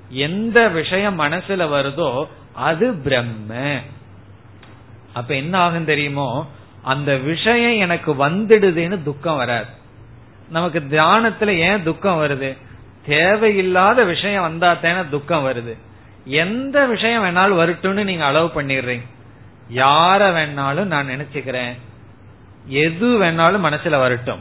எந்த 0.10 0.68
விஷயம் 0.68 1.20
மனசுல 1.20 1.70
வருதோ 1.70 2.28
அது 2.54 2.94
பிரம்ம. 2.94 3.80
அப்ப 5.14 5.36
என்ன 5.36 5.58
ஆகும் 5.58 5.86
தெரியுமோ? 5.86 6.48
அந்த 6.82 7.16
விஷயம் 7.16 7.80
எனக்கு 7.80 8.28
வந்துடுதுன்னு 8.28 9.04
துக்கம் 9.04 9.36
வராது. 9.36 9.68
நமக்கு 10.50 10.80
தியானத்துல 10.80 11.48
ஏன் 11.48 11.84
துக்கம் 11.84 12.22
வருது? 12.22 12.58
தேவையில்லாத 13.06 14.04
விஷயம் 14.04 14.42
வந்தா 14.42 14.74
தானே 14.74 15.10
துக்கம் 15.10 15.46
வருது. 15.46 15.78
எந்த 16.26 16.86
விஷயம் 16.86 17.24
வேணாலும் 17.24 17.66
வரட்டும்னு 17.66 18.04
நீங்க 18.04 18.26
அளவு 18.26 18.62
பண்ணிடுறீங்க. 18.62 19.14
யார 19.74 20.32
வேணாலும் 20.32 20.84
நான் 20.84 21.10
நினைச்சுக்கிறேன். 21.10 21.78
எது 22.66 23.06
வேணாலும் 23.06 23.66
மனசுல 23.66 24.00
வரட்டும். 24.00 24.40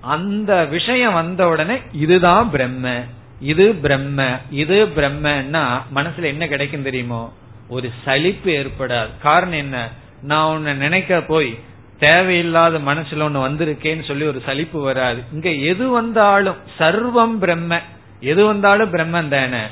அந்த 0.00 0.64
விஷயம் 0.64 1.12
வந்த 1.12 1.48
உடனே 1.48 1.78
இதுதான் 1.92 2.50
பிரம்ம 2.50 3.02
இது 3.40 3.74
பிரம்ம 3.74 4.38
இது 4.50 4.86
பிரம்மன்னா 4.86 5.82
மனசுல 5.94 6.22
என்ன 6.22 6.48
கிடைக்கும் 6.48 6.82
தெரியுமோ? 6.82 7.32
ஒரு 7.68 7.92
சலிப்பு 8.04 8.50
ஏற்படாது. 8.50 9.08
காரணம் 9.22 9.58
என்ன? 9.58 9.88
நான் 10.22 10.56
உன்னை 10.56 10.74
நினைக்க 10.74 11.20
போய் 11.20 11.58
தேவையில்லாத 11.98 12.78
மனசுல 12.78 13.22
ஒண்ணு 13.22 13.48
வந்திருக்கேன்னு 13.48 14.04
சொல்லி 14.04 14.26
ஒரு 14.26 14.42
சலிப்பு 14.46 14.80
வராது. 14.80 15.22
இங்க 15.32 15.50
எது 15.50 15.88
வந்தாலும் 15.88 16.56
சர்வம் 16.78 17.38
பிரம்ம. 17.38 17.80
எது 18.20 18.46
வந்தாலும் 18.46 18.92
பிரம்மன் 18.92 19.28
தானே. 19.28 19.64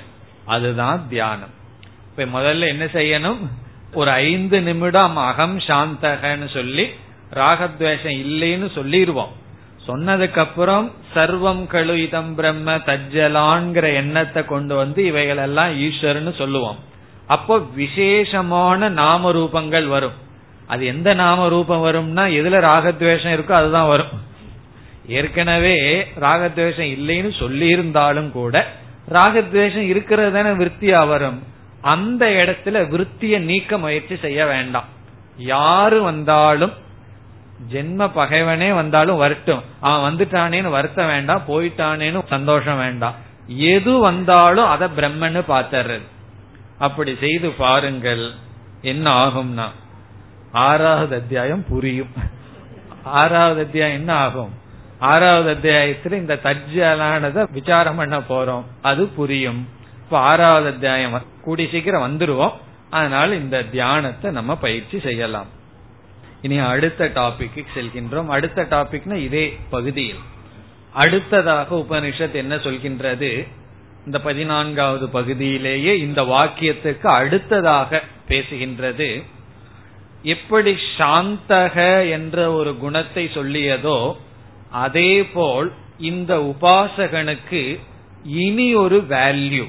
அதுதான் 0.45 1.09
தியானம். 1.09 1.51
இப்ப 2.17 2.41
முதல்ல 2.41 2.67
என்ன 2.67 2.85
செய்யணும்? 2.85 3.39
ஒரு 3.95 4.11
ஐந்து 4.11 4.61
நிமிடம் 4.61 5.17
அகம் 5.17 5.59
சாந்தகன்னு 5.59 6.49
சொல்லி 6.53 6.87
ராகத்வேஷம் 7.35 8.17
இல்லைன்னு 8.25 8.69
சொல்லிடுவோம் 8.75 9.33
சொன்னதுக்கு 9.87 10.39
அப்புறம் 10.39 10.93
சர்வம் 11.15 11.63
கழு 11.73 11.95
இதம் 11.95 12.35
பிரம்ம 12.35 12.77
தஜ்ஜலான்கிற 12.77 13.95
எண்ணத்தை 13.95 14.45
கொண்டு 14.45 14.75
வந்து 14.77 15.05
இவைகள் 15.05 15.37
எல்லாம் 15.37 15.73
ஈஸ்வரன்னு 15.81 16.33
சொல்லுவோம். 16.35 16.79
அப்போ 17.27 17.59
விசேஷமான 17.59 18.89
நாம 18.89 19.33
ரூபங்கள் 19.33 19.87
வரும். 19.87 20.17
அது 20.67 20.87
எந்த 20.87 21.15
நாம 21.15 21.49
ரூபம் 21.49 21.85
வரும்னா 21.85 22.25
எதுல 22.41 22.61
ராகத்வேஷம் 22.71 23.35
இருக்கோ 23.37 23.53
அதுதான் 23.53 23.89
வரும். 23.89 24.15
ஏற்கனவே 25.09 25.77
ராகத்வேஷம் 26.21 26.91
இல்லைன்னு 26.97 27.39
சொல்லி 27.39 27.67
இருந்தாலும் 27.67 28.31
கூட 28.33 28.67
ராகத்வேஷம் 29.13 29.89
இருக்கிறது 29.93 30.33
தானே 30.33 30.65
விற்த்தியா 30.65 31.09
வரும். 31.09 31.43
அந்த 31.85 32.27
இடத்துல 32.27 32.77
விருத்திய 32.89 33.39
நீக்க 33.39 33.79
முயற்சி 33.79 34.17
செய்ய 34.17 34.47
வேண்டாம். 34.47 34.89
யாரு 35.37 36.03
வந்தாலும் 36.03 36.73
ஜென்ம 37.73 38.09
பகைவனே 38.17 38.75
வந்தாலும் 38.75 39.21
வருட்டும். 39.21 39.63
அவன் 39.81 40.03
வந்துட்டானேன்னு 40.05 40.69
வருத்த 40.69 41.07
வேண்டாம் 41.07 41.43
போயிட்டானேன்னு 41.49 42.27
சந்தோஷம் 42.29 42.79
வேண்டாம். 42.79 43.15
எது 43.47 43.99
வந்தாலும் 43.99 44.67
அத 44.67 44.89
பிரம்மன்னு 44.89 45.43
பாத்துறது 45.49 46.07
அப்படி 46.79 47.17
செய்து 47.21 47.51
பாருங்கள் 47.51 48.25
என்ன 48.83 49.07
ஆகும்னா 49.27 49.69
ஆறாவது 50.53 51.15
அத்தியாயம் 51.17 51.65
புரியும். 51.69 52.13
ஆறாவது 53.05 53.61
அத்தியாயம் 53.61 53.97
என்ன 53.97 54.13
ஆகும்? 54.15 54.53
ஆறாவது 54.99 55.49
அத்தியாயத்துல 55.55 56.13
இந்த 56.13 56.35
தஜ்ஜலானத 56.43 57.47
விசாரம் 57.53 57.97
பண்ண 57.97 58.19
போறோம். 58.19 58.65
அது 58.83 59.07
புரியும். 59.07 59.83
இப்ப 60.05 60.19
ஆறாவது 60.19 60.67
அத்தியாயம் 60.67 61.23
கூடி 61.43 61.69
சீக்கிரம் 61.71 62.03
வந்துருவோம். 62.03 62.53
அதனால 62.91 63.35
இந்த 63.35 63.63
தியானத்தை 63.63 64.31
நம்ம 64.31 64.57
பயிற்சி 64.57 65.01
செய்யலாம். 65.01 65.47
இனி 66.43 66.59
அடுத்த 66.59 67.11
டாபிக்கு 67.15 67.65
செல்கின்றோம். 67.75 68.27
அடுத்த 68.27 68.63
டாபிக்னா 68.63 69.15
இதே 69.15 69.59
பகுதியில். 69.71 70.19
அடுத்ததாக 70.93 71.77
உபனிஷத் 71.77 72.33
என்ன 72.33 72.57
சொல்கின்றது? 72.57 73.49
இந்த 74.05 74.21
பதினான்காவது 74.21 75.09
பகுதியிலேயே 75.09 75.99
இந்த 75.99 76.23
வாக்கியத்துக்கு 76.23 77.07
அடுத்ததாக 77.07 78.03
பேசுகின்றது. 78.29 79.23
எப்படி 80.23 80.77
சாந்தக 80.99 82.11
என்ற 82.11 82.53
ஒரு 82.53 82.77
குணத்தை 82.77 83.27
சொல்லியதோ 83.27 84.17
அதே 84.71 85.25
போல் 85.25 85.73
இந்த 85.99 86.39
உபாசகனுக்கு 86.39 87.81
இனி 88.25 88.75
ஒரு 88.75 89.05
வேல்யூ 89.09 89.65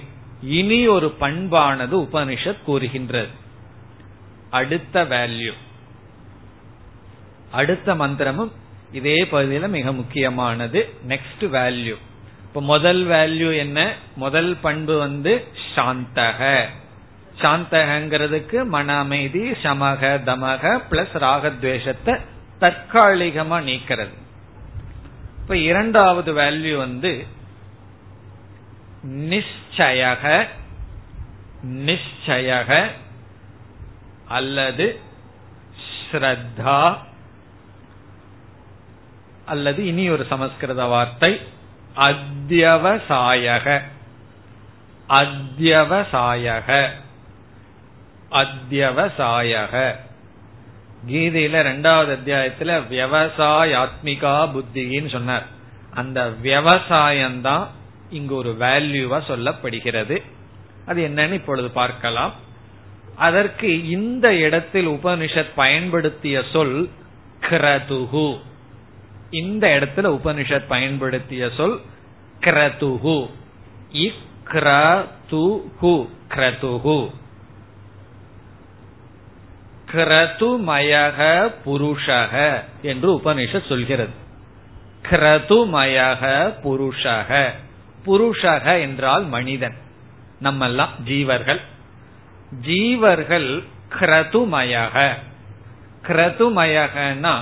இனி 0.46 0.88
ஒரு 0.88 1.16
பண்பானது 1.20 1.96
உபனிஷத் 2.00 2.64
கூறுகின்றது. 2.64 3.28
அடுத்த 4.50 5.04
வேல்யூ 5.04 5.52
அடுத்த 7.52 7.96
மந்திரமும் 7.96 8.52
இதே 8.92 9.24
பகுதியில 9.24 9.68
மிக 9.68 9.94
முக்கியமானது. 9.94 10.90
நெக்ஸ்ட் 11.08 11.40
வேல்யூ 11.40 11.96
இப்ப 12.44 12.62
முதல் 12.62 13.08
வேல்யூ 13.08 13.58
என்ன? 13.58 13.94
முதல் 14.16 14.56
பண்பு 14.56 14.98
வந்து 14.98 15.48
சாந்தக. 15.76 16.66
சாந்தகங்கிறதுக்கு 17.42 18.66
மன 18.66 18.98
அமைதி 18.98 19.52
சமக 19.52 20.20
தமக 20.24 20.82
பிளஸ் 20.92 21.18
ராகத்வேஷத்தை 21.18 22.20
தற்காலிகமா 22.60 23.58
நீக்கிறது. 23.62 24.14
இப்ப 25.42 25.58
இரண்டாவது 25.58 26.34
வேல்யூ 26.34 26.78
வந்து 26.78 27.26
நிச்சயக 29.78 30.48
நிச்சயக 31.64 32.88
அல்லது 34.28 35.00
ஸ்ரத்தா 36.12 36.98
அல்லது 39.46 39.86
இனி 39.86 40.10
ஒரு 40.10 40.26
சமஸ்கிருத 40.30 40.84
வார்த்தை 40.84 41.42
அத்தியவசாயக 41.96 43.82
அத்தியவசாயக 45.10 46.90
அத்தியவசாயக. 48.32 49.96
கீதையில 51.08 51.56
ரெண்டாவது 51.72 52.12
அத்தியாயத்துல 52.18 52.72
விவசாயாத்மிகா 52.90 54.36
புத்தின்னு 54.54 55.10
சொன்னார். 55.10 55.46
அந்த 55.94 56.34
விவசாயம்தான் 56.44 57.68
இங்கு 58.16 58.36
ஒரு 58.36 58.56
வேல்யூவா 58.60 59.22
சொல்லப்படுகிறது. 59.28 60.22
அது 60.86 61.08
என்னன்னு 61.08 61.32
இப்பொழுது 61.32 61.70
பார்க்கலாம். 61.70 62.34
அதற்கு 63.16 63.90
இந்த 63.90 64.36
இடத்தில் 64.36 64.88
உபனிஷத் 64.88 65.52
பயன்படுத்திய 65.56 66.44
சொல் 66.54 66.90
கிரதுகு 67.42 68.40
இந்த 69.30 69.68
இடத்துல 69.68 69.98
உபனிஷத் 69.98 70.68
பயன்படுத்திய 70.68 71.50
சொல் 71.58 71.82
கிரதுகு 72.40 73.30
இக்ரதுகு 73.94 76.08
கிரதுகு 76.30 77.12
கிரதுமயக 79.92 81.52
புருஷக 81.66 82.64
என்று 82.82 83.16
உபனிஷத் 83.16 83.68
சொல்கிறது. 83.68 84.14
கிரதுமயக 85.10 86.54
புருஷக. 86.64 87.52
புருஷக 88.06 88.80
என்றால் 88.80 89.26
மனிதன். 89.26 89.76
நம்மெல்லாம் 90.44 90.94
ஜீவர்கள். 91.06 91.62
ஜீவர்கள் 92.62 93.64
கிரதுமயக. 94.00 95.08
கிரதுமயகனா 96.08 97.36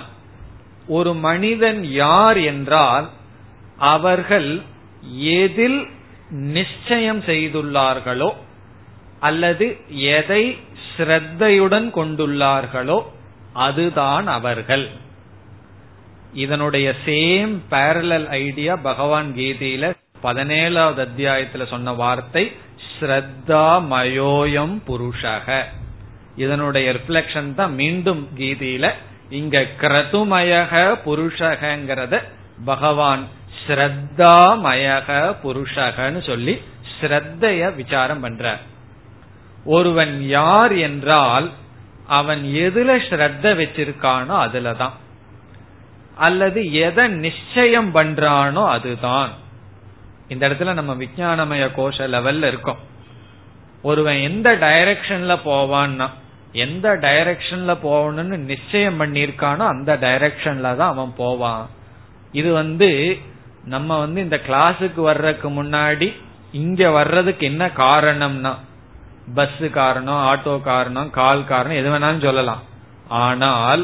ஒரு 0.87 1.13
மனிதன் 1.13 1.83
யார் 1.83 2.37
என்றால் 2.37 3.09
அவர்கள் 3.77 4.61
எதில் 5.17 5.87
நிச்சயம் 6.29 7.21
செய்துள்ளார்களோ 7.21 8.33
அல்லது 9.19 9.77
எதை 9.87 10.57
ஸ்ரத்தையுடன் 10.97 11.87
கொண்டுள்ளார்களோ 11.95 13.03
அதுதான் 13.53 14.27
அவர்கள். 14.27 14.89
இதனுடைய 16.33 16.95
சேம் 17.05 17.57
பேரலல் 17.71 18.27
ஐடியா 18.27 18.75
பகவான் 18.75 19.33
கீதையில 19.35 19.93
பதினேழாவது 20.23 21.01
அத்தியாயத்துல 21.07 21.67
சொன்ன 21.67 21.93
வார்த்தை 21.93 22.51
ஸ்ரத்தா 22.99 23.65
மயோயம் 23.93 24.75
புருஷக. 24.87 25.63
இதனுடைய 26.35 26.93
ரிஃப்ளெக்ஷன் 26.93 27.53
தான் 27.53 27.73
மீண்டும் 27.73 28.27
கீதையில 28.37 28.91
இங்க 29.29 29.65
கிரதுமயக 29.81 30.99
புருஷகங்கிறத 31.05 32.23
பகவான் 32.65 33.27
ஸ்ரத்தாமயக 33.67 35.35
புருஷகன்னு 35.43 36.25
சொல்லி 36.25 36.61
ஸ்ரத்தைய 36.95 37.75
விசாரம் 37.75 38.19
பண்ற 38.19 38.57
ஒருவன் 39.65 40.27
யார் 40.27 40.73
என்றால் 40.75 41.51
அவன் 42.07 42.43
எதுல 42.43 42.89
ஸ்ரத்த 43.09 43.45
வச்சிருக்கானோ 43.59 44.35
அதுலதான். 44.45 44.95
அல்லது 46.17 46.73
எதை 46.73 47.07
நிச்சயம் 47.07 47.95
பண்றானோ 47.95 48.63
அதுதான். 48.67 49.31
இந்த 50.33 50.43
இடத்துல 50.49 50.73
நம்ம 50.79 50.91
விஞ்ஞானமய 51.03 51.67
கோஷ 51.77 52.07
லெவல்ல 52.15 52.51
இருக்கோம். 52.51 52.81
ஒருவன் 53.81 54.19
எந்த 54.29 54.49
டைரக்ஷன்ல 54.65 55.33
போவான்னா 55.47 56.07
எந்த 56.65 56.87
டைரக்ஷன்ல 57.05 57.71
போகணும்னு 57.85 58.37
நிச்சயம் 58.51 58.99
பண்ணிருக்கானோ 58.99 59.63
அந்த 59.73 59.91
டைரக்ஷன்ல 60.05 60.67
தான் 60.81 60.93
அவன் 60.95 61.13
போவான். 61.17 61.63
இது 62.31 62.49
வந்து 62.53 62.89
நம்ம 63.65 63.97
வந்து 63.99 64.19
இந்த 64.21 64.37
கிளாஸுக்கு 64.47 65.01
வர்றதுக்கு 65.09 65.49
முன்னாடி 65.57 66.07
இங்க 66.51 66.89
வர்றதுக்கு 66.89 67.43
என்ன 67.45 67.65
காரணம்னா 67.77 68.53
பஸ் 69.35 69.61
காரணம் 69.71 70.21
ஆட்டோ 70.29 70.55
காரணம் 70.61 71.09
கால் 71.19 71.49
காரணம் 71.51 71.79
எது 71.81 71.91
வேணாலும் 71.93 72.25
சொல்லலாம். 72.25 72.63
ஆனால் 73.23 73.83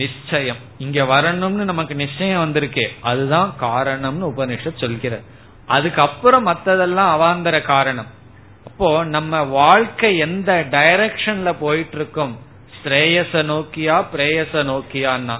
நிச்சயம். 0.00 0.60
இங்க 0.78 0.98
வரணும்னு 1.12 1.68
நமக்கு 1.70 1.94
நிச்சயம் 1.94 2.42
வந்திருக்கே. 2.44 2.86
அதுதான் 3.10 3.50
காரணம்னு 3.60 4.28
உபனிஷத் 4.32 4.82
சொல்கிறேன் 4.82 5.24
அதுக்கப்புறம் 5.66 6.46
மத்ததெல்லாம் 6.46 7.12
அவாந்தர 7.16 7.62
காரணம். 7.62 8.06
அப்போ 8.66 9.04
நம்ம 9.04 9.42
வாழ்க்கை 9.42 10.16
எந்த 10.16 10.66
டைரக்ஷன்ல 10.70 11.54
போயிட்டு 11.60 11.96
இருக்கோம் 11.96 12.38
ஸ்ரேயச 12.82 13.42
நோக்கியா 13.42 14.04
பிரேயச 14.14 14.52
நோக்கியான்னா? 14.52 15.38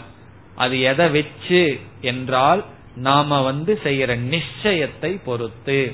அது 0.57 0.81
எதை 0.81 1.09
வச்சு 1.09 1.81
என்றால் 2.01 2.65
நாம 2.97 3.43
வந்து 3.43 3.81
செய்யற 3.85 4.19
நிச்சயத்தை 4.19 5.21
பொறுத்து. 5.25 5.93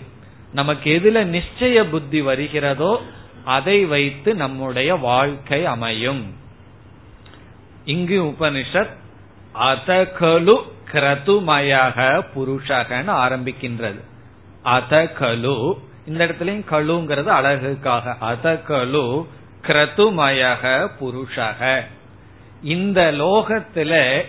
நமக்கு 0.52 1.00
எதுல 1.00 1.40
நிச்சய 1.40 1.90
புத்தி 1.90 2.20
வருகிறதோ 2.20 3.02
அதை 3.44 3.84
வைத்து 3.84 4.34
நம்முடைய 4.34 4.94
வாழ்க்கை 4.94 5.66
அமையும். 5.66 6.34
இங்கு 7.84 8.22
உபனிஷத் 8.22 8.94
அதகலு 9.54 10.62
கிரதுமயக 10.92 12.24
புருஷகன் 12.36 13.10
ஆரம்பிக்கின்றது. 13.10 14.00
அத 14.62 15.12
கலு 15.20 15.74
இந்த 16.06 16.26
இடத்துலயும் 16.26 16.64
கழுங்கிறது 16.70 17.28
அழகுக்காக. 17.28 18.16
அதகலு 18.20 19.26
கிரதுமயக 19.62 20.88
புருஷக. 21.00 21.80
இந்த 22.62 23.12
லோகத்துல 23.12 24.22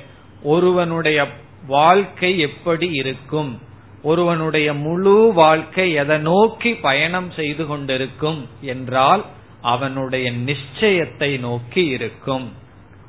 ஒருவனுடைய 0.44 1.28
வாழ்க்கை 1.68 2.40
எப்படி 2.40 2.92
இருக்கும்? 2.92 3.62
ஒருவனுடைய 4.04 4.74
முழு 4.74 5.32
வாழ்க்கை 5.34 5.92
எதை 5.92 6.18
நோக்கி 6.18 6.74
பயணம் 6.74 7.32
செய்து 7.32 7.66
கொண்டிருக்கும் 7.66 8.48
என்றால் 8.62 9.26
அவனுடைய 9.62 10.32
நிச்சயத்தை 10.32 11.40
நோக்கி 11.40 11.86
இருக்கும். 11.86 12.54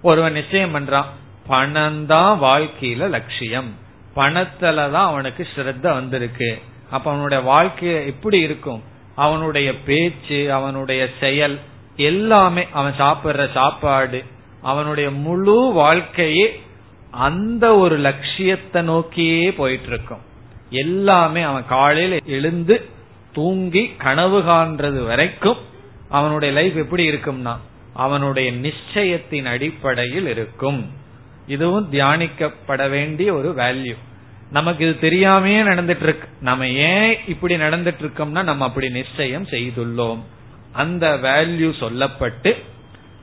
ஒருவன் 0.02 0.32
நிச்சயம் 0.32 0.74
பண்றான். 0.74 1.04
பணம் 1.46 2.06
தான் 2.06 2.42
வாழ்க்கையில 2.42 3.08
லட்சியம். 3.08 3.74
பணத்துல 4.16 4.74
தான் 4.74 5.06
அவனுக்கு 5.06 5.48
ஸ்ரத்த 5.56 5.80
வந்திருக்கு. 5.80 6.62
அப்ப 6.90 7.10
அவனுடைய 7.10 7.42
வாழ்க்கை 7.44 8.06
எப்படி 8.06 8.38
இருக்கும்? 8.40 8.82
அவனுடைய 9.14 9.78
பேச்சு 9.78 10.52
அவனுடைய 10.52 11.08
செயல் 11.20 11.58
எல்லாமே 11.96 12.66
அவன் 12.72 12.94
சாப்பிடுற 12.98 13.52
சாப்பாடு 13.52 14.24
அவனுடைய 14.62 15.10
முழு 15.10 15.70
வாழ்க்கையே 15.72 16.60
அந்த 17.10 17.76
ஒரு 17.76 17.98
லட்சியத்தை 17.98 18.82
நோக்கியே 18.82 19.52
போயிட்டு 19.52 19.86
இருக்கும் 19.86 20.24
எல்லாமே 20.70 21.42
அவன் 21.42 21.66
காலையில 21.68 22.16
எழுந்து 22.26 22.84
தூங்கி 23.32 23.92
கனவு 23.98 24.40
காண்றது 24.40 25.06
வரைக்கும் 25.06 25.56
அவனுடைய 26.08 26.54
லைஃப் 26.54 26.76
எப்படி 26.76 27.10
இருக்கும்னா 27.10 27.56
அவனுடைய 27.94 28.52
நிச்சயத்தின் 28.52 29.46
அடிப்படையில் 29.46 30.26
இருக்கும். 30.26 30.90
இதுவும் 31.46 31.92
தியானிக்கப்பட 31.92 32.90
வேண்டிய 32.90 33.34
ஒரு 33.34 33.54
வேல்யூ 33.56 33.94
நமக்கு 34.52 34.88
இது 34.88 34.98
தெரியாமே 34.98 35.62
நடந்துட்டு 35.62 36.02
இருக்கு 36.02 36.28
நம்ம 36.40 36.68
ஏன் 36.68 37.18
இப்படி 37.28 37.56
நடந்துட்டு 37.56 38.02
இருக்கோம்னா 38.02 38.42
நம்ம 38.42 38.64
அப்படி 38.64 38.88
நிச்சயம் 38.88 39.46
செய்துள்ளோம். 39.46 40.18
அந்த 40.72 41.18
வேல்யூ 41.22 41.68
சொல்லப்பட்டு 41.80 42.54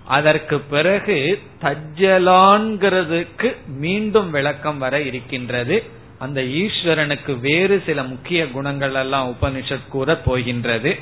அதற்கு 0.05 0.59
பிறகு 0.59 1.41
தஜ்ஜலான்கிறதுக்கு 1.61 3.55
மீண்டும் 3.67 4.31
விளக்கம் 4.31 4.77
வர 4.77 5.01
இருக்கின்றது. 5.01 5.83
அந்த 6.19 6.41
ஈஸ்வரனுக்கு 6.41 7.39
வேறு 7.39 7.83
சில 7.85 8.03
முக்கிய 8.03 8.49
குணங்கள் 8.51 8.93
எல்லாம் 8.93 9.35
உபனிஷத் 9.35 9.87
கூற 9.89 10.15
போகின்றது. 10.15 10.99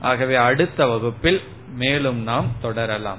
ஆகவே 0.00 0.34
அடுத்த 0.34 0.86
வகுப்பில் 0.86 1.42
மேலும் 1.74 2.22
நாம் 2.22 2.46
தொடரலாம். 2.60 3.18